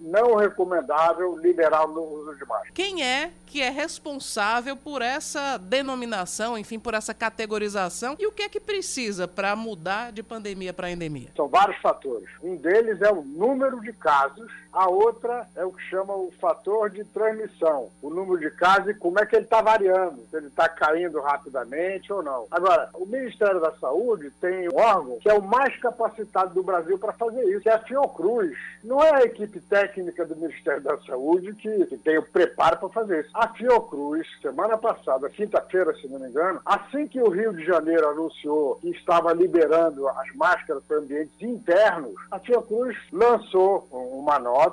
não 0.00 0.34
recomendável 0.34 1.36
liberar 1.38 1.86
o 1.86 2.20
uso 2.20 2.36
de 2.36 2.44
máscara. 2.44 2.70
Quem 2.74 3.02
é 3.02 3.30
que 3.46 3.62
é 3.62 3.70
responsável 3.70 4.76
por 4.76 5.00
essa 5.00 5.56
denominação, 5.58 6.58
enfim, 6.58 6.78
por 6.78 6.94
essa 6.94 7.14
categorização? 7.14 8.16
E 8.18 8.26
o 8.26 8.32
que 8.32 8.42
é 8.42 8.48
que 8.48 8.60
precisa 8.60 9.26
para 9.26 9.54
mudar 9.56 10.12
de 10.12 10.22
pandemia 10.22 10.72
para 10.72 10.90
endemia? 10.90 11.30
São 11.36 11.48
vários 11.48 11.78
fatores. 11.80 12.28
Um 12.42 12.56
deles 12.56 13.00
é 13.00 13.10
o 13.10 13.22
número 13.22 13.80
de 13.80 13.92
casos, 13.92 14.50
a 14.76 14.90
outra 14.90 15.48
é 15.56 15.64
o 15.64 15.72
que 15.72 15.82
chama 15.84 16.14
o 16.14 16.30
fator 16.38 16.90
de 16.90 17.02
transmissão, 17.02 17.88
o 18.02 18.10
número 18.10 18.38
de 18.38 18.50
casos 18.50 18.88
e 18.88 18.94
como 18.94 19.18
é 19.18 19.24
que 19.24 19.34
ele 19.34 19.44
está 19.44 19.62
variando, 19.62 20.20
se 20.30 20.36
ele 20.36 20.48
está 20.48 20.68
caindo 20.68 21.18
rapidamente 21.18 22.12
ou 22.12 22.22
não. 22.22 22.46
Agora, 22.50 22.90
o 22.92 23.06
Ministério 23.06 23.58
da 23.58 23.72
Saúde 23.72 24.30
tem 24.38 24.68
um 24.68 24.76
órgão 24.76 25.18
que 25.18 25.30
é 25.30 25.34
o 25.34 25.42
mais 25.42 25.74
capacitado 25.78 26.52
do 26.52 26.62
Brasil 26.62 26.98
para 26.98 27.14
fazer 27.14 27.42
isso, 27.44 27.62
que 27.62 27.70
é 27.70 27.72
a 27.72 27.78
Fiocruz. 27.78 28.54
Não 28.84 29.02
é 29.02 29.14
a 29.14 29.24
equipe 29.24 29.58
técnica 29.60 30.26
do 30.26 30.36
Ministério 30.36 30.82
da 30.82 30.98
Saúde 30.98 31.54
que, 31.54 31.86
que 31.86 31.96
tem 31.96 32.18
o 32.18 32.22
preparo 32.22 32.76
para 32.76 32.88
fazer 32.90 33.20
isso. 33.20 33.30
A 33.32 33.48
Fiocruz, 33.48 34.26
semana 34.42 34.76
passada, 34.76 35.30
quinta-feira, 35.30 35.94
se 35.94 36.06
não 36.06 36.18
me 36.18 36.28
engano, 36.28 36.60
assim 36.66 37.08
que 37.08 37.20
o 37.20 37.30
Rio 37.30 37.54
de 37.54 37.64
Janeiro 37.64 38.10
anunciou 38.10 38.76
que 38.76 38.90
estava 38.90 39.32
liberando 39.32 40.06
as 40.06 40.34
máscaras 40.34 40.84
para 40.84 40.98
ambientes 40.98 41.40
internos, 41.40 42.14
a 42.30 42.38
Fiocruz 42.38 42.94
lançou 43.10 43.88
uma 43.90 44.38
nota 44.38 44.65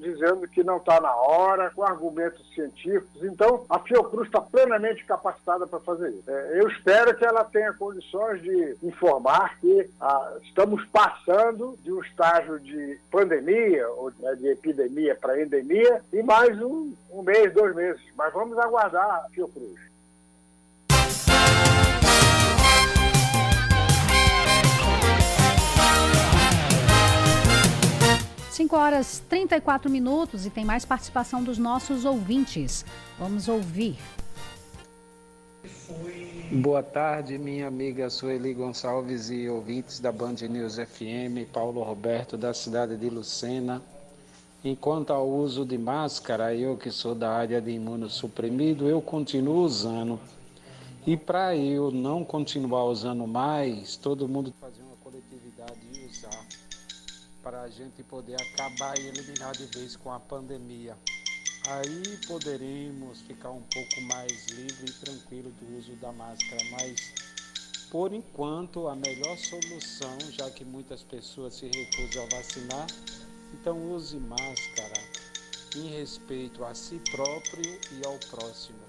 dizendo 0.00 0.46
que 0.48 0.62
não 0.62 0.78
está 0.78 1.00
na 1.00 1.14
hora, 1.14 1.70
com 1.70 1.82
argumentos 1.82 2.44
científicos. 2.54 3.22
Então, 3.22 3.64
a 3.68 3.78
Fiocruz 3.78 4.26
está 4.26 4.40
plenamente 4.40 5.04
capacitada 5.04 5.66
para 5.66 5.80
fazer 5.80 6.10
isso. 6.10 6.30
É, 6.30 6.60
eu 6.60 6.68
espero 6.68 7.16
que 7.16 7.24
ela 7.24 7.44
tenha 7.44 7.72
condições 7.72 8.42
de 8.42 8.76
informar 8.82 9.58
que 9.58 9.88
ah, 10.00 10.32
estamos 10.42 10.84
passando 10.86 11.78
de 11.82 11.92
um 11.92 12.00
estágio 12.00 12.58
de 12.60 12.98
pandemia, 13.10 13.88
ou 13.90 14.12
né, 14.18 14.34
de 14.34 14.48
epidemia 14.48 15.14
para 15.14 15.40
endemia, 15.40 16.02
e 16.12 16.22
mais 16.22 16.60
um, 16.60 16.94
um 17.10 17.22
mês, 17.22 17.52
dois 17.52 17.74
meses. 17.74 18.02
Mas 18.16 18.32
vamos 18.32 18.58
aguardar, 18.58 19.26
Fiocruz. 19.32 19.86
5 28.56 28.74
horas 28.74 29.22
34 29.28 29.90
minutos 29.90 30.46
e 30.46 30.50
tem 30.50 30.64
mais 30.64 30.82
participação 30.82 31.44
dos 31.44 31.58
nossos 31.58 32.06
ouvintes. 32.06 32.86
Vamos 33.18 33.48
ouvir. 33.48 33.98
Boa 36.50 36.82
tarde, 36.82 37.36
minha 37.36 37.68
amiga 37.68 38.08
Sueli 38.08 38.54
Gonçalves 38.54 39.28
e 39.28 39.46
ouvintes 39.46 40.00
da 40.00 40.10
Band 40.10 40.36
News 40.48 40.76
FM, 40.76 41.46
Paulo 41.52 41.82
Roberto, 41.82 42.38
da 42.38 42.54
cidade 42.54 42.96
de 42.96 43.10
Lucena. 43.10 43.82
Enquanto 44.64 45.12
ao 45.12 45.28
uso 45.28 45.62
de 45.66 45.76
máscara, 45.76 46.54
eu 46.54 46.78
que 46.78 46.90
sou 46.90 47.14
da 47.14 47.30
área 47.30 47.60
de 47.60 47.72
imunossuprimido, 47.72 48.88
eu 48.88 49.02
continuo 49.02 49.64
usando. 49.64 50.18
E 51.06 51.14
para 51.14 51.54
eu 51.54 51.90
não 51.90 52.24
continuar 52.24 52.86
usando 52.86 53.26
mais, 53.26 53.98
todo 53.98 54.26
mundo 54.26 54.50
fazer 54.58 54.85
para 57.46 57.62
a 57.62 57.68
gente 57.68 58.02
poder 58.02 58.34
acabar 58.42 58.98
e 58.98 59.06
eliminar 59.06 59.52
de 59.52 59.66
vez 59.66 59.94
com 59.94 60.10
a 60.10 60.18
pandemia. 60.18 60.98
Aí 61.68 62.18
poderemos 62.26 63.20
ficar 63.20 63.52
um 63.52 63.62
pouco 63.62 64.00
mais 64.00 64.46
livre 64.48 64.90
e 64.90 64.92
tranquilo 64.92 65.52
do 65.52 65.78
uso 65.78 65.92
da 66.00 66.10
máscara, 66.10 66.60
mas 66.72 67.14
por 67.88 68.12
enquanto 68.12 68.88
a 68.88 68.96
melhor 68.96 69.38
solução, 69.38 70.18
já 70.32 70.50
que 70.50 70.64
muitas 70.64 71.04
pessoas 71.04 71.54
se 71.54 71.68
recusam 71.68 72.24
a 72.24 72.36
vacinar, 72.36 72.86
então 73.54 73.92
use 73.92 74.16
máscara 74.16 75.00
em 75.76 75.86
respeito 75.86 76.64
a 76.64 76.74
si 76.74 77.00
próprio 77.12 77.78
e 77.92 78.04
ao 78.04 78.18
próximo. 78.28 78.85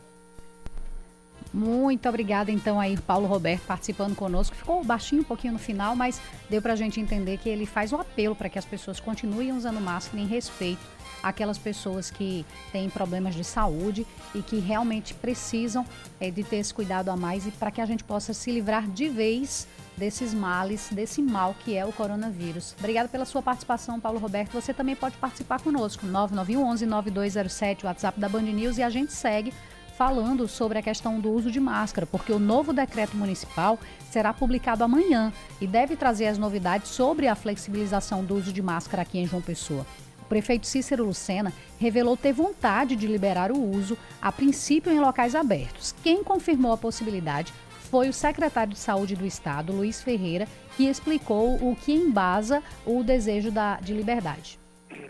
Muito 1.53 2.07
obrigada, 2.07 2.51
então, 2.51 2.79
aí, 2.79 2.97
Paulo 2.97 3.27
Roberto 3.27 3.63
participando 3.65 4.15
conosco. 4.15 4.55
Ficou 4.55 4.83
baixinho 4.83 5.21
um 5.21 5.25
pouquinho 5.25 5.53
no 5.53 5.59
final, 5.59 5.95
mas 5.95 6.21
deu 6.49 6.61
para 6.61 6.73
a 6.73 6.75
gente 6.75 6.99
entender 6.99 7.37
que 7.37 7.49
ele 7.49 7.65
faz 7.65 7.91
o 7.93 7.95
apelo 7.95 8.35
para 8.35 8.49
que 8.49 8.59
as 8.59 8.65
pessoas 8.65 8.99
continuem 8.99 9.51
usando 9.51 9.79
máscara 9.79 10.21
em 10.21 10.27
respeito 10.27 10.85
àquelas 11.23 11.57
pessoas 11.57 12.11
que 12.11 12.45
têm 12.71 12.89
problemas 12.89 13.33
de 13.33 13.43
saúde 13.43 14.05
e 14.35 14.41
que 14.41 14.59
realmente 14.59 15.13
precisam 15.13 15.85
é, 16.19 16.29
de 16.29 16.43
ter 16.43 16.57
esse 16.57 16.73
cuidado 16.73 17.09
a 17.09 17.15
mais 17.15 17.47
e 17.47 17.51
para 17.51 17.71
que 17.71 17.81
a 17.81 17.85
gente 17.85 18.03
possa 18.03 18.33
se 18.33 18.51
livrar 18.51 18.87
de 18.87 19.09
vez 19.09 19.67
desses 19.97 20.33
males, 20.33 20.89
desse 20.91 21.21
mal 21.21 21.55
que 21.65 21.75
é 21.75 21.83
o 21.83 21.91
coronavírus. 21.91 22.75
Obrigada 22.77 23.09
pela 23.09 23.25
sua 23.25 23.41
participação, 23.41 23.99
Paulo 23.99 24.19
Roberto. 24.19 24.53
Você 24.53 24.73
também 24.73 24.95
pode 24.95 25.17
participar 25.17 25.59
conosco, 25.59 26.05
9911 26.05 26.85
9207, 26.85 27.85
WhatsApp 27.85 28.19
da 28.19 28.29
Band 28.29 28.43
News, 28.43 28.77
e 28.77 28.83
a 28.83 28.89
gente 28.89 29.11
segue 29.11 29.51
falando 29.97 30.47
sobre 30.47 30.77
a 30.77 30.81
questão 30.81 31.19
do 31.19 31.31
uso 31.31 31.49
de 31.49 31.59
máscara, 31.59 32.05
porque 32.05 32.31
o 32.31 32.37
novo 32.37 32.71
decreto 32.71 33.17
municipal 33.17 33.79
será 34.11 34.31
publicado 34.31 34.83
amanhã 34.83 35.33
e 35.59 35.65
deve 35.65 35.95
trazer 35.95 36.27
as 36.27 36.37
novidades 36.37 36.91
sobre 36.91 37.27
a 37.27 37.35
flexibilização 37.35 38.23
do 38.23 38.35
uso 38.35 38.53
de 38.53 38.61
máscara 38.61 39.01
aqui 39.01 39.17
em 39.17 39.25
João 39.25 39.41
Pessoa. 39.41 39.85
O 40.21 40.25
prefeito 40.25 40.67
Cícero 40.67 41.03
Lucena 41.03 41.51
revelou 41.79 42.15
ter 42.15 42.31
vontade 42.31 42.95
de 42.95 43.07
liberar 43.07 43.51
o 43.51 43.59
uso, 43.59 43.97
a 44.21 44.31
princípio 44.31 44.91
em 44.91 44.99
locais 44.99 45.33
abertos. 45.33 45.95
Quem 46.03 46.23
confirmou 46.23 46.73
a 46.73 46.77
possibilidade 46.77 47.51
foi 47.89 48.07
o 48.07 48.13
secretário 48.13 48.73
de 48.73 48.79
Saúde 48.79 49.15
do 49.15 49.25
Estado, 49.25 49.73
Luiz 49.73 50.03
Ferreira, 50.03 50.47
que 50.75 50.87
explicou 50.87 51.55
o 51.55 51.75
que 51.75 51.93
embasa 51.93 52.61
o 52.85 53.01
desejo 53.03 53.49
da, 53.49 53.77
de 53.77 53.93
liberdade 53.93 54.59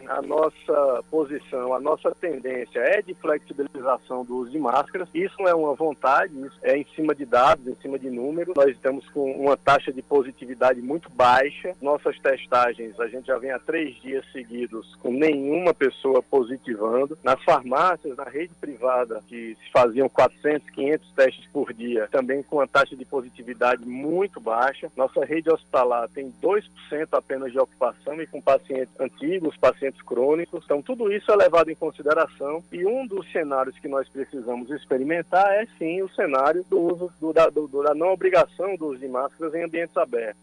a 0.08 0.22
nossa 0.22 1.04
posição, 1.10 1.74
a 1.74 1.80
nossa 1.80 2.12
tendência 2.12 2.80
é 2.80 3.02
de 3.02 3.14
flexibilização 3.16 4.24
do 4.24 4.38
uso 4.38 4.52
de 4.52 4.60
máscaras. 4.60 5.08
Isso 5.14 5.36
não 5.40 5.48
é 5.48 5.54
uma 5.54 5.74
vontade, 5.74 6.34
isso 6.40 6.58
é 6.64 6.78
em 6.78 6.86
cima 6.96 7.14
de 7.14 7.26
dados, 7.26 7.68
em 7.68 7.76
cima 7.76 8.00
de 8.00 8.10
números. 8.10 8.56
Nós 8.56 8.70
estamos 8.70 9.08
com 9.10 9.32
uma 9.32 9.58
taxa 9.58 9.92
de 9.92 10.02
positividade 10.02 10.82
muito 10.82 11.10
baixa. 11.10 11.76
Nossas 11.82 12.18
testagens, 12.20 13.00
a 13.00 13.08
gente 13.08 13.28
já 13.28 13.38
vem 13.38 13.52
há 13.52 13.60
três 13.60 13.96
dias 14.02 14.26
seguidos 14.32 14.96
com 14.96 15.12
nenhuma 15.12 15.74
pessoa 15.74 16.22
positivando. 16.24 17.18
Nas 17.24 17.42
farmácias, 17.44 18.16
na 18.16 18.26
rede 18.26 18.54
privada, 18.60 19.22
que 19.28 19.58
se 19.62 19.72
faziam 19.72 20.08
400, 20.08 20.70
500 20.70 21.12
testes 21.12 21.46
por 21.52 21.74
dia, 21.74 22.08
também 22.12 22.44
com 22.44 22.58
uma 22.58 22.68
taxa 22.68 22.96
de 22.96 23.06
positividade 23.06 23.86
muito 23.86 24.40
baixa. 24.40 24.92
Nossa 24.96 25.26
rede 25.26 25.50
hospitalar 25.50 26.08
tem 26.10 26.34
2% 26.42 26.64
apenas 27.12 27.52
de 27.52 27.60
ocupação 27.60 28.22
e 28.22 28.28
com 28.28 28.42
pacientes 28.42 28.94
antigos, 29.00 29.58
pacientes 29.58 29.77
pacientes 29.78 30.02
crônicos. 30.02 30.64
Então, 30.66 30.82
tudo 30.82 31.12
isso 31.12 31.32
é 31.32 31.36
levado 31.36 31.70
em 31.70 31.76
consideração 31.76 32.64
e 32.72 32.86
um 32.86 33.06
dos 33.06 33.32
cenários 33.32 33.78
que 33.80 33.88
nós 33.88 34.10
precisamos 34.10 34.70
experimentar 34.72 35.48
é 35.54 35.68
sim 35.78 36.02
o 36.02 36.10
cenário 36.10 36.66
do 36.70 36.80
uso 36.80 37.12
do, 37.22 37.32
da, 37.32 37.48
do, 37.50 37.68
da 37.68 37.94
não 37.94 38.12
obrigação 38.12 38.76
do 38.76 38.88
uso 38.88 39.00
de 39.00 39.08
máscaras 39.08 39.54
em 39.54 39.64
ambientes 39.64 39.96
abertos. 39.96 40.42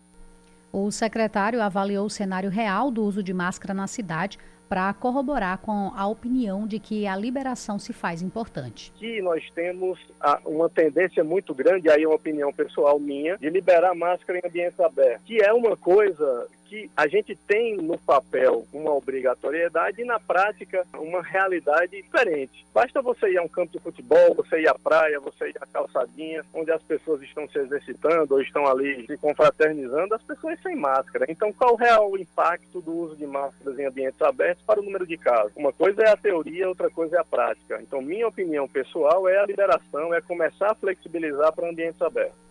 O 0.73 0.91
secretário 0.91 1.61
avaliou 1.61 2.07
o 2.07 2.11
cenário 2.11 2.51
real 2.51 2.91
do 2.91 3.03
uso 3.03 3.23
de 3.23 3.33
máscara 3.33 3.75
na 3.75 3.87
cidade 3.87 4.39
para 4.69 4.93
corroborar 4.95 5.59
com 5.59 5.93
a 5.95 6.07
opinião 6.07 6.67
de 6.67 6.79
que 6.79 7.07
a 7.07 7.15
liberação 7.15 7.79
se 7.79 7.93
faz 7.93 8.23
importante. 8.23 8.93
Que 8.97 9.21
nós 9.21 9.49
temos 9.55 10.01
uma 10.45 10.69
tendência 10.69 11.23
muito 11.23 11.55
grande, 11.55 11.89
aí 11.89 12.03
é 12.03 12.09
uma 12.09 12.17
opinião 12.17 12.53
pessoal 12.53 12.99
minha, 12.99 13.37
de 13.37 13.49
liberar 13.51 13.95
máscara 13.95 14.39
em 14.39 14.49
ambientes 14.49 14.81
abertos, 14.81 15.25
que 15.27 15.41
é 15.41 15.53
uma 15.53 15.77
coisa 15.77 16.49
que 16.65 16.91
a 16.97 17.07
gente 17.07 17.37
tem 17.37 17.77
no 17.77 17.99
papel 17.99 18.67
uma 18.73 18.93
obrigatoriedade 18.93 20.03
e 20.03 20.05
na 20.05 20.19
prática 20.19 20.85
uma 20.95 21.23
realidade 21.23 22.03
diferente. 22.03 22.67
Basta 22.73 23.01
você 23.01 23.31
ir 23.31 23.39
a 23.39 23.43
um 23.43 23.49
campo 23.49 23.73
de 23.73 23.79
futebol, 23.79 24.35
você 24.35 24.61
ir 24.61 24.69
à 24.69 24.75
praia, 24.75 25.21
você 25.21 25.51
ir 25.51 25.57
à 25.61 25.67
calçadinha, 25.67 26.45
onde 26.53 26.71
as 26.71 26.83
pessoas 26.83 27.23
estão 27.23 27.49
se 27.49 27.59
exercitando 27.59 28.35
ou 28.35 28.41
estão 28.41 28.67
ali 28.67 29.07
se 29.07 29.17
confraternizando, 29.17 30.15
as 30.15 30.23
pessoas 30.23 30.61
sem 30.63 30.77
máscara. 30.77 31.27
Então, 31.29 31.53
qual 31.53 31.79
é 31.81 31.99
o 32.01 32.17
impacto 32.17 32.81
do 32.81 32.93
uso 32.93 33.17
de 33.17 33.27
máscaras 33.27 33.79
em 33.79 33.87
ambientes 33.87 34.21
abertos 34.23 34.65
para 34.65 34.81
o 34.81 34.85
número 34.85 35.07
de 35.07 35.17
casos? 35.17 35.53
Uma 35.57 35.73
coisa 35.73 36.03
é 36.03 36.11
a 36.11 36.17
teoria, 36.17 36.69
outra 36.69 36.91
coisa 36.91 37.17
é 37.17 37.21
a 37.21 37.25
prática. 37.25 37.81
Então, 37.81 38.03
minha 38.03 38.29
opinião 38.29 38.67
pessoal 38.69 39.29
é 39.29 39.39
a 39.39 39.47
liberação, 39.47 40.13
é 40.15 40.21
começar 40.21 40.73
a 40.73 40.75
flexibilizar 40.75 41.53
para 41.53 41.69
ambientes 41.69 42.01
abertos. 42.03 42.45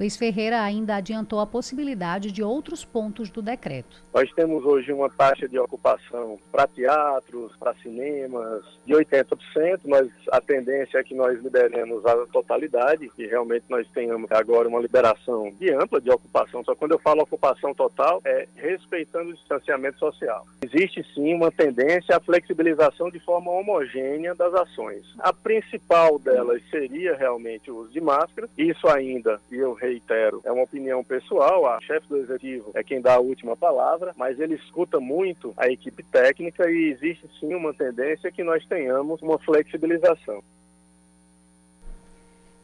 Luiz 0.00 0.16
Ferreira 0.16 0.62
ainda 0.62 0.96
adiantou 0.96 1.40
a 1.40 1.46
possibilidade 1.46 2.32
de 2.32 2.42
outros 2.42 2.82
pontos 2.82 3.28
do 3.28 3.42
decreto. 3.42 4.02
Nós 4.14 4.32
temos 4.32 4.64
hoje 4.64 4.90
uma 4.94 5.10
taxa 5.10 5.46
de 5.46 5.58
ocupação 5.58 6.38
para 6.50 6.66
teatros, 6.66 7.54
para 7.56 7.74
cinemas, 7.74 8.64
de 8.86 8.94
80%. 8.94 9.80
Nós, 9.84 10.08
a 10.32 10.40
tendência 10.40 10.96
é 10.96 11.04
que 11.04 11.14
nós 11.14 11.38
liberemos 11.42 12.06
a 12.06 12.16
totalidade, 12.28 13.10
que 13.10 13.26
realmente 13.26 13.66
nós 13.68 13.86
tenhamos 13.88 14.32
agora 14.32 14.66
uma 14.68 14.80
liberação 14.80 15.52
de 15.60 15.70
ampla 15.70 16.00
de 16.00 16.10
ocupação. 16.10 16.64
Só 16.64 16.74
quando 16.74 16.92
eu 16.92 16.98
falo 16.98 17.20
ocupação 17.20 17.74
total, 17.74 18.22
é 18.24 18.48
respeitando 18.56 19.32
o 19.32 19.34
distanciamento 19.34 19.98
social. 19.98 20.46
Existe 20.62 21.04
sim 21.12 21.34
uma 21.34 21.52
tendência 21.52 22.16
à 22.16 22.20
flexibilização 22.20 23.10
de 23.10 23.20
forma 23.20 23.50
homogênea 23.50 24.34
das 24.34 24.54
ações. 24.54 25.04
A 25.18 25.30
principal 25.30 26.18
delas 26.18 26.62
seria 26.70 27.14
realmente 27.14 27.70
o 27.70 27.80
uso 27.80 27.92
de 27.92 28.00
máscara. 28.00 28.48
Isso 28.56 28.88
ainda, 28.88 29.38
e 29.52 29.56
eu 29.56 29.74
reitero, 29.90 30.40
é 30.44 30.52
uma 30.52 30.64
opinião 30.64 31.02
pessoal, 31.02 31.66
a 31.66 31.80
chefe 31.80 32.06
do 32.08 32.16
executivo 32.16 32.70
é 32.74 32.82
quem 32.82 33.00
dá 33.00 33.14
a 33.14 33.20
última 33.20 33.56
palavra, 33.56 34.12
mas 34.16 34.38
ele 34.38 34.54
escuta 34.54 35.00
muito 35.00 35.52
a 35.56 35.68
equipe 35.68 36.02
técnica 36.02 36.70
e 36.70 36.90
existe 36.90 37.28
sim 37.38 37.54
uma 37.54 37.74
tendência 37.74 38.30
que 38.30 38.44
nós 38.44 38.64
tenhamos 38.66 39.20
uma 39.20 39.38
flexibilização. 39.38 40.42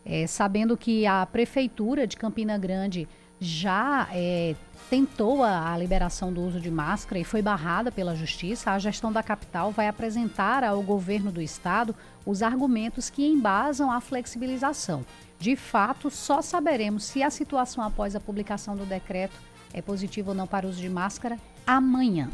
É, 0.04 0.26
sabendo 0.26 0.76
que 0.76 1.04
a 1.04 1.26
prefeitura 1.26 2.06
de 2.06 2.16
Campina 2.16 2.56
Grande 2.56 3.08
já 3.40 4.08
é, 4.12 4.54
tentou 4.88 5.42
a, 5.42 5.72
a, 5.72 5.76
liberação 5.76 6.32
do 6.32 6.40
uso 6.40 6.60
de 6.60 6.70
máscara 6.70 7.18
e 7.18 7.24
foi 7.24 7.42
barrada 7.42 7.90
pela 7.90 8.14
justiça, 8.14 8.70
a 8.70 8.78
gestão 8.78 9.12
da 9.12 9.22
capital 9.22 9.72
vai 9.72 9.88
apresentar 9.88 10.62
ao 10.64 10.80
governo 10.80 11.30
do 11.32 11.42
estado 11.42 11.94
os 12.24 12.42
argumentos 12.42 13.10
que 13.10 13.26
embasam 13.26 13.90
a 13.90 14.00
flexibilização. 14.00 15.04
De 15.38 15.56
fato, 15.56 16.10
só 16.10 16.40
saberemos 16.40 17.04
se 17.04 17.22
a 17.22 17.30
situação 17.30 17.84
após 17.84 18.16
a 18.16 18.20
publicação 18.20 18.76
do 18.76 18.84
decreto 18.84 19.36
é 19.72 19.82
positiva 19.82 20.30
ou 20.30 20.34
não 20.34 20.46
para 20.46 20.66
uso 20.66 20.80
de 20.80 20.88
máscara 20.88 21.38
amanhã. 21.66 22.30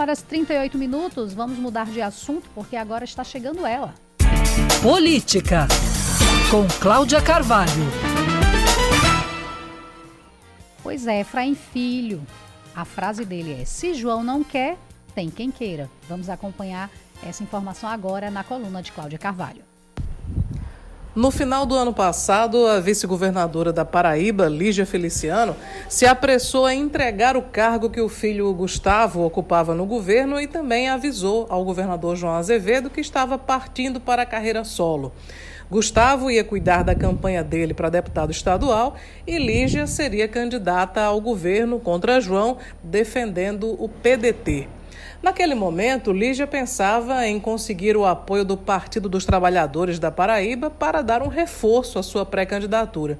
Horas 0.00 0.20
e 0.20 0.24
38 0.24 0.78
minutos, 0.78 1.34
vamos 1.34 1.58
mudar 1.58 1.84
de 1.84 2.00
assunto 2.00 2.48
porque 2.54 2.74
agora 2.74 3.04
está 3.04 3.22
chegando 3.22 3.66
ela. 3.66 3.94
Política 4.82 5.68
com 6.50 6.66
Cláudia 6.80 7.22
Carvalho. 7.22 7.70
Pois 10.82 11.06
é, 11.06 11.20
Efraim 11.20 11.54
Filho. 11.54 12.20
A 12.74 12.84
frase 12.84 13.24
dele 13.24 13.62
é: 13.62 13.64
Se 13.64 13.94
João 13.94 14.24
não 14.24 14.42
quer, 14.42 14.76
tem 15.14 15.30
quem 15.30 15.52
queira. 15.52 15.88
Vamos 16.08 16.28
acompanhar 16.28 16.90
essa 17.24 17.44
informação 17.44 17.88
agora 17.88 18.32
na 18.32 18.42
coluna 18.42 18.82
de 18.82 18.90
Cláudia 18.90 19.18
Carvalho. 19.18 19.62
No 21.14 21.30
final 21.30 21.64
do 21.66 21.76
ano 21.76 21.92
passado, 21.92 22.66
a 22.66 22.80
vice-governadora 22.80 23.72
da 23.72 23.84
Paraíba, 23.84 24.48
Lígia 24.48 24.86
Feliciano, 24.86 25.54
se 25.88 26.04
apressou 26.04 26.66
a 26.66 26.74
entregar 26.74 27.36
o 27.36 27.42
cargo 27.42 27.90
que 27.90 28.00
o 28.00 28.08
filho 28.08 28.52
Gustavo 28.54 29.24
ocupava 29.24 29.72
no 29.72 29.86
governo 29.86 30.40
e 30.40 30.48
também 30.48 30.88
avisou 30.88 31.46
ao 31.48 31.64
governador 31.64 32.16
João 32.16 32.34
Azevedo 32.34 32.90
que 32.90 33.00
estava 33.00 33.38
partindo 33.38 34.00
para 34.00 34.22
a 34.22 34.26
carreira 34.26 34.64
solo. 34.64 35.12
Gustavo 35.70 36.28
ia 36.30 36.42
cuidar 36.42 36.82
da 36.82 36.96
campanha 36.96 37.44
dele 37.44 37.72
para 37.72 37.88
deputado 37.88 38.32
estadual 38.32 38.96
e 39.24 39.38
Lígia 39.38 39.86
seria 39.86 40.26
candidata 40.26 41.00
ao 41.00 41.20
governo 41.20 41.78
contra 41.78 42.20
João, 42.20 42.58
defendendo 42.82 43.76
o 43.80 43.88
PDT. 43.88 44.66
Naquele 45.22 45.54
momento, 45.54 46.12
Lígia 46.12 46.46
pensava 46.46 47.24
em 47.24 47.38
conseguir 47.38 47.96
o 47.96 48.04
apoio 48.04 48.44
do 48.44 48.56
Partido 48.56 49.08
dos 49.08 49.24
Trabalhadores 49.24 50.00
da 50.00 50.10
Paraíba 50.10 50.70
para 50.70 51.02
dar 51.02 51.22
um 51.22 51.28
reforço 51.28 52.00
à 52.00 52.02
sua 52.02 52.26
pré-candidatura. 52.26 53.16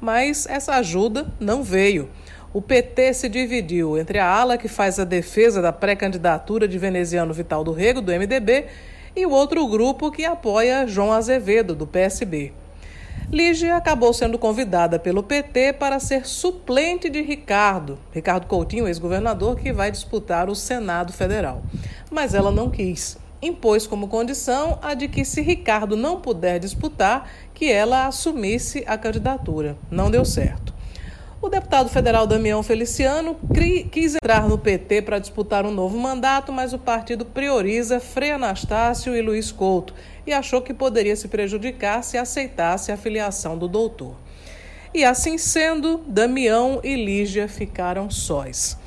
Mas 0.00 0.44
essa 0.46 0.74
ajuda 0.74 1.28
não 1.38 1.62
veio. 1.62 2.08
O 2.52 2.60
PT 2.60 3.14
se 3.14 3.28
dividiu 3.28 3.96
entre 3.96 4.18
a 4.18 4.26
ala 4.26 4.58
que 4.58 4.66
faz 4.66 4.98
a 4.98 5.04
defesa 5.04 5.62
da 5.62 5.72
pré-candidatura 5.72 6.66
de 6.66 6.78
veneziano 6.78 7.32
Vital 7.32 7.62
do 7.62 7.72
Rego, 7.72 8.00
do 8.00 8.10
MDB, 8.10 8.66
e 9.14 9.26
o 9.26 9.30
outro 9.30 9.66
grupo 9.66 10.10
que 10.10 10.24
apoia 10.24 10.86
João 10.86 11.12
Azevedo, 11.12 11.74
do 11.74 11.86
PSB. 11.86 12.52
Lígia 13.30 13.76
acabou 13.76 14.12
sendo 14.12 14.38
convidada 14.38 14.98
pelo 14.98 15.22
PT 15.22 15.72
para 15.74 15.98
ser 15.98 16.26
suplente 16.26 17.08
de 17.08 17.22
Ricardo, 17.22 17.98
Ricardo 18.12 18.46
Coutinho, 18.46 18.86
ex-governador, 18.86 19.56
que 19.56 19.72
vai 19.72 19.90
disputar 19.90 20.50
o 20.50 20.54
Senado 20.54 21.12
Federal. 21.14 21.62
Mas 22.10 22.34
ela 22.34 22.50
não 22.50 22.68
quis. 22.68 23.16
impôs 23.40 23.86
como 23.86 24.06
condição 24.06 24.78
a 24.82 24.94
de 24.94 25.08
que, 25.08 25.24
se 25.24 25.40
Ricardo 25.40 25.96
não 25.96 26.20
puder 26.20 26.60
disputar, 26.60 27.28
que 27.54 27.72
ela 27.72 28.06
assumisse 28.06 28.84
a 28.86 28.98
candidatura. 28.98 29.76
Não 29.90 30.10
deu 30.10 30.24
certo. 30.24 30.72
O 31.42 31.48
deputado 31.48 31.88
federal 31.88 32.24
Damião 32.24 32.62
Feliciano 32.62 33.36
quis 33.90 34.14
entrar 34.14 34.48
no 34.48 34.56
PT 34.56 35.02
para 35.02 35.18
disputar 35.18 35.66
um 35.66 35.72
novo 35.72 35.98
mandato, 35.98 36.52
mas 36.52 36.72
o 36.72 36.78
partido 36.78 37.24
prioriza 37.24 37.98
Frei 37.98 38.30
Anastácio 38.30 39.16
e 39.16 39.20
Luiz 39.20 39.50
Couto 39.50 39.92
e 40.24 40.32
achou 40.32 40.62
que 40.62 40.72
poderia 40.72 41.16
se 41.16 41.26
prejudicar 41.26 42.04
se 42.04 42.16
aceitasse 42.16 42.92
a 42.92 42.96
filiação 42.96 43.58
do 43.58 43.66
doutor. 43.66 44.14
E 44.94 45.04
assim 45.04 45.36
sendo, 45.36 46.04
Damião 46.06 46.80
e 46.84 46.94
Lígia 46.94 47.48
ficaram 47.48 48.08
sós. 48.08 48.78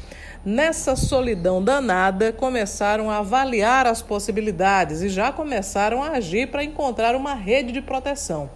Nessa 0.46 0.96
solidão 0.96 1.62
danada, 1.62 2.32
começaram 2.32 3.12
a 3.12 3.18
avaliar 3.18 3.86
as 3.86 4.02
possibilidades 4.02 5.02
e 5.02 5.10
já 5.10 5.30
começaram 5.30 6.02
a 6.02 6.12
agir 6.12 6.48
para 6.52 6.64
encontrar 6.64 7.18
uma 7.18 7.34
rede 7.34 7.74
de 7.74 7.82
proteção. 7.82 8.50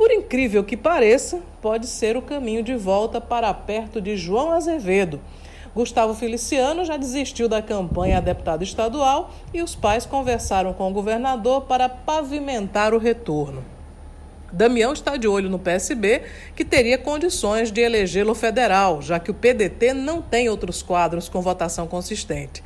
Por 0.00 0.10
incrível 0.10 0.64
que 0.64 0.78
pareça, 0.78 1.42
pode 1.60 1.86
ser 1.86 2.16
o 2.16 2.22
caminho 2.22 2.62
de 2.62 2.74
volta 2.74 3.20
para 3.20 3.52
perto 3.52 4.00
de 4.00 4.16
João 4.16 4.50
Azevedo. 4.50 5.20
Gustavo 5.74 6.14
Feliciano 6.14 6.86
já 6.86 6.96
desistiu 6.96 7.50
da 7.50 7.60
campanha 7.60 8.16
a 8.16 8.20
deputado 8.22 8.64
estadual 8.64 9.30
e 9.52 9.60
os 9.60 9.74
pais 9.74 10.06
conversaram 10.06 10.72
com 10.72 10.88
o 10.88 10.92
governador 10.94 11.64
para 11.64 11.86
pavimentar 11.86 12.94
o 12.94 12.98
retorno. 12.98 13.62
Damião 14.50 14.94
está 14.94 15.18
de 15.18 15.28
olho 15.28 15.50
no 15.50 15.58
PSB, 15.58 16.22
que 16.56 16.64
teria 16.64 16.96
condições 16.96 17.70
de 17.70 17.82
elegê-lo 17.82 18.34
federal, 18.34 19.02
já 19.02 19.20
que 19.20 19.30
o 19.30 19.34
PDT 19.34 19.92
não 19.92 20.22
tem 20.22 20.48
outros 20.48 20.82
quadros 20.82 21.28
com 21.28 21.42
votação 21.42 21.86
consistente. 21.86 22.64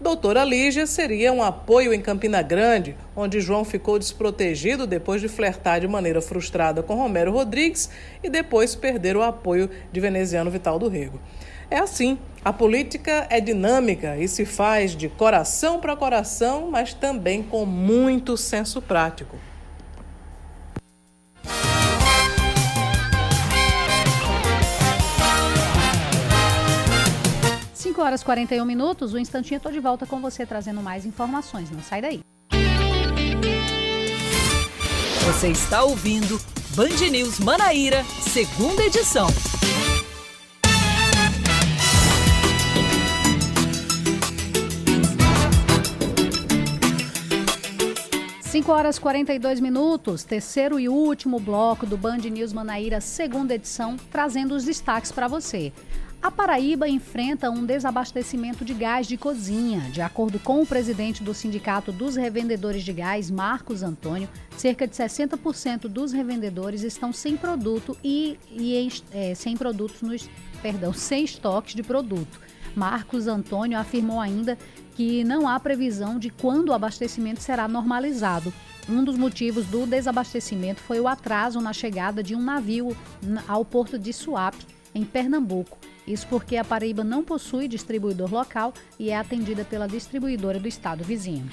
Doutora 0.00 0.42
Lígia 0.44 0.86
seria 0.86 1.32
um 1.32 1.42
apoio 1.42 1.94
em 1.94 2.00
Campina 2.00 2.42
Grande, 2.42 2.96
onde 3.14 3.40
João 3.40 3.64
ficou 3.64 3.96
desprotegido 3.98 4.86
depois 4.86 5.20
de 5.20 5.28
flertar 5.28 5.80
de 5.80 5.86
maneira 5.86 6.20
frustrada 6.20 6.82
com 6.82 6.96
Romero 6.96 7.30
Rodrigues 7.30 7.88
e 8.22 8.28
depois 8.28 8.74
perder 8.74 9.16
o 9.16 9.22
apoio 9.22 9.70
de 9.92 10.00
veneziano 10.00 10.50
Vital 10.50 10.78
do 10.80 10.88
Rego. 10.88 11.20
É 11.70 11.78
assim, 11.78 12.18
a 12.44 12.52
política 12.52 13.26
é 13.30 13.40
dinâmica 13.40 14.16
e 14.16 14.26
se 14.26 14.44
faz 14.44 14.96
de 14.96 15.08
coração 15.08 15.80
para 15.80 15.96
coração, 15.96 16.68
mas 16.70 16.92
também 16.92 17.42
com 17.42 17.64
muito 17.64 18.36
senso 18.36 18.82
prático. 18.82 19.36
5 27.94 28.02
horas 28.02 28.22
e 28.22 28.24
41 28.24 28.64
minutos, 28.64 29.12
o 29.12 29.16
um 29.16 29.20
instantinho 29.20 29.58
estou 29.58 29.70
de 29.70 29.78
volta 29.78 30.04
com 30.04 30.20
você 30.20 30.44
trazendo 30.44 30.82
mais 30.82 31.06
informações. 31.06 31.70
Não 31.70 31.80
sai 31.80 32.02
daí. 32.02 32.20
Você 35.24 35.48
está 35.48 35.84
ouvindo 35.84 36.40
Band 36.74 37.08
News 37.08 37.38
Manaíra, 37.38 38.02
segunda 38.20 38.82
edição. 38.82 39.28
Cinco 48.40 48.72
horas 48.72 48.96
e 48.96 49.00
42 49.00 49.60
minutos, 49.60 50.24
terceiro 50.24 50.80
e 50.80 50.88
último 50.88 51.38
bloco 51.38 51.86
do 51.86 51.96
Band 51.96 52.18
News 52.18 52.52
Manaíra, 52.52 53.00
segunda 53.00 53.54
edição, 53.54 53.96
trazendo 54.10 54.56
os 54.56 54.64
destaques 54.64 55.12
para 55.12 55.28
você. 55.28 55.72
A 56.24 56.30
Paraíba 56.30 56.88
enfrenta 56.88 57.50
um 57.50 57.66
desabastecimento 57.66 58.64
de 58.64 58.72
gás 58.72 59.06
de 59.06 59.14
cozinha. 59.14 59.80
De 59.90 60.00
acordo 60.00 60.38
com 60.38 60.62
o 60.62 60.66
presidente 60.66 61.22
do 61.22 61.34
Sindicato 61.34 61.92
dos 61.92 62.16
Revendedores 62.16 62.82
de 62.82 62.94
Gás, 62.94 63.30
Marcos 63.30 63.82
Antônio, 63.82 64.26
cerca 64.56 64.86
de 64.86 64.96
60% 64.96 65.80
dos 65.80 66.12
revendedores 66.12 66.82
estão 66.82 67.12
sem 67.12 67.36
produto 67.36 67.94
e, 68.02 68.38
e 68.50 68.88
é, 69.12 69.34
sem 69.34 69.54
produtos 69.54 70.00
nos, 70.00 70.30
perdão, 70.62 70.94
sem 70.96 71.24
estoques 71.24 71.74
de 71.74 71.82
produto. 71.82 72.40
Marcos 72.74 73.26
Antônio 73.26 73.78
afirmou 73.78 74.18
ainda 74.18 74.56
que 74.96 75.22
não 75.24 75.46
há 75.46 75.60
previsão 75.60 76.18
de 76.18 76.30
quando 76.30 76.70
o 76.70 76.72
abastecimento 76.72 77.42
será 77.42 77.68
normalizado. 77.68 78.50
Um 78.88 79.04
dos 79.04 79.18
motivos 79.18 79.66
do 79.66 79.84
desabastecimento 79.84 80.80
foi 80.80 81.00
o 81.00 81.06
atraso 81.06 81.60
na 81.60 81.74
chegada 81.74 82.22
de 82.22 82.34
um 82.34 82.40
navio 82.42 82.96
ao 83.46 83.62
porto 83.62 83.98
de 83.98 84.10
Suape, 84.10 84.64
em 84.94 85.04
Pernambuco. 85.04 85.76
Isso 86.06 86.26
porque 86.28 86.56
a 86.56 86.64
Paraíba 86.64 87.02
não 87.02 87.24
possui 87.24 87.66
distribuidor 87.66 88.32
local 88.32 88.74
e 88.98 89.10
é 89.10 89.16
atendida 89.16 89.64
pela 89.64 89.86
distribuidora 89.86 90.58
do 90.58 90.68
estado 90.68 91.02
vizinho. 91.02 91.48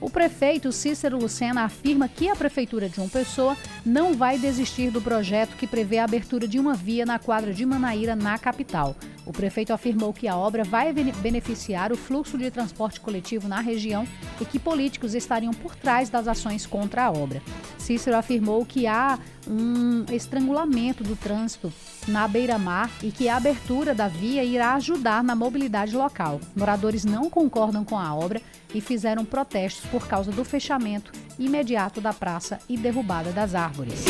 O 0.02 0.10
prefeito 0.10 0.72
Cícero 0.72 1.20
Lucena 1.20 1.62
afirma 1.62 2.10
que 2.10 2.28
a 2.28 2.36
Prefeitura 2.36 2.89
de 2.89 2.95
João 2.95 3.08
Pessoa 3.08 3.56
não 3.86 4.16
vai 4.16 4.39
desistir 4.39 4.89
do 4.89 4.99
projeto 4.99 5.56
que 5.56 5.68
prevê 5.68 5.99
a 5.99 6.06
abertura 6.06 6.47
de 6.47 6.60
uma 6.60 6.74
via 6.74 7.06
na 7.06 7.20
quadra 7.20 7.54
de 7.54 7.64
Manaíra, 7.64 8.16
na 8.16 8.36
capital. 8.39 8.95
O 9.28 9.32
prefeito 9.32 9.72
afirmou 9.72 10.12
que 10.12 10.28
a 10.28 10.36
obra 10.36 10.64
vai 10.64 10.91
beneficiar 10.91 11.91
o 11.91 11.95
fluxo 11.95 12.36
de 12.36 12.49
transporte 12.49 12.99
coletivo 12.99 13.47
na 13.47 13.60
região 13.60 14.08
e 14.41 14.45
que 14.45 14.58
políticos 14.58 15.14
estariam 15.14 15.54
por 15.54 15.76
trás 15.76 16.10
das 16.10 16.28
ações 16.28 16.66
contra 16.66 17.06
a 17.06 17.12
obra. 17.12 17.39
Cícero 17.78 18.18
afirmou 18.18 18.66
que 18.66 18.88
há 18.88 19.20
um 19.47 20.06
estrangulamento 20.12 21.04
do 21.04 21.16
trânsito 21.16 21.72
na 22.08 22.28
beira-mar 22.28 22.89
e 23.04 23.12
que 23.12 23.30
a 23.30 23.38
abertura 23.38 23.93
da 23.93 24.08
via 24.08 24.43
irá 24.43 24.74
ajudar 24.74 25.24
na 25.24 25.36
mobilidade 25.36 25.95
local. 25.95 26.41
Moradores 26.56 27.06
não 27.06 27.30
concordam 27.30 27.86
com 27.86 27.97
a 27.97 28.16
obra 28.16 28.41
e 28.74 28.82
fizeram 28.82 29.26
protestos 29.26 29.90
por 29.90 30.08
causa 30.08 30.32
do 30.32 30.44
fechamento 30.44 31.12
imediato 31.38 32.00
da 32.00 32.14
praça 32.14 32.60
e 32.70 32.78
derrubada 32.78 33.32
das 33.32 33.56
árvores. 33.56 34.06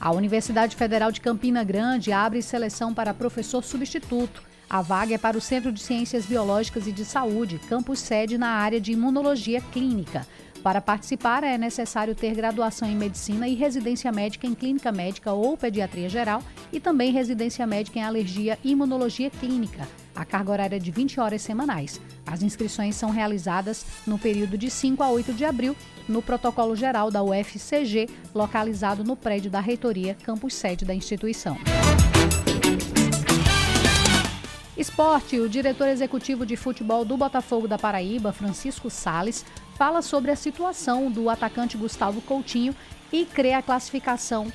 A 0.00 0.10
Universidade 0.10 0.74
Federal 0.74 1.12
de 1.12 1.20
Campina 1.20 1.62
Grande 1.62 2.10
abre 2.10 2.42
seleção 2.42 2.92
para 2.92 3.14
professor 3.14 3.62
substituto. 3.62 4.42
A 4.68 4.82
vaga 4.82 5.14
é 5.14 5.18
para 5.18 5.38
o 5.38 5.40
Centro 5.40 5.70
de 5.70 5.80
Ciências 5.80 6.26
Biológicas 6.26 6.86
e 6.86 6.92
de 6.92 7.04
Saúde, 7.04 7.60
campus 7.68 8.00
sede 8.00 8.36
na 8.36 8.48
área 8.48 8.80
de 8.80 8.92
imunologia 8.92 9.60
clínica. 9.60 10.26
Para 10.62 10.80
participar, 10.80 11.44
é 11.44 11.58
necessário 11.58 12.14
ter 12.14 12.34
graduação 12.34 12.88
em 12.88 12.96
medicina 12.96 13.46
e 13.46 13.54
residência 13.54 14.10
médica 14.10 14.46
em 14.46 14.54
clínica 14.54 14.90
médica 14.90 15.32
ou 15.32 15.56
pediatria 15.56 16.08
geral 16.08 16.42
e 16.72 16.80
também 16.80 17.12
residência 17.12 17.66
médica 17.66 17.98
em 17.98 18.02
alergia 18.02 18.58
e 18.64 18.70
imunologia 18.70 19.28
clínica. 19.28 19.86
A 20.14 20.24
carga 20.24 20.52
horária 20.52 20.76
é 20.76 20.78
de 20.78 20.90
20 20.90 21.20
horas 21.20 21.42
semanais. 21.42 22.00
As 22.26 22.42
inscrições 22.42 22.96
são 22.96 23.10
realizadas 23.10 23.84
no 24.06 24.18
período 24.18 24.58
de 24.58 24.70
5 24.70 25.02
a 25.02 25.10
8 25.10 25.32
de 25.32 25.44
abril 25.44 25.76
no 26.08 26.20
protocolo 26.20 26.74
geral 26.76 27.10
da 27.10 27.22
UFCG, 27.22 28.08
localizado 28.34 29.04
no 29.04 29.16
prédio 29.16 29.50
da 29.50 29.60
reitoria, 29.60 30.16
campus 30.22 30.54
sede 30.54 30.84
da 30.84 30.94
instituição. 30.94 31.56
Esporte, 34.76 35.38
o 35.38 35.48
diretor 35.48 35.86
executivo 35.88 36.44
de 36.44 36.56
futebol 36.56 37.04
do 37.04 37.16
Botafogo 37.16 37.68
da 37.68 37.78
Paraíba, 37.78 38.32
Francisco 38.32 38.90
Sales, 38.90 39.44
fala 39.76 40.02
sobre 40.02 40.30
a 40.30 40.36
situação 40.36 41.10
do 41.10 41.30
atacante 41.30 41.76
Gustavo 41.76 42.20
Coutinho 42.22 42.74
e 43.12 43.24
crê 43.24 43.52
a 43.52 43.62
classificação 43.62 44.52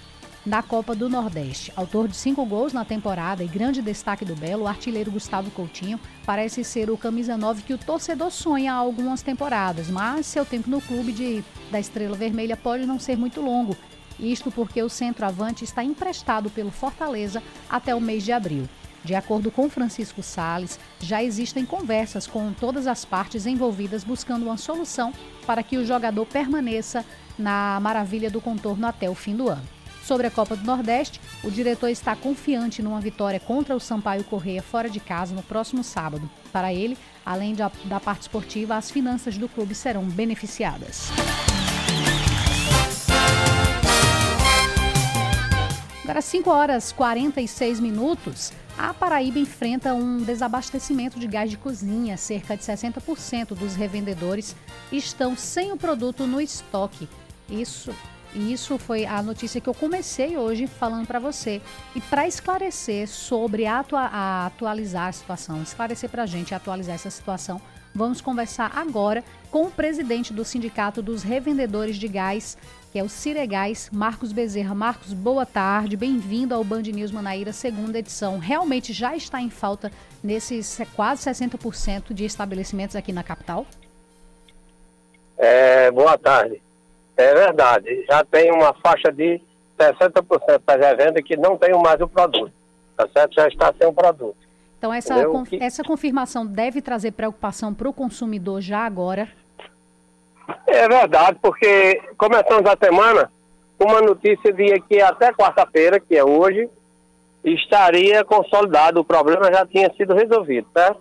da 0.48 0.64
Copa 0.64 0.95
do 0.95 1.10
Nordeste. 1.10 1.74
Autor 1.76 2.08
de 2.08 2.16
cinco 2.16 2.45
gols 2.45 2.72
na 2.72 2.86
temporada 2.86 3.43
e 3.43 3.48
grande 3.48 3.82
destaque 3.82 4.24
do 4.24 4.34
Belo, 4.34 4.64
o 4.64 4.68
artilheiro 4.68 5.12
Gustavo 5.12 5.52
Coutinho 5.52 6.00
parece 6.26 6.64
ser 6.64 6.89
o 6.89 6.98
camisa 6.98 7.38
9 7.38 7.64
que 7.64 7.74
o 7.74 7.78
torcedor 7.78 8.32
sonha 8.32 8.72
há 8.72 8.76
algumas 8.76 9.22
temporadas, 9.22 9.89
mas 9.89 10.26
seu 10.26 10.45
tempo 10.45 10.70
no 10.70 10.80
clube 10.80 11.12
de, 11.12 11.43
da 11.70 11.82
Estrela 11.82 12.16
Vermelha 12.16 12.56
pode 12.56 12.86
não 12.86 12.98
ser 12.98 13.18
muito 13.18 13.41
longo. 13.41 13.76
Isto 14.18 14.50
porque 14.50 14.82
o 14.82 14.88
centroavante 14.88 15.66
está 15.66 15.84
emprestado 15.84 16.50
pelo 16.50 16.72
Fortaleza 16.72 17.43
até 17.70 17.93
o 17.93 18.00
mês 18.00 18.24
de 18.24 18.32
abril. 18.32 18.70
De 19.04 19.16
acordo 19.16 19.52
com 19.52 19.70
Francisco 19.70 20.24
Sales, 20.24 20.80
já 21.02 21.22
existem 21.22 21.66
conversas 21.66 22.26
com 22.26 22.54
todas 22.54 22.88
as 22.88 23.04
partes 23.04 23.45
envolvidas 23.45 24.04
buscando 24.04 24.43
uma 24.43 24.58
solução 24.58 25.14
para 25.45 25.62
que 25.62 25.78
o 25.78 25.86
jogador 25.86 26.26
permaneça 26.26 27.06
na 27.38 27.80
maravilha 27.82 28.32
do 28.32 28.39
contorno 28.39 28.88
até 28.88 29.10
o 29.10 29.16
fim 29.16 29.36
do 29.36 29.50
ano. 29.50 29.77
Sobre 30.08 30.26
a 30.26 30.32
Copa 30.32 30.55
do 30.55 30.66
Nordeste, 30.66 31.20
o 31.43 31.51
diretor 31.51 31.89
está 31.89 32.16
confiante 32.16 32.82
numa 32.82 33.01
vitória 33.01 33.41
contra 33.41 33.76
o 33.76 33.80
Sampaio 33.80 34.24
Correia 34.24 34.64
fora 34.64 34.89
de 34.89 35.01
casa 35.01 35.36
no 35.36 35.43
próximo 35.43 35.84
sábado. 35.84 36.32
Para 36.49 36.74
ele, 36.74 36.97
além 37.26 37.53
da, 37.53 37.70
da 37.84 37.99
parte 37.99 38.22
esportiva, 38.22 38.78
as 38.78 38.89
finanças 38.89 39.38
do 39.38 39.49
clube 39.49 39.76
serão 39.76 40.05
beneficiadas. 40.05 41.10
Agora, 46.03 46.22
5 46.22 46.49
horas 46.49 46.93
46 46.93 47.82
minutos. 47.82 48.53
A 48.78 48.93
Paraíba 48.93 49.39
enfrenta 49.39 49.93
um 49.93 50.20
desabastecimento 50.20 51.20
de 51.20 51.28
gás 51.28 51.49
de 51.49 51.58
cozinha. 51.58 52.16
Cerca 52.16 52.55
de 52.55 52.64
60% 52.64 53.47
dos 53.47 53.76
revendedores 53.76 54.55
estão 54.89 55.36
sem 55.36 55.74
o 55.74 55.78
produto 55.78 56.26
no 56.26 56.39
estoque. 56.39 57.10
Isso, 57.49 57.93
isso 58.38 58.78
foi 58.78 59.06
a 59.06 59.22
notícia 59.22 59.60
que 59.60 59.68
eu 59.68 59.74
comecei 59.74 60.38
hoje 60.38 60.68
falando 60.68 61.08
para 61.08 61.20
você. 61.20 61.62
E 61.96 62.02
para 62.02 62.28
esclarecer 62.28 63.08
sobre 63.08 63.66
a, 63.66 63.80
atua 63.80 64.02
a 64.02 64.46
atualizar 64.46 65.08
a 65.08 65.12
situação, 65.12 65.62
esclarecer 65.62 66.10
para 66.10 66.24
a 66.24 66.26
gente 66.26 66.54
atualizar 66.54 66.96
essa 66.96 67.10
situação, 67.10 67.62
vamos 67.94 68.22
conversar 68.22 68.72
agora 68.76 69.24
com 69.50 69.66
o 69.66 69.72
presidente 69.72 70.34
do 70.34 70.46
Sindicato 70.46 71.02
dos 71.02 71.24
Revendedores 71.24 71.96
de 71.96 72.08
Gás, 72.08 72.58
que 72.92 73.00
é 73.00 73.04
o 73.04 73.10
Ciregás, 73.10 73.90
Marcos 73.92 74.32
Bezerra. 74.32 74.76
Marcos, 74.76 75.14
boa 75.14 75.46
tarde, 75.46 75.98
bem-vindo 75.98 76.54
ao 76.54 76.64
Band 76.64 76.84
News 76.84 77.12
Manaíra, 77.12 77.52
segunda 77.52 78.00
edição. 78.00 78.38
Realmente 78.38 78.94
já 78.94 79.16
está 79.16 79.42
em 79.42 79.50
falta 79.50 79.92
nesses 80.24 80.80
quase 80.96 81.24
60% 81.30 82.14
de 82.14 82.26
estabelecimentos 82.26 82.96
aqui 82.96 83.12
na 83.12 83.24
capital? 83.24 83.66
É, 85.38 85.92
boa 85.92 86.18
tarde. 86.18 86.62
É 87.18 87.34
verdade, 87.34 88.05
já 88.07 88.24
tem 88.24 88.51
uma 88.51 88.74
faixa 88.76 89.11
de 89.11 89.41
60% 89.78 90.61
da 90.65 90.76
revenda 90.76 91.22
que 91.22 91.36
não 91.36 91.57
tem 91.57 91.74
mais 91.74 91.99
o 91.99 92.07
produto, 92.07 92.51
tá 92.95 93.07
certo? 93.11 93.34
Já 93.34 93.47
está 93.47 93.74
sem 93.78 93.88
o 93.88 93.93
produto. 93.93 94.38
Então 94.78 94.93
essa, 94.93 95.26
conf 95.26 95.53
essa 95.53 95.84
confirmação 95.84 96.45
deve 96.45 96.82
trazer 96.82 97.11
preocupação 97.11 97.74
para 97.74 97.89
o 97.89 97.93
consumidor 97.93 98.61
já 98.61 98.86
agora? 98.86 99.28
É 100.68 100.88
verdade, 100.88 101.39
porque 101.41 102.01
começamos 102.18 102.70
a 102.70 102.78
semana 102.82 103.32
com 103.80 103.89
uma 103.89 104.01
notícia 104.01 104.53
de 104.53 104.80
que 104.82 105.01
até 105.01 105.34
quarta-feira, 105.34 105.99
que 105.99 106.15
é 106.15 106.24
hoje, 106.24 106.70
estaria 107.43 108.24
consolidado, 108.24 108.99
o 108.99 109.05
problema 109.05 109.51
já 109.51 109.65
tinha 109.65 109.91
sido 109.95 110.13
resolvido, 110.13 110.68
certo? 110.72 110.99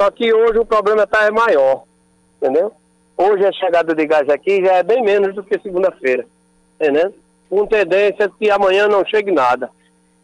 Só 0.00 0.10
que 0.10 0.32
hoje 0.32 0.58
o 0.58 0.66
problema 0.66 1.04
está 1.04 1.24
é 1.24 1.30
maior, 1.30 1.84
entendeu? 2.36 2.72
Hoje 3.16 3.46
a 3.46 3.52
chegada 3.52 3.94
de 3.94 4.06
gás 4.06 4.28
aqui 4.28 4.64
já 4.64 4.74
é 4.74 4.82
bem 4.82 5.02
menos 5.02 5.34
do 5.34 5.44
que 5.44 5.58
segunda-feira, 5.60 6.26
entendeu? 6.80 7.14
Com 7.48 7.66
tendência 7.66 8.30
que 8.38 8.50
amanhã 8.50 8.88
não 8.88 9.04
chegue 9.04 9.30
nada, 9.30 9.70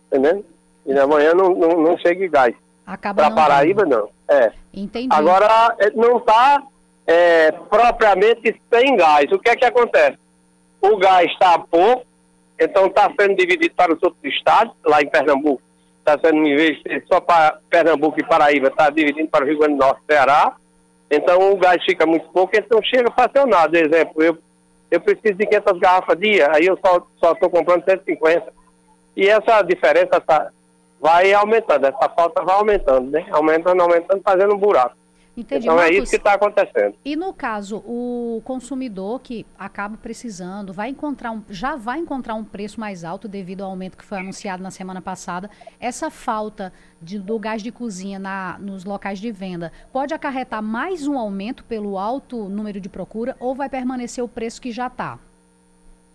entendeu? 0.06 0.44
E 0.86 0.98
amanhã 0.98 1.34
não, 1.34 1.50
não, 1.50 1.82
não 1.82 1.98
chegue 1.98 2.28
gás. 2.28 2.54
Para 2.96 3.30
Paraíba, 3.30 3.84
não. 3.84 4.08
É. 4.26 4.50
Entendi. 4.72 5.08
Agora, 5.10 5.76
é, 5.78 5.90
não 5.90 6.16
está 6.16 6.62
é, 7.06 7.52
propriamente 7.52 8.58
sem 8.72 8.96
gás. 8.96 9.30
O 9.30 9.38
que 9.38 9.50
é 9.50 9.56
que 9.56 9.64
acontece? 9.64 10.18
O 10.80 10.96
gás 10.96 11.30
está 11.30 11.58
pouco, 11.58 12.06
então 12.58 12.86
está 12.86 13.12
sendo 13.18 13.34
dividido 13.36 13.74
para 13.74 13.94
os 13.94 14.02
outros 14.02 14.32
estados, 14.32 14.72
lá 14.84 15.02
em 15.02 15.08
Pernambuco. 15.08 15.62
Está 15.98 16.18
sendo, 16.24 16.46
em 16.46 16.56
vez 16.56 16.82
de 16.82 17.02
só 17.06 17.20
para 17.20 17.58
Pernambuco 17.68 18.18
e 18.18 18.24
Paraíba, 18.24 18.68
está 18.68 18.88
dividindo 18.88 19.28
para 19.28 19.44
o 19.44 19.48
Rio 19.48 19.58
Grande 19.58 19.74
do 19.74 19.80
Norte 19.80 20.00
e 20.08 20.12
Ceará. 20.12 20.56
Então 21.10 21.52
o 21.52 21.56
gás 21.56 21.82
fica 21.84 22.04
muito 22.06 22.28
pouco, 22.28 22.52
então 22.54 22.80
chega. 22.82 23.10
Por 23.10 23.76
exemplo, 23.76 24.22
eu, 24.22 24.38
eu 24.90 25.00
preciso 25.00 25.34
de 25.34 25.46
500 25.46 25.78
garrafas 25.78 26.18
dia, 26.18 26.48
aí 26.52 26.66
eu 26.66 26.78
só 26.84 27.32
estou 27.32 27.48
comprando 27.48 27.84
150. 27.84 28.52
E 29.16 29.26
essa 29.28 29.62
diferença 29.62 30.20
tá, 30.20 30.50
vai 31.00 31.32
aumentando, 31.32 31.86
essa 31.86 32.08
falta 32.10 32.44
vai 32.44 32.54
aumentando, 32.54 33.10
né? 33.10 33.26
Aumentando, 33.30 33.82
aumentando, 33.82 34.22
fazendo 34.22 34.54
um 34.54 34.58
buraco. 34.58 34.97
Entendi. 35.38 35.66
Então 35.66 35.76
Marcos, 35.76 35.96
é 35.96 35.98
isso 36.00 36.10
que 36.10 36.16
está 36.16 36.32
acontecendo. 36.32 36.96
E 37.04 37.14
no 37.14 37.32
caso, 37.32 37.76
o 37.86 38.42
consumidor 38.44 39.20
que 39.20 39.46
acaba 39.56 39.96
precisando, 39.96 40.72
vai 40.72 40.88
encontrar 40.88 41.30
um, 41.30 41.44
já 41.48 41.76
vai 41.76 42.00
encontrar 42.00 42.34
um 42.34 42.42
preço 42.42 42.80
mais 42.80 43.04
alto 43.04 43.28
devido 43.28 43.62
ao 43.62 43.70
aumento 43.70 43.96
que 43.96 44.04
foi 44.04 44.18
anunciado 44.18 44.64
na 44.64 44.72
semana 44.72 45.00
passada. 45.00 45.48
Essa 45.78 46.10
falta 46.10 46.72
de, 47.00 47.20
do 47.20 47.38
gás 47.38 47.62
de 47.62 47.70
cozinha 47.70 48.18
na, 48.18 48.56
nos 48.58 48.84
locais 48.84 49.20
de 49.20 49.30
venda 49.30 49.70
pode 49.92 50.12
acarretar 50.12 50.60
mais 50.60 51.06
um 51.06 51.16
aumento 51.16 51.62
pelo 51.62 51.96
alto 51.96 52.48
número 52.48 52.80
de 52.80 52.88
procura 52.88 53.36
ou 53.38 53.54
vai 53.54 53.68
permanecer 53.68 54.24
o 54.24 54.28
preço 54.28 54.60
que 54.60 54.72
já 54.72 54.88
está? 54.88 55.20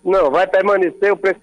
Não, 0.04 0.30
vai 0.30 0.46
permanecer 0.46 1.14
o 1.14 1.16
preço 1.16 1.40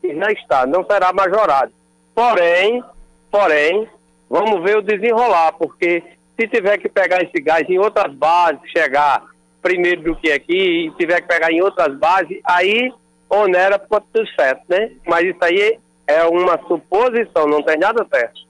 que 0.00 0.16
já 0.16 0.32
está, 0.32 0.66
não 0.66 0.82
será 0.82 1.12
majorado. 1.12 1.72
Porém, 2.14 2.82
porém, 3.30 3.86
vamos 4.30 4.62
ver 4.62 4.78
o 4.78 4.82
desenrolar, 4.82 5.52
porque 5.52 6.02
se 6.38 6.46
tiver 6.46 6.78
que 6.78 6.88
pegar 6.88 7.22
esse 7.22 7.40
gás 7.40 7.68
em 7.68 7.78
outras 7.78 8.14
bases, 8.14 8.60
chegar 8.70 9.24
primeiro 9.60 10.02
do 10.02 10.16
que 10.16 10.30
aqui, 10.30 10.86
e 10.86 10.90
tiver 10.92 11.20
que 11.20 11.26
pegar 11.26 11.50
em 11.50 11.60
outras 11.60 11.96
bases, 11.98 12.40
aí 12.44 12.92
onera 13.28 13.78
por 13.78 14.00
tudo 14.12 14.26
certo, 14.38 14.62
né? 14.68 14.92
Mas 15.04 15.24
isso 15.24 15.38
aí 15.42 15.78
é 16.06 16.24
uma 16.24 16.56
suposição, 16.68 17.46
não 17.46 17.62
tem 17.62 17.76
nada 17.76 18.06
certo. 18.08 18.40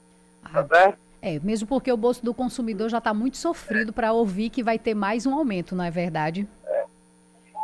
Tá 0.53 0.65
certo? 0.67 0.97
É, 1.21 1.39
mesmo 1.39 1.67
porque 1.67 1.91
o 1.91 1.97
bolso 1.97 2.23
do 2.23 2.33
consumidor 2.33 2.89
já 2.89 2.99
está 2.99 3.13
muito 3.13 3.37
sofrido 3.37 3.91
para 3.91 4.13
ouvir 4.13 4.49
que 4.49 4.63
vai 4.63 4.79
ter 4.79 4.93
mais 4.93 5.25
um 5.25 5.33
aumento, 5.33 5.75
não 5.75 5.83
é 5.83 5.91
verdade? 5.91 6.47
É, 6.65 6.83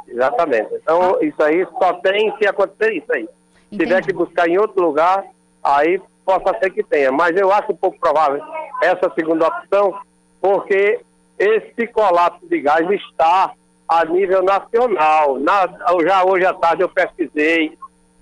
exatamente. 0.07 0.73
Então, 0.73 1.21
isso 1.21 1.41
aí 1.41 1.65
só 1.79 1.93
tem 1.93 2.35
se 2.37 2.47
acontecer 2.47 2.93
isso 2.93 3.13
aí. 3.13 3.29
Se 3.69 3.77
tiver 3.77 4.03
que 4.03 4.11
buscar 4.11 4.49
em 4.49 4.57
outro 4.57 4.83
lugar, 4.83 5.23
aí 5.63 6.01
possa 6.25 6.57
ser 6.59 6.71
que 6.71 6.83
tenha. 6.83 7.11
Mas 7.11 7.37
eu 7.37 7.51
acho 7.53 7.71
um 7.71 7.77
pouco 7.77 7.97
provável 7.99 8.43
essa 8.83 9.09
segunda 9.13 9.47
opção, 9.47 9.97
porque 10.45 10.99
esse 11.39 11.87
colapso 11.87 12.45
de 12.47 12.61
gás 12.61 12.87
está 12.91 13.51
a 13.87 14.05
nível 14.05 14.43
nacional. 14.43 15.39
Na, 15.39 15.67
já 16.05 16.23
hoje 16.23 16.45
à 16.45 16.53
tarde 16.53 16.83
eu 16.83 16.89
pesquisei, 16.89 17.75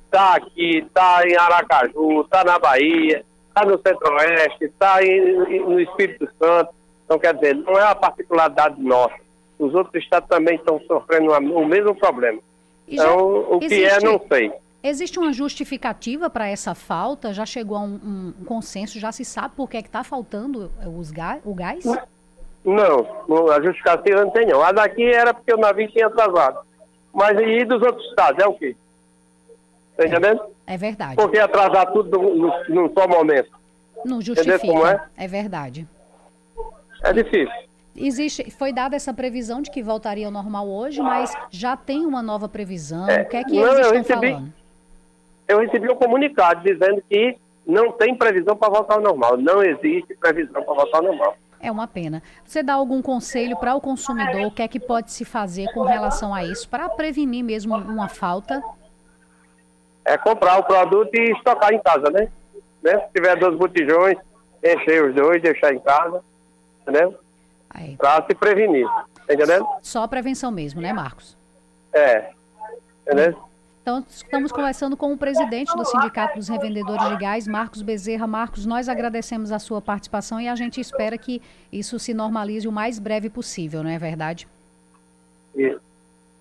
está 0.05 0.35
aqui, 0.35 0.77
está 0.77 1.27
em 1.27 1.35
Aracaju, 1.35 2.21
está 2.21 2.45
na 2.45 2.57
Bahia, 2.57 3.25
está 3.49 3.65
no 3.65 3.77
Centro-Oeste, 3.77 4.63
está 4.63 4.99
no 5.67 5.81
Espírito 5.81 6.29
Santo. 6.41 6.73
Então, 7.03 7.19
quer 7.19 7.33
dizer, 7.33 7.55
não 7.55 7.77
é 7.77 7.83
uma 7.83 7.95
particularidade 7.95 8.81
nossa. 8.81 9.15
Os 9.59 9.75
outros 9.75 10.01
estados 10.01 10.29
também 10.29 10.55
estão 10.55 10.79
sofrendo 10.87 11.29
o 11.33 11.67
mesmo 11.67 11.93
problema. 11.93 12.39
então, 12.87 13.17
o 13.51 13.59
que 13.59 13.83
é, 13.83 13.99
não 13.99 14.21
sei. 14.29 14.49
Existe 14.81 15.19
uma 15.19 15.33
justificativa 15.33 16.29
para 16.29 16.47
essa 16.47 16.73
falta? 16.73 17.33
Já 17.33 17.45
chegou 17.45 17.75
a 17.77 17.81
um, 17.81 18.33
um, 18.39 18.45
consenso? 18.45 18.97
Já 18.97 19.11
se 19.11 19.25
sabe 19.25 19.55
por 19.55 19.69
que 19.69 19.75
é 19.75 19.81
está 19.81 20.05
faltando 20.05 20.71
os 20.97 21.11
ga 21.11 21.39
o 21.43 21.53
gás? 21.53 21.85
Não, 21.85 21.97
a 22.65 23.61
justificativa 23.61 24.23
não 24.23 24.31
tem 24.31 24.45
não. 24.45 24.61
A 24.61 24.71
daqui 24.71 25.03
era 25.03 25.33
porque 25.33 25.53
o 25.53 25.57
navio 25.57 25.89
tinha 25.89 26.07
atrasado. 26.07 26.59
Mas 27.13 27.37
e 27.39 27.65
dos 27.65 27.81
outros 27.81 28.05
estados? 28.09 28.43
É 28.43 28.47
o 28.47 28.53
quê? 28.53 28.75
Está 29.91 30.07
entendendo? 30.07 30.41
É 30.65 30.77
verdade. 30.77 31.15
Porque 31.15 31.37
atrasar 31.37 31.91
tudo 31.91 32.19
num 32.69 32.93
só 32.93 33.07
momento. 33.07 33.51
Não 34.05 34.21
justifica. 34.21 35.09
É? 35.17 35.25
é 35.25 35.27
verdade. 35.27 35.87
É 37.03 37.13
difícil. 37.13 37.63
Existe, 37.95 38.49
foi 38.49 38.73
dada 38.73 38.95
essa 38.95 39.13
previsão 39.13 39.61
de 39.61 39.69
que 39.69 39.83
voltaria 39.83 40.25
ao 40.25 40.31
normal 40.31 40.67
hoje, 40.67 40.99
mas 40.99 41.31
já 41.51 41.77
tem 41.77 42.05
uma 42.05 42.23
nova 42.23 42.49
previsão. 42.49 43.07
É, 43.07 43.21
o 43.21 43.25
que 43.29 43.37
é 43.37 43.43
que 43.43 43.53
não, 43.53 43.67
eles 43.67 43.79
estão 43.85 43.97
recebi, 43.97 44.31
falando? 44.31 44.53
Eu 45.47 45.59
recebi 45.59 45.91
um 45.91 45.95
comunicado 45.95 46.63
dizendo 46.63 47.03
que 47.07 47.37
não 47.67 47.91
tem 47.91 48.15
previsão 48.15 48.55
para 48.55 48.69
voltar 48.69 48.95
ao 48.95 49.01
normal. 49.01 49.37
Não 49.37 49.63
existe 49.63 50.15
previsão 50.15 50.63
para 50.63 50.73
voltar 50.73 50.97
ao 50.97 51.03
normal. 51.03 51.37
É 51.63 51.71
uma 51.71 51.87
pena. 51.87 52.21
Você 52.45 52.61
dá 52.61 52.73
algum 52.73 53.01
conselho 53.01 53.55
para 53.55 53.73
o 53.73 53.79
consumidor? 53.79 54.47
O 54.47 54.51
que 54.51 54.61
é 54.61 54.67
que 54.67 54.81
pode 54.81 55.13
se 55.13 55.23
fazer 55.23 55.71
com 55.73 55.83
relação 55.83 56.33
a 56.33 56.43
isso 56.43 56.67
para 56.67 56.89
prevenir 56.89 57.41
mesmo 57.41 57.73
uma 57.73 58.09
falta? 58.09 58.61
É 60.03 60.17
comprar 60.17 60.59
o 60.59 60.63
produto 60.65 61.15
e 61.15 61.31
estocar 61.31 61.71
em 61.73 61.79
casa, 61.79 62.11
né? 62.11 62.27
né? 62.83 62.99
Se 62.99 63.13
tiver 63.13 63.37
dois 63.37 63.57
botijões, 63.57 64.17
encher 64.61 65.05
os 65.05 65.15
dois, 65.15 65.41
deixar 65.41 65.73
em 65.73 65.79
casa, 65.79 66.21
entendeu? 66.81 67.17
Para 67.97 68.25
se 68.25 68.35
prevenir, 68.35 68.85
tá 69.25 69.33
entendendo? 69.33 69.65
Só 69.81 70.05
prevenção 70.05 70.51
mesmo, 70.51 70.81
né, 70.81 70.91
Marcos? 70.91 71.37
É, 71.93 72.31
entendeu? 73.07 73.41
Então, 73.83 74.01
estamos 74.09 74.49
conversando 74.49 74.95
com 74.95 75.11
o 75.11 75.17
presidente 75.17 75.75
do 75.75 75.83
Sindicato 75.83 76.37
dos 76.37 76.47
Revendedores 76.47 77.05
de 77.09 77.17
Gás, 77.17 77.45
Marcos 77.45 77.81
Bezerra. 77.81 78.25
Marcos, 78.25 78.65
nós 78.65 78.87
agradecemos 78.87 79.51
a 79.51 79.59
sua 79.59 79.81
participação 79.81 80.39
e 80.39 80.47
a 80.47 80.55
gente 80.55 80.79
espera 80.79 81.17
que 81.17 81.41
isso 81.69 81.99
se 81.99 82.13
normalize 82.13 82.65
o 82.65 82.71
mais 82.71 82.97
breve 82.97 83.29
possível, 83.29 83.83
não 83.83 83.89
é 83.89 83.99
verdade? 83.99 84.47
Isso, 85.53 85.81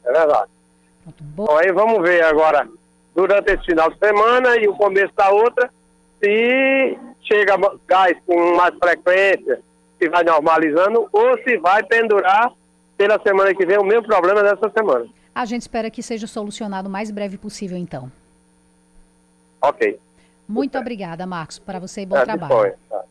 é 0.04 0.12
verdade. 0.12 0.48
Pronto, 1.02 1.24
bom, 1.24 1.58
aí 1.58 1.72
vamos 1.72 2.00
ver 2.00 2.22
agora, 2.22 2.68
durante 3.12 3.52
esse 3.52 3.64
final 3.64 3.90
de 3.90 3.98
semana 3.98 4.56
e 4.58 4.68
o 4.68 4.76
começo 4.76 5.12
da 5.16 5.28
outra, 5.30 5.68
se 6.22 6.96
chega 7.22 7.56
gás 7.88 8.16
com 8.24 8.54
mais 8.54 8.72
frequência, 8.76 9.60
se 9.98 10.08
vai 10.08 10.22
normalizando 10.22 11.08
ou 11.12 11.36
se 11.42 11.56
vai 11.56 11.82
pendurar 11.82 12.52
pela 12.96 13.20
semana 13.20 13.52
que 13.52 13.66
vem 13.66 13.78
o 13.78 13.84
mesmo 13.84 14.06
problema 14.06 14.44
dessa 14.44 14.70
semana. 14.70 15.08
A 15.34 15.44
gente 15.44 15.62
espera 15.62 15.90
que 15.90 16.02
seja 16.02 16.26
solucionado 16.26 16.88
o 16.88 16.92
mais 16.92 17.10
breve 17.10 17.38
possível, 17.38 17.76
então. 17.76 18.10
Ok. 19.60 19.98
Muito 20.46 20.78
obrigada, 20.78 21.26
Marcos, 21.26 21.58
para 21.58 21.78
você 21.78 22.02
e 22.02 22.06
bom 22.06 22.16
é, 22.16 22.24
trabalho. 22.24 22.74
Tá. 22.88 23.04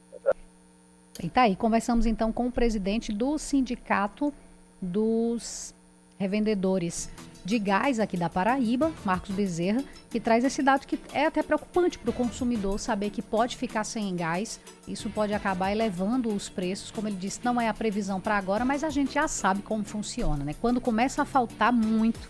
E 1.24 1.30
tá 1.30 1.42
aí, 1.44 1.56
conversamos 1.56 2.06
então 2.06 2.32
com 2.32 2.48
o 2.48 2.52
presidente 2.52 3.12
do 3.12 3.38
Sindicato 3.38 4.34
dos 4.82 5.74
Revendedores 6.18 7.10
de 7.44 7.58
gás 7.58 8.00
aqui 8.00 8.16
da 8.16 8.30
Paraíba, 8.30 8.92
Marcos 9.04 9.32
Bezerra, 9.32 9.84
que 10.10 10.20
traz 10.20 10.44
esse 10.44 10.62
dado 10.62 10.86
que 10.86 11.00
é 11.14 11.26
até 11.26 11.42
preocupante 11.42 11.98
para 11.98 12.10
o 12.10 12.14
consumidor 12.14 12.80
saber 12.80 13.10
que 13.10 13.22
pode 13.22 13.58
ficar 13.58 13.84
sem 13.84 14.16
gás. 14.16 14.60
Isso 14.88 15.10
pode 15.10 15.34
acabar 15.34 15.72
elevando 15.72 16.34
os 16.34 16.50
preços. 16.50 16.92
Como 16.92 17.08
ele 17.08 17.18
disse, 17.18 17.40
não 17.44 17.60
é 17.60 17.68
a 17.68 17.74
previsão 17.74 18.22
para 18.22 18.38
agora, 18.38 18.64
mas 18.64 18.84
a 18.84 18.90
gente 18.90 19.14
já 19.14 19.28
sabe 19.28 19.62
como 19.62 19.84
funciona, 19.84 20.44
né? 20.44 20.56
Quando 20.62 20.80
começa 20.80 21.22
a 21.22 21.26
faltar 21.26 21.74
muito, 21.74 22.30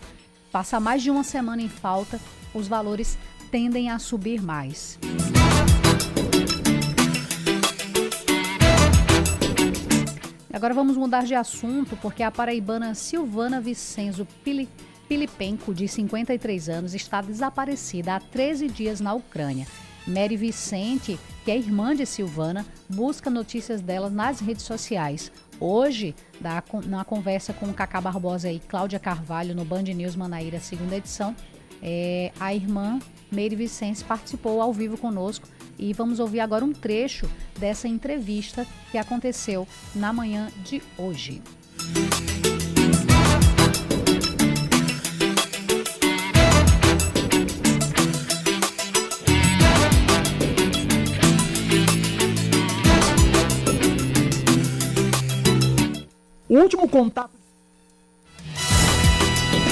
passa 0.50 0.80
mais 0.80 1.02
de 1.02 1.10
uma 1.10 1.24
semana 1.24 1.62
em 1.62 1.68
falta, 1.68 2.18
os 2.54 2.66
valores 2.66 3.18
tendem 3.50 3.90
a 3.90 3.98
subir 3.98 4.40
mais. 4.40 4.98
Agora 10.52 10.74
vamos 10.74 10.96
mudar 10.96 11.24
de 11.24 11.34
assunto, 11.34 11.96
porque 11.96 12.22
a 12.22 12.30
paraibana 12.30 12.94
Silvana 12.94 13.60
Vicenzo 13.60 14.26
Pili 14.44 14.68
Filipenko, 15.12 15.74
de 15.74 15.86
53 15.86 16.70
anos, 16.70 16.94
está 16.94 17.20
desaparecida 17.20 18.16
há 18.16 18.20
13 18.20 18.66
dias 18.68 18.98
na 18.98 19.12
Ucrânia. 19.12 19.66
Mary 20.06 20.38
Vicente, 20.38 21.18
que 21.44 21.50
é 21.50 21.58
irmã 21.58 21.94
de 21.94 22.06
Silvana, 22.06 22.64
busca 22.88 23.28
notícias 23.28 23.82
dela 23.82 24.08
nas 24.08 24.40
redes 24.40 24.64
sociais. 24.64 25.30
Hoje, 25.60 26.14
na 26.86 27.04
conversa 27.04 27.52
com 27.52 27.74
Cacá 27.74 28.00
Barbosa 28.00 28.50
e 28.50 28.58
Cláudia 28.58 28.98
Carvalho 28.98 29.54
no 29.54 29.66
Band 29.66 29.82
News 29.82 30.16
Manaíra, 30.16 30.60
segunda 30.60 30.96
edição, 30.96 31.36
é, 31.82 32.32
a 32.40 32.54
irmã 32.54 32.98
Mary 33.30 33.54
Vicente 33.54 34.02
participou 34.04 34.62
ao 34.62 34.72
vivo 34.72 34.96
conosco 34.96 35.46
e 35.78 35.92
vamos 35.92 36.20
ouvir 36.20 36.40
agora 36.40 36.64
um 36.64 36.72
trecho 36.72 37.28
dessa 37.58 37.86
entrevista 37.86 38.66
que 38.90 38.96
aconteceu 38.96 39.68
na 39.94 40.10
manhã 40.10 40.48
de 40.64 40.82
hoje. 40.96 41.42
O 56.52 56.56
último 56.56 56.86
contato 56.86 57.30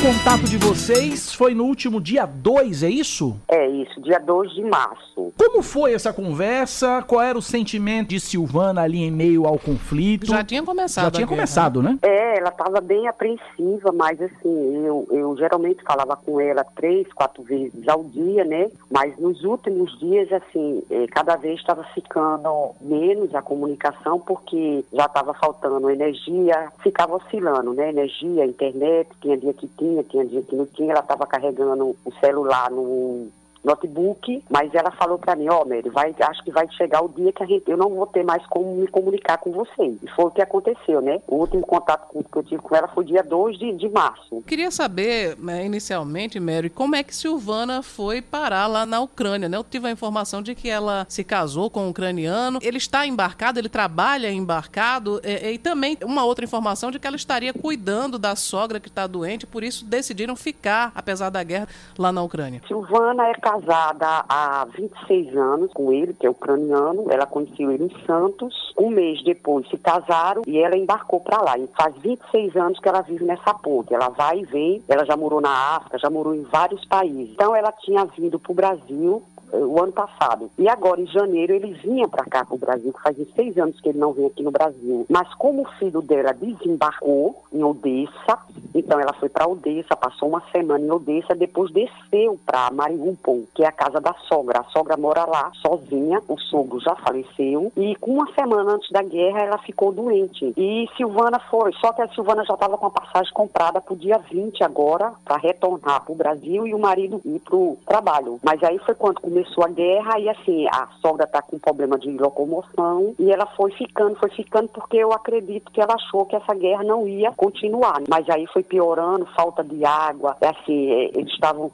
contato 0.00 0.44
de 0.44 0.56
vocês 0.56 1.34
foi 1.34 1.52
no 1.52 1.64
último 1.64 2.00
dia 2.00 2.24
2, 2.24 2.84
é 2.84 2.88
isso? 2.88 3.36
É 3.46 3.68
isso, 3.68 4.00
dia 4.00 4.18
2 4.18 4.52
de 4.52 4.62
março. 4.62 5.30
Como 5.36 5.62
foi 5.62 5.92
essa 5.92 6.10
conversa? 6.10 7.04
Qual 7.06 7.20
era 7.20 7.36
o 7.36 7.42
sentimento 7.42 8.08
de 8.08 8.18
Silvana 8.18 8.80
ali 8.80 9.02
em 9.02 9.10
meio 9.10 9.46
ao 9.46 9.58
conflito? 9.58 10.24
Já 10.24 10.42
tinha 10.42 10.62
começado. 10.62 11.04
Já 11.04 11.10
tinha 11.10 11.26
começado, 11.26 11.82
né? 11.82 11.98
É, 12.00 12.38
ela 12.38 12.48
estava 12.48 12.80
bem 12.80 13.08
apreensiva, 13.08 13.92
mas 13.92 14.22
assim, 14.22 14.86
eu, 14.86 15.06
eu 15.10 15.36
geralmente 15.36 15.82
falava 15.82 16.16
com 16.16 16.40
ela 16.40 16.64
três, 16.64 17.06
quatro 17.12 17.42
vezes 17.42 17.86
ao 17.86 18.02
dia, 18.04 18.42
né? 18.42 18.70
Mas 18.90 19.18
nos 19.18 19.44
últimos 19.44 19.98
dias, 19.98 20.32
assim, 20.32 20.82
é, 20.90 21.06
cada 21.08 21.36
vez 21.36 21.60
estava 21.60 21.84
ficando 21.94 22.70
menos 22.80 23.34
a 23.34 23.42
comunicação, 23.42 24.18
porque 24.18 24.82
já 24.94 25.04
estava 25.04 25.34
faltando 25.34 25.90
energia, 25.90 26.72
ficava 26.82 27.16
oscilando, 27.16 27.74
né? 27.74 27.90
Energia, 27.90 28.46
internet, 28.46 29.10
tinha 29.20 29.36
dia 29.36 29.52
que 29.52 29.68
tinha 29.76 29.89
tinha, 29.90 30.04
tinha 30.04 30.24
dia 30.24 30.42
que 30.42 30.56
não 30.56 30.66
tinha, 30.66 30.92
ela 30.92 31.00
estava 31.00 31.26
carregando 31.26 31.96
o 32.04 32.12
celular 32.20 32.70
no, 32.70 33.28
notebook, 33.64 34.42
mas 34.48 34.74
ela 34.74 34.90
falou 34.90 35.18
para 35.18 35.36
mim, 35.36 35.48
ó, 35.48 35.62
oh, 35.62 35.68
Mary, 35.68 35.88
vai, 35.90 36.14
acho 36.20 36.42
que 36.42 36.50
vai 36.50 36.68
chegar 36.72 37.02
o 37.02 37.08
dia 37.08 37.32
que 37.32 37.42
a 37.42 37.46
gente, 37.46 37.70
eu 37.70 37.76
não 37.76 37.90
vou 37.90 38.06
ter 38.06 38.24
mais 38.24 38.44
como 38.46 38.76
me 38.76 38.86
comunicar 38.86 39.38
com 39.38 39.52
você. 39.52 39.96
E 40.02 40.10
foi 40.14 40.26
o 40.26 40.30
que 40.30 40.42
aconteceu, 40.42 41.00
né? 41.00 41.20
O 41.26 41.36
último 41.36 41.66
contato 41.66 42.08
que 42.10 42.38
eu 42.38 42.42
tive 42.42 42.62
com 42.62 42.74
ela 42.74 42.88
foi 42.88 43.04
dia 43.04 43.22
2 43.22 43.58
de, 43.58 43.72
de 43.72 43.88
março. 43.88 44.42
Queria 44.46 44.70
saber, 44.70 45.36
né, 45.38 45.64
inicialmente, 45.64 46.40
Mary, 46.40 46.70
como 46.70 46.96
é 46.96 47.02
que 47.02 47.14
Silvana 47.14 47.82
foi 47.82 48.22
parar 48.22 48.66
lá 48.66 48.86
na 48.86 49.00
Ucrânia, 49.00 49.48
né? 49.48 49.56
Eu 49.56 49.64
tive 49.64 49.88
a 49.88 49.90
informação 49.90 50.42
de 50.42 50.54
que 50.54 50.68
ela 50.68 51.06
se 51.08 51.22
casou 51.22 51.70
com 51.70 51.86
um 51.86 51.90
ucraniano, 51.90 52.58
ele 52.62 52.78
está 52.78 53.06
embarcado, 53.06 53.58
ele 53.58 53.68
trabalha 53.68 54.30
embarcado, 54.30 55.20
e, 55.22 55.52
e 55.52 55.58
também 55.58 55.98
uma 56.02 56.24
outra 56.24 56.44
informação 56.44 56.90
de 56.90 56.98
que 56.98 57.06
ela 57.06 57.16
estaria 57.16 57.52
cuidando 57.52 58.18
da 58.18 58.34
sogra 58.34 58.80
que 58.80 58.88
está 58.88 59.06
doente, 59.06 59.46
por 59.46 59.62
isso 59.62 59.84
decidiram 59.84 60.34
ficar, 60.36 60.92
apesar 60.94 61.30
da 61.30 61.42
guerra, 61.42 61.68
lá 61.98 62.10
na 62.10 62.22
Ucrânia. 62.22 62.62
Silvana 62.66 63.28
é 63.28 63.34
casada 63.50 64.24
há 64.28 64.64
26 64.76 65.36
anos 65.36 65.72
com 65.72 65.92
ele, 65.92 66.14
que 66.14 66.26
é 66.26 66.30
ucraniano. 66.30 67.06
Ela 67.10 67.26
conheceu 67.26 67.70
ele 67.72 67.84
em 67.84 68.06
Santos. 68.06 68.72
Um 68.78 68.90
mês 68.90 69.22
depois 69.24 69.68
se 69.68 69.76
casaram 69.76 70.42
e 70.46 70.58
ela 70.58 70.76
embarcou 70.76 71.20
para 71.20 71.42
lá. 71.42 71.58
E 71.58 71.66
faz 71.76 71.96
26 71.96 72.56
anos 72.56 72.78
que 72.78 72.88
ela 72.88 73.00
vive 73.00 73.24
nessa 73.24 73.52
ponte. 73.52 73.92
Ela 73.92 74.08
vai 74.08 74.40
e 74.40 74.44
vem. 74.44 74.82
Ela 74.88 75.04
já 75.04 75.16
morou 75.16 75.40
na 75.40 75.76
África, 75.76 75.98
já 75.98 76.08
morou 76.08 76.34
em 76.34 76.42
vários 76.42 76.84
países. 76.84 77.32
Então 77.32 77.54
ela 77.54 77.72
tinha 77.72 78.04
vindo 78.04 78.38
para 78.38 78.52
o 78.52 78.54
Brasil 78.54 79.22
o 79.52 79.82
ano 79.82 79.92
passado. 79.92 80.50
E 80.58 80.68
agora, 80.68 81.00
em 81.00 81.06
janeiro, 81.06 81.52
ele 81.52 81.72
vinha 81.74 82.08
para 82.08 82.24
cá, 82.24 82.44
para 82.44 82.54
o 82.54 82.58
Brasil, 82.58 82.92
que 82.92 83.02
faz 83.02 83.16
seis 83.34 83.56
anos 83.58 83.80
que 83.80 83.88
ele 83.88 83.98
não 83.98 84.12
vem 84.12 84.26
aqui 84.26 84.42
no 84.42 84.50
Brasil. 84.50 85.06
Mas 85.08 85.32
como 85.34 85.62
o 85.62 85.70
filho 85.78 86.00
dela 86.02 86.32
desembarcou 86.32 87.42
em 87.52 87.62
Odessa, 87.62 88.38
então 88.74 89.00
ela 89.00 89.12
foi 89.12 89.28
para 89.28 89.48
Odessa, 89.48 89.96
passou 89.96 90.28
uma 90.28 90.42
semana 90.52 90.84
em 90.84 90.90
Odessa, 90.90 91.34
depois 91.34 91.72
desceu 91.72 92.38
para 92.44 92.70
Mariupol, 92.70 93.44
que 93.54 93.62
é 93.62 93.66
a 93.66 93.72
casa 93.72 94.00
da 94.00 94.14
sogra. 94.28 94.60
A 94.60 94.64
sogra 94.64 94.96
mora 94.96 95.24
lá, 95.24 95.50
sozinha, 95.60 96.22
o 96.28 96.38
sogro 96.38 96.80
já 96.80 96.94
faleceu, 96.96 97.72
e 97.76 97.96
com 97.96 98.12
uma 98.12 98.32
semana 98.32 98.72
antes 98.72 98.90
da 98.90 99.02
guerra 99.02 99.40
ela 99.40 99.58
ficou 99.58 99.92
doente. 99.92 100.52
E 100.56 100.88
Silvana 100.96 101.38
foi, 101.50 101.72
só 101.74 101.92
que 101.92 102.02
a 102.02 102.08
Silvana 102.08 102.44
já 102.44 102.54
estava 102.54 102.78
com 102.78 102.86
a 102.86 102.90
passagem 102.90 103.32
comprada 103.32 103.80
para 103.80 103.94
o 103.94 103.96
dia 103.96 104.18
20 104.18 104.62
agora, 104.62 105.12
para 105.24 105.36
retornar 105.36 106.04
para 106.04 106.12
o 106.12 106.16
Brasil 106.16 106.66
e 106.66 106.74
o 106.74 106.78
marido 106.78 107.20
ir 107.24 107.40
para 107.40 107.56
o 107.56 107.78
trabalho. 107.86 108.38
Mas 108.42 108.62
aí 108.62 108.78
foi 108.78 108.94
quando 108.94 109.20
começou 109.20 109.39
começou 109.40 109.64
a 109.64 109.68
guerra 109.68 110.18
e 110.18 110.28
assim, 110.28 110.66
a 110.68 110.88
sogra 111.00 111.24
está 111.24 111.40
com 111.40 111.58
problema 111.58 111.98
de 111.98 112.10
locomoção 112.10 113.14
e 113.18 113.30
ela 113.30 113.46
foi 113.46 113.70
ficando, 113.72 114.16
foi 114.16 114.30
ficando 114.30 114.68
porque 114.68 114.98
eu 114.98 115.12
acredito 115.12 115.70
que 115.72 115.80
ela 115.80 115.94
achou 115.94 116.26
que 116.26 116.36
essa 116.36 116.54
guerra 116.54 116.84
não 116.84 117.08
ia 117.08 117.32
continuar. 117.32 118.02
Mas 118.08 118.28
aí 118.28 118.46
foi 118.46 118.62
piorando, 118.62 119.26
falta 119.34 119.64
de 119.64 119.84
água, 119.84 120.36
é 120.40 120.48
assim, 120.48 120.90
é, 120.90 121.18
eles 121.18 121.32
estavam 121.32 121.70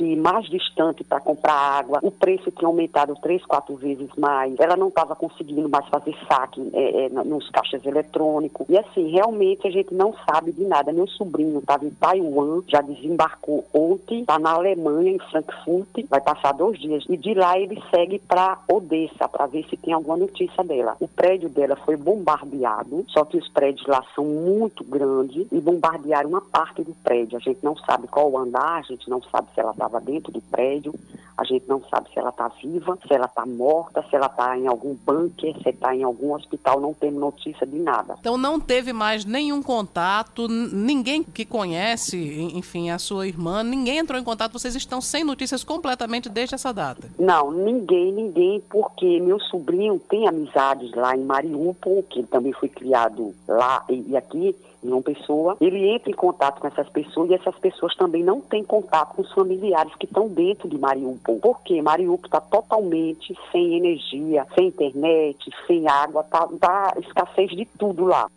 que 0.00 0.04
ir 0.04 0.16
mais 0.16 0.46
distante 0.46 1.04
para 1.04 1.20
comprar 1.20 1.52
água, 1.52 2.00
o 2.02 2.10
preço 2.10 2.50
tinha 2.50 2.66
aumentado 2.66 3.14
três, 3.20 3.44
quatro 3.44 3.76
vezes 3.76 4.08
mais, 4.16 4.58
ela 4.58 4.76
não 4.76 4.88
estava 4.88 5.14
conseguindo 5.14 5.68
mais 5.68 5.86
fazer 5.88 6.16
saque 6.28 6.60
é, 6.72 7.06
é, 7.06 7.08
nos 7.08 7.48
caixas 7.50 7.84
eletrônicos. 7.84 8.66
E 8.68 8.78
assim, 8.78 9.10
realmente 9.10 9.66
a 9.66 9.70
gente 9.70 9.94
não 9.94 10.14
sabe 10.26 10.52
de 10.52 10.64
nada. 10.64 10.92
Meu 10.92 11.06
sobrinho 11.06 11.58
estava 11.58 11.84
em 11.84 11.90
Taiwan, 11.90 12.62
já 12.66 12.80
desembarcou 12.80 13.64
ontem, 13.74 14.20
está 14.20 14.38
na 14.38 14.52
Alemanha, 14.52 15.12
em 15.12 15.18
Frankfurt, 15.18 16.06
vai 16.08 16.20
passar 16.20 16.52
dois 16.52 16.78
dias 16.78 16.89
dias. 16.90 17.04
E 17.08 17.16
de 17.16 17.34
lá 17.34 17.58
ele 17.58 17.80
segue 17.90 18.18
para 18.18 18.58
Odessa 18.68 19.28
para 19.28 19.46
ver 19.46 19.64
se 19.68 19.76
tem 19.76 19.92
alguma 19.92 20.16
notícia 20.16 20.64
dela. 20.64 20.96
O 21.00 21.08
prédio 21.08 21.48
dela 21.48 21.76
foi 21.76 21.96
bombardeado, 21.96 23.04
só 23.08 23.24
que 23.24 23.36
os 23.36 23.48
prédios 23.48 23.86
lá 23.86 24.04
são 24.14 24.24
muito 24.24 24.82
grandes 24.84 25.46
e 25.50 25.60
bombardearam 25.60 26.30
uma 26.30 26.40
parte 26.40 26.82
do 26.82 26.94
prédio. 27.02 27.36
A 27.36 27.40
gente 27.40 27.60
não 27.62 27.76
sabe 27.76 28.08
qual 28.08 28.30
o 28.30 28.38
andar, 28.38 28.78
a 28.78 28.82
gente 28.82 29.08
não 29.08 29.22
sabe 29.22 29.48
se 29.54 29.60
ela 29.60 29.72
estava 29.72 30.00
dentro 30.00 30.32
do 30.32 30.40
prédio, 30.40 30.94
a 31.40 31.44
gente 31.44 31.66
não 31.66 31.82
sabe 31.88 32.12
se 32.12 32.18
ela 32.18 32.28
está 32.28 32.48
viva, 32.48 32.98
se 33.06 33.14
ela 33.14 33.24
está 33.24 33.46
morta, 33.46 34.04
se 34.10 34.14
ela 34.14 34.26
está 34.26 34.58
em 34.58 34.66
algum 34.66 34.94
bunker, 34.94 35.54
se 35.62 35.70
está 35.70 35.96
em 35.96 36.02
algum 36.02 36.34
hospital, 36.34 36.78
não 36.78 36.92
temos 36.92 37.18
notícia 37.18 37.66
de 37.66 37.78
nada. 37.78 38.14
Então 38.20 38.36
não 38.36 38.60
teve 38.60 38.92
mais 38.92 39.24
nenhum 39.24 39.62
contato, 39.62 40.46
ninguém 40.48 41.22
que 41.22 41.46
conhece, 41.46 42.42
enfim, 42.54 42.90
a 42.90 42.98
sua 42.98 43.26
irmã, 43.26 43.62
ninguém 43.62 43.96
entrou 43.96 44.20
em 44.20 44.24
contato, 44.24 44.52
vocês 44.52 44.76
estão 44.76 45.00
sem 45.00 45.24
notícias 45.24 45.64
completamente 45.64 46.28
desde 46.28 46.56
essa 46.56 46.74
data? 46.74 47.08
Não, 47.18 47.50
ninguém, 47.50 48.12
ninguém, 48.12 48.62
porque 48.68 49.18
meu 49.18 49.40
sobrinho 49.40 49.98
tem 49.98 50.28
amizades 50.28 50.92
lá 50.92 51.16
em 51.16 51.24
Mariupol, 51.24 52.02
que 52.02 52.18
ele 52.18 52.28
também 52.28 52.52
foi 52.52 52.68
criado 52.68 53.34
lá 53.48 53.82
e, 53.88 54.10
e 54.10 54.16
aqui, 54.16 54.54
uma 54.82 55.02
pessoa, 55.02 55.56
ele 55.60 55.88
entra 55.88 56.10
em 56.10 56.14
contato 56.14 56.60
com 56.60 56.66
essas 56.66 56.88
pessoas 56.88 57.30
e 57.30 57.34
essas 57.34 57.56
pessoas 57.58 57.94
também 57.94 58.22
não 58.22 58.40
têm 58.40 58.64
contato 58.64 59.14
com 59.14 59.22
os 59.22 59.32
familiares 59.32 59.94
que 59.96 60.06
estão 60.06 60.28
dentro 60.28 60.68
de 60.68 60.78
Mariupol. 60.78 61.38
Porque 61.40 61.82
Mariupol 61.82 62.24
está 62.24 62.40
totalmente 62.40 63.36
sem 63.52 63.76
energia, 63.76 64.46
sem 64.54 64.68
internet, 64.68 65.50
sem 65.66 65.86
água, 65.86 66.22
tá, 66.24 66.48
tá 66.58 66.94
escassez 66.98 67.50
de 67.50 67.66
tudo 67.66 68.04
lá. 68.06 68.28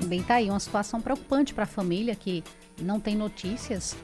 Também 0.00 0.20
está 0.20 0.34
aí 0.34 0.50
uma 0.50 0.60
situação 0.60 1.00
preocupante 1.00 1.54
para 1.54 1.64
a 1.64 1.66
família 1.66 2.14
que 2.14 2.42
não 2.80 3.00
tem 3.00 3.16
notícias 3.16 3.96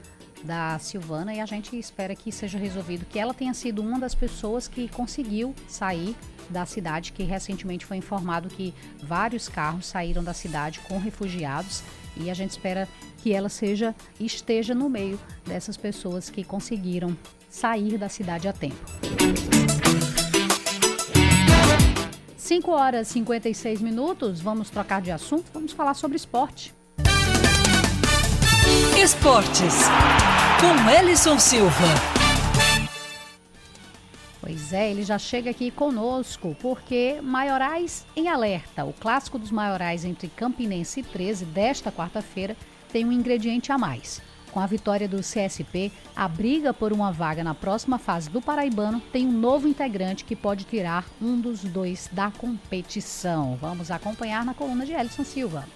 da 0.45 0.79
Silvana 0.79 1.35
e 1.35 1.41
a 1.41 1.47
gente 1.47 1.79
espera 1.79 2.15
que 2.15 2.33
seja 2.33 2.59
resolvido 2.59 3.07
que 3.07 3.19
ela 3.19 3.35
tenha 3.35 3.55
sido 3.55 3.83
uma 3.83 3.99
das 3.99 4.15
pessoas 4.15 4.67
que 4.67 4.89
conseguiu 4.89 5.55
sair 5.69 6.17
da 6.49 6.67
cidade, 6.67 7.13
que 7.13 7.23
recentemente 7.23 7.87
foi 7.87 7.97
informado 7.97 8.49
que 8.49 8.75
vários 9.03 9.49
carros 9.49 9.87
saíram 9.87 10.25
da 10.25 10.35
cidade 10.35 10.81
com 10.81 10.99
refugiados 10.99 11.83
e 12.17 12.31
a 12.31 12.35
gente 12.35 12.51
espera 12.51 12.89
que 13.19 13.33
ela 13.33 13.49
seja 13.49 13.95
esteja 14.19 14.75
no 14.75 14.89
meio 14.89 15.19
dessas 15.47 15.77
pessoas 15.77 16.29
que 16.29 16.43
conseguiram 16.43 17.17
sair 17.49 17.99
da 17.99 18.09
cidade 18.09 18.49
a 18.49 18.53
tempo. 18.53 18.77
5 22.37 22.71
horas 22.73 23.09
e 23.11 23.13
56 23.13 23.81
minutos, 23.81 24.41
vamos 24.41 24.71
trocar 24.71 25.01
de 25.01 25.13
assunto, 25.13 25.51
vamos 25.53 25.71
falar 25.71 25.95
sobre 25.95 26.17
esporte. 26.17 26.80
Esportes, 29.11 29.75
com 30.61 30.89
Ellison 30.89 31.37
Silva. 31.37 31.73
Pois 34.41 34.73
é, 34.73 34.89
ele 34.89 35.03
já 35.03 35.19
chega 35.19 35.51
aqui 35.51 35.73
conosco, 35.73 36.57
porque 36.63 37.19
Maiorais 37.21 38.07
em 38.15 38.29
Alerta, 38.29 38.85
o 38.85 38.93
clássico 38.93 39.37
dos 39.37 39.51
Maiorais 39.51 40.05
entre 40.05 40.29
Campinense 40.29 41.01
e 41.01 41.03
13 41.03 41.45
desta 41.45 41.91
quarta-feira, 41.91 42.57
tem 42.93 43.05
um 43.05 43.11
ingrediente 43.11 43.73
a 43.73 43.77
mais. 43.77 44.23
Com 44.53 44.61
a 44.61 44.67
vitória 44.67 45.09
do 45.09 45.19
CSP, 45.19 45.91
a 46.15 46.29
briga 46.29 46.73
por 46.73 46.93
uma 46.93 47.11
vaga 47.11 47.43
na 47.43 47.55
próxima 47.55 47.99
fase 47.99 48.31
do 48.31 48.41
Paraibano 48.41 49.01
tem 49.13 49.27
um 49.27 49.33
novo 49.33 49.67
integrante 49.67 50.25
que 50.25 50.37
pode 50.37 50.63
tirar 50.63 51.05
um 51.21 51.41
dos 51.41 51.65
dois 51.65 52.09
da 52.13 52.31
competição. 52.31 53.59
Vamos 53.61 53.91
acompanhar 53.91 54.45
na 54.45 54.55
coluna 54.55 54.87
de 54.87 54.93
Elson 54.93 55.25
Silva. 55.25 55.67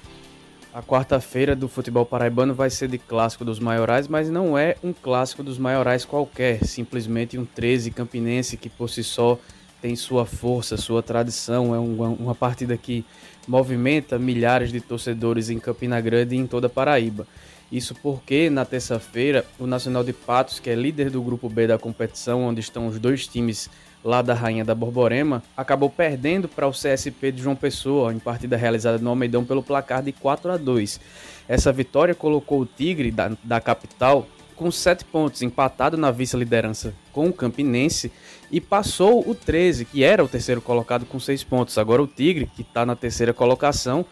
A 0.74 0.82
quarta-feira 0.82 1.54
do 1.54 1.68
futebol 1.68 2.04
paraibano 2.04 2.52
vai 2.52 2.68
ser 2.68 2.88
de 2.88 2.98
clássico 2.98 3.44
dos 3.44 3.60
maiorais, 3.60 4.08
mas 4.08 4.28
não 4.28 4.58
é 4.58 4.74
um 4.82 4.92
clássico 4.92 5.40
dos 5.40 5.56
maiorais 5.56 6.04
qualquer, 6.04 6.64
simplesmente 6.64 7.38
um 7.38 7.44
13 7.44 7.92
campinense 7.92 8.56
que 8.56 8.68
por 8.68 8.90
si 8.90 9.04
só 9.04 9.38
tem 9.80 9.94
sua 9.94 10.26
força, 10.26 10.76
sua 10.76 11.00
tradição, 11.00 11.72
é 11.72 11.78
uma, 11.78 12.08
uma 12.08 12.34
partida 12.34 12.76
que 12.76 13.04
movimenta 13.46 14.18
milhares 14.18 14.72
de 14.72 14.80
torcedores 14.80 15.48
em 15.48 15.60
Campina 15.60 16.00
Grande 16.00 16.34
e 16.34 16.38
em 16.38 16.46
toda 16.46 16.66
a 16.66 16.70
Paraíba. 16.70 17.24
Isso 17.70 17.94
porque 17.94 18.50
na 18.50 18.64
terça-feira 18.64 19.46
o 19.60 19.68
Nacional 19.68 20.02
de 20.02 20.12
Patos, 20.12 20.58
que 20.58 20.70
é 20.70 20.74
líder 20.74 21.08
do 21.08 21.22
grupo 21.22 21.48
B 21.48 21.68
da 21.68 21.78
competição, 21.78 22.42
onde 22.42 22.58
estão 22.58 22.88
os 22.88 22.98
dois 22.98 23.28
times 23.28 23.70
lá 24.04 24.20
da 24.20 24.34
Rainha 24.34 24.64
da 24.64 24.74
Borborema, 24.74 25.42
acabou 25.56 25.88
perdendo 25.88 26.46
para 26.46 26.68
o 26.68 26.72
CSP 26.72 27.32
de 27.32 27.42
João 27.42 27.56
Pessoa 27.56 28.12
em 28.12 28.18
partida 28.18 28.54
realizada 28.54 28.98
no 28.98 29.08
Almeidão 29.08 29.44
pelo 29.44 29.62
placar 29.62 30.02
de 30.02 30.12
4 30.12 30.52
a 30.52 30.56
2. 30.58 31.00
Essa 31.48 31.72
vitória 31.72 32.14
colocou 32.14 32.60
o 32.60 32.66
Tigre 32.66 33.10
da, 33.10 33.32
da 33.42 33.60
capital 33.60 34.26
com 34.54 34.70
7 34.70 35.04
pontos, 35.06 35.42
empatado 35.42 35.96
na 35.96 36.10
vice-liderança 36.10 36.94
com 37.12 37.28
o 37.28 37.32
Campinense, 37.32 38.12
e 38.50 38.60
passou 38.60 39.28
o 39.28 39.34
13, 39.34 39.84
que 39.86 40.04
era 40.04 40.22
o 40.22 40.28
terceiro 40.28 40.60
colocado, 40.60 41.06
com 41.06 41.18
6 41.18 41.42
pontos. 41.44 41.78
Agora 41.78 42.02
o 42.02 42.06
Tigre, 42.06 42.48
que 42.54 42.62
está 42.62 42.86
na 42.86 42.94
terceira 42.94 43.32
colocação 43.32 44.04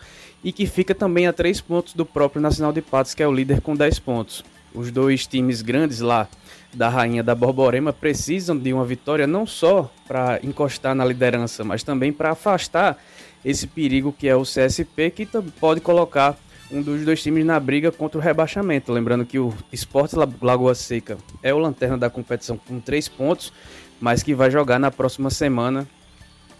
e 0.42 0.50
que 0.50 0.66
fica 0.66 0.94
também 0.94 1.26
a 1.26 1.32
3 1.32 1.60
pontos 1.60 1.92
do 1.94 2.04
próprio 2.04 2.42
Nacional 2.42 2.72
de 2.72 2.82
Patos, 2.82 3.14
que 3.14 3.22
é 3.22 3.28
o 3.28 3.32
líder 3.32 3.60
com 3.60 3.76
10 3.76 3.98
pontos. 4.00 4.42
Os 4.74 4.90
dois 4.90 5.26
times 5.26 5.62
grandes 5.62 6.00
lá 6.00 6.26
da 6.74 6.88
Rainha 6.88 7.22
da 7.22 7.34
Borborema 7.34 7.92
precisam 7.92 8.56
de 8.56 8.72
uma 8.72 8.84
vitória 8.84 9.26
não 9.26 9.46
só 9.46 9.90
para 10.06 10.40
encostar 10.42 10.94
na 10.94 11.04
liderança, 11.04 11.62
mas 11.64 11.82
também 11.82 12.12
para 12.12 12.30
afastar 12.30 12.98
esse 13.44 13.66
perigo 13.66 14.12
que 14.12 14.28
é 14.28 14.36
o 14.36 14.42
CSP, 14.42 15.10
que 15.10 15.26
pode 15.60 15.80
colocar 15.80 16.36
um 16.70 16.80
dos 16.80 17.04
dois 17.04 17.22
times 17.22 17.44
na 17.44 17.60
briga 17.60 17.92
contra 17.92 18.18
o 18.18 18.22
rebaixamento. 18.22 18.92
Lembrando 18.92 19.26
que 19.26 19.38
o 19.38 19.52
Esporte 19.70 20.16
Lagoa 20.40 20.74
Seca 20.74 21.18
é 21.42 21.52
o 21.52 21.58
lanterna 21.58 21.98
da 21.98 22.08
competição 22.08 22.56
com 22.56 22.80
três 22.80 23.08
pontos, 23.08 23.52
mas 24.00 24.22
que 24.22 24.34
vai 24.34 24.50
jogar 24.50 24.78
na 24.78 24.90
próxima 24.90 25.28
semana 25.28 25.86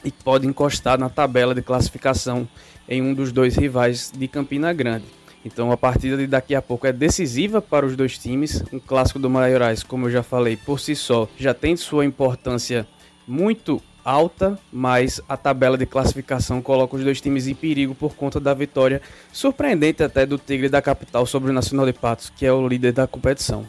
e 0.05 0.11
pode 0.11 0.47
encostar 0.47 0.99
na 0.99 1.09
tabela 1.09 1.55
de 1.55 1.63
classificação 1.63 2.47
em 2.89 3.01
um 3.01 3.15
dos 3.15 3.33
dois 3.33 3.57
rivais 3.57 4.13
de 4.15 4.29
Campina 4.29 4.73
Grande. 4.73 5.22
Então 5.45 5.73
a 5.73 5.77
partida 5.77 6.17
de 6.17 6.27
daqui 6.27 6.55
a 6.55 6.63
pouco 6.63 6.87
é 6.87 6.93
decisiva 6.93 7.61
para 7.61 7.85
os 7.85 7.97
dois 7.97 8.17
times. 8.17 8.63
Um 8.73 8.79
clássico 8.79 9.19
do 9.19 9.29
Maiorais, 9.29 9.83
como 9.83 10.07
eu 10.07 10.11
já 10.11 10.23
falei, 10.23 10.57
por 10.57 10.79
si 10.79 10.95
só 10.95 11.29
já 11.37 11.53
tem 11.53 11.77
sua 11.77 12.05
importância 12.05 12.87
muito 13.27 13.83
alta, 14.05 14.59
mas 14.73 15.21
a 15.29 15.37
tabela 15.37 15.79
de 15.79 15.87
classificação 15.87 16.61
coloca 16.61 16.97
os 16.97 17.05
dois 17.05 17.21
times 17.21 17.47
em 17.47 17.55
perigo 17.55 17.95
por 17.95 18.15
conta 18.15 18.41
da 18.41 18.53
vitória 18.53 19.01
surpreendente 19.33 20.03
até 20.03 20.27
do 20.27 20.39
Tigre 20.39 20.69
da 20.69 20.83
capital 20.83 21.25
sobre 21.27 21.51
o 21.51 21.53
Nacional 21.53 21.87
de 21.87 21.93
Patos, 21.93 22.31
que 22.31 22.45
é 22.45 22.53
o 22.53 22.67
líder 22.67 22.93
da 22.93 23.07
competição. 23.07 23.67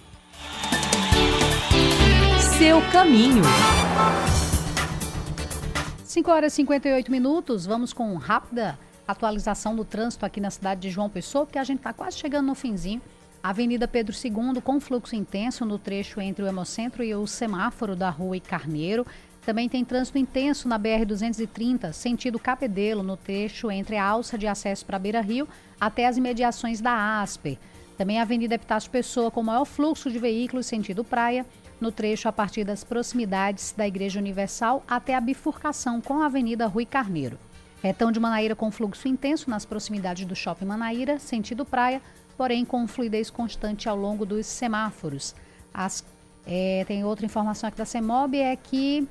Seu 2.57 2.81
caminho. 2.91 3.43
5 6.03 6.31
horas 6.31 6.53
e 6.53 6.55
58 6.57 7.11
minutos, 7.11 7.65
vamos 7.65 7.91
com 7.91 8.15
rápida 8.15 8.77
atualização 9.07 9.75
do 9.75 9.83
trânsito 9.83 10.25
aqui 10.25 10.39
na 10.39 10.49
cidade 10.49 10.81
de 10.81 10.89
João 10.89 11.09
Pessoa, 11.09 11.45
porque 11.45 11.59
a 11.59 11.63
gente 11.63 11.79
está 11.79 11.93
quase 11.93 12.17
chegando 12.17 12.47
no 12.47 12.55
finzinho. 12.55 13.01
Avenida 13.41 13.87
Pedro 13.87 14.15
II 14.15 14.61
com 14.61 14.79
fluxo 14.79 15.15
intenso 15.15 15.65
no 15.65 15.77
trecho 15.77 16.21
entre 16.21 16.43
o 16.43 16.47
Hemocentro 16.47 17.03
e 17.03 17.13
o 17.13 17.27
semáforo 17.27 17.95
da 17.95 18.09
Rua 18.09 18.37
e 18.37 18.39
Carneiro. 18.39 19.05
Também 19.45 19.67
tem 19.67 19.83
trânsito 19.83 20.17
intenso 20.17 20.69
na 20.69 20.79
BR-230, 20.79 21.91
sentido 21.91 22.39
Capedelo, 22.39 23.03
no 23.03 23.17
trecho 23.17 23.69
entre 23.69 23.97
a 23.97 24.05
alça 24.05 24.37
de 24.37 24.47
acesso 24.47 24.85
para 24.85 24.97
Beira 24.97 25.19
Rio 25.19 25.47
até 25.79 26.07
as 26.07 26.15
imediações 26.15 26.79
da 26.79 27.21
Asper. 27.21 27.57
Também 27.97 28.19
a 28.19 28.21
Avenida 28.21 28.55
Epitácio 28.55 28.89
Pessoa 28.89 29.29
com 29.29 29.43
maior 29.43 29.65
fluxo 29.65 30.09
de 30.09 30.17
veículos 30.17 30.65
sentido 30.65 31.03
praia, 31.03 31.45
no 31.81 31.91
trecho 31.91 32.29
a 32.29 32.31
partir 32.31 32.63
das 32.63 32.85
proximidades 32.85 33.73
da 33.75 33.85
Igreja 33.85 34.19
Universal 34.19 34.81
até 34.87 35.15
a 35.15 35.19
bifurcação 35.19 35.99
com 35.99 36.21
a 36.21 36.27
Avenida 36.27 36.65
Rui 36.65 36.85
Carneiro. 36.85 37.37
Retão 37.83 38.13
de 38.13 38.19
Manaíra 38.19 38.55
com 38.55 38.71
fluxo 38.71 39.09
intenso 39.09 39.49
nas 39.49 39.65
proximidades 39.65 40.25
do 40.25 40.33
Shopping 40.33 40.63
Manaíra, 40.63 41.19
sentido 41.19 41.65
praia, 41.65 42.01
porém 42.37 42.63
com 42.63 42.87
fluidez 42.87 43.29
constante 43.29 43.89
ao 43.89 43.97
longo 43.97 44.25
dos 44.25 44.45
semáforos. 44.45 45.35
As, 45.73 46.01
é, 46.47 46.85
tem 46.87 47.03
outra 47.03 47.25
informação 47.25 47.67
aqui 47.67 47.77
da 47.77 47.83
CEMOB, 47.83 48.37
é 48.37 48.55
que 48.55 49.05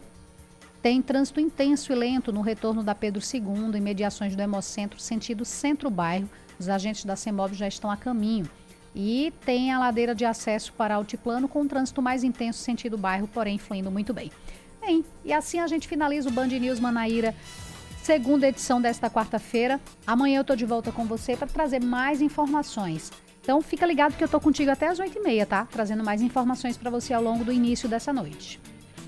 tem 0.81 1.03
trânsito 1.03 1.39
intenso 1.39 1.93
e 1.93 1.95
lento 1.95 2.33
no 2.33 2.41
retorno 2.41 2.83
da 2.83 2.95
Pedro 2.95 3.21
II, 3.23 3.77
em 3.77 3.81
mediações 3.83 4.35
do 4.35 4.41
Hemocentro, 4.41 4.99
sentido 4.99 5.45
centro-bairro. 5.45 6.27
Os 6.59 6.67
agentes 6.71 7.05
da 7.05 7.15
CEMOB 7.15 7.53
já 7.53 7.69
estão 7.69 7.91
a 7.91 7.97
caminho. 7.97 8.49
E 8.97 9.35
tem 9.45 9.71
a 9.71 9.79
ladeira 9.79 10.15
de 10.15 10.25
acesso 10.25 10.73
para 10.73 10.95
Altiplano 10.95 11.47
com 11.47 11.69
trânsito 11.69 12.01
mais 12.01 12.25
intenso 12.25 12.61
sentido 12.61 12.97
bairro, 12.97 13.29
porém 13.29 13.59
fluindo 13.59 13.91
muito 13.91 14.15
bem. 14.15 14.33
Bem, 14.81 15.05
e 15.23 15.31
assim 15.31 15.61
a 15.61 15.67
gente 15.67 15.87
finaliza 15.87 16.31
o 16.31 16.33
Band 16.33 16.47
News 16.47 16.81
Manaíra 16.81 17.35
segunda 18.03 18.49
edição 18.49 18.81
desta 18.81 19.09
quarta-feira. 19.09 19.81
Amanhã 20.07 20.41
eu 20.41 20.45
tô 20.45 20.57
de 20.57 20.67
volta 20.67 20.91
com 20.91 21.05
você 21.05 21.37
para 21.37 21.47
trazer 21.47 21.81
mais 21.81 22.21
informações. 22.21 23.11
Então 23.41 23.63
fica 23.63 23.87
ligado 23.87 24.17
que 24.17 24.25
eu 24.25 24.29
tô 24.29 24.41
contigo 24.41 24.71
até 24.71 24.89
as 24.89 24.99
8h30, 24.99 25.47
tá? 25.47 25.67
Trazendo 25.71 26.05
mais 26.05 26.21
informações 26.21 26.77
para 26.77 26.91
você 26.91 27.15
ao 27.15 27.23
longo 27.23 27.45
do 27.45 27.53
início 27.53 27.89
dessa 27.89 28.13
noite. 28.13 28.61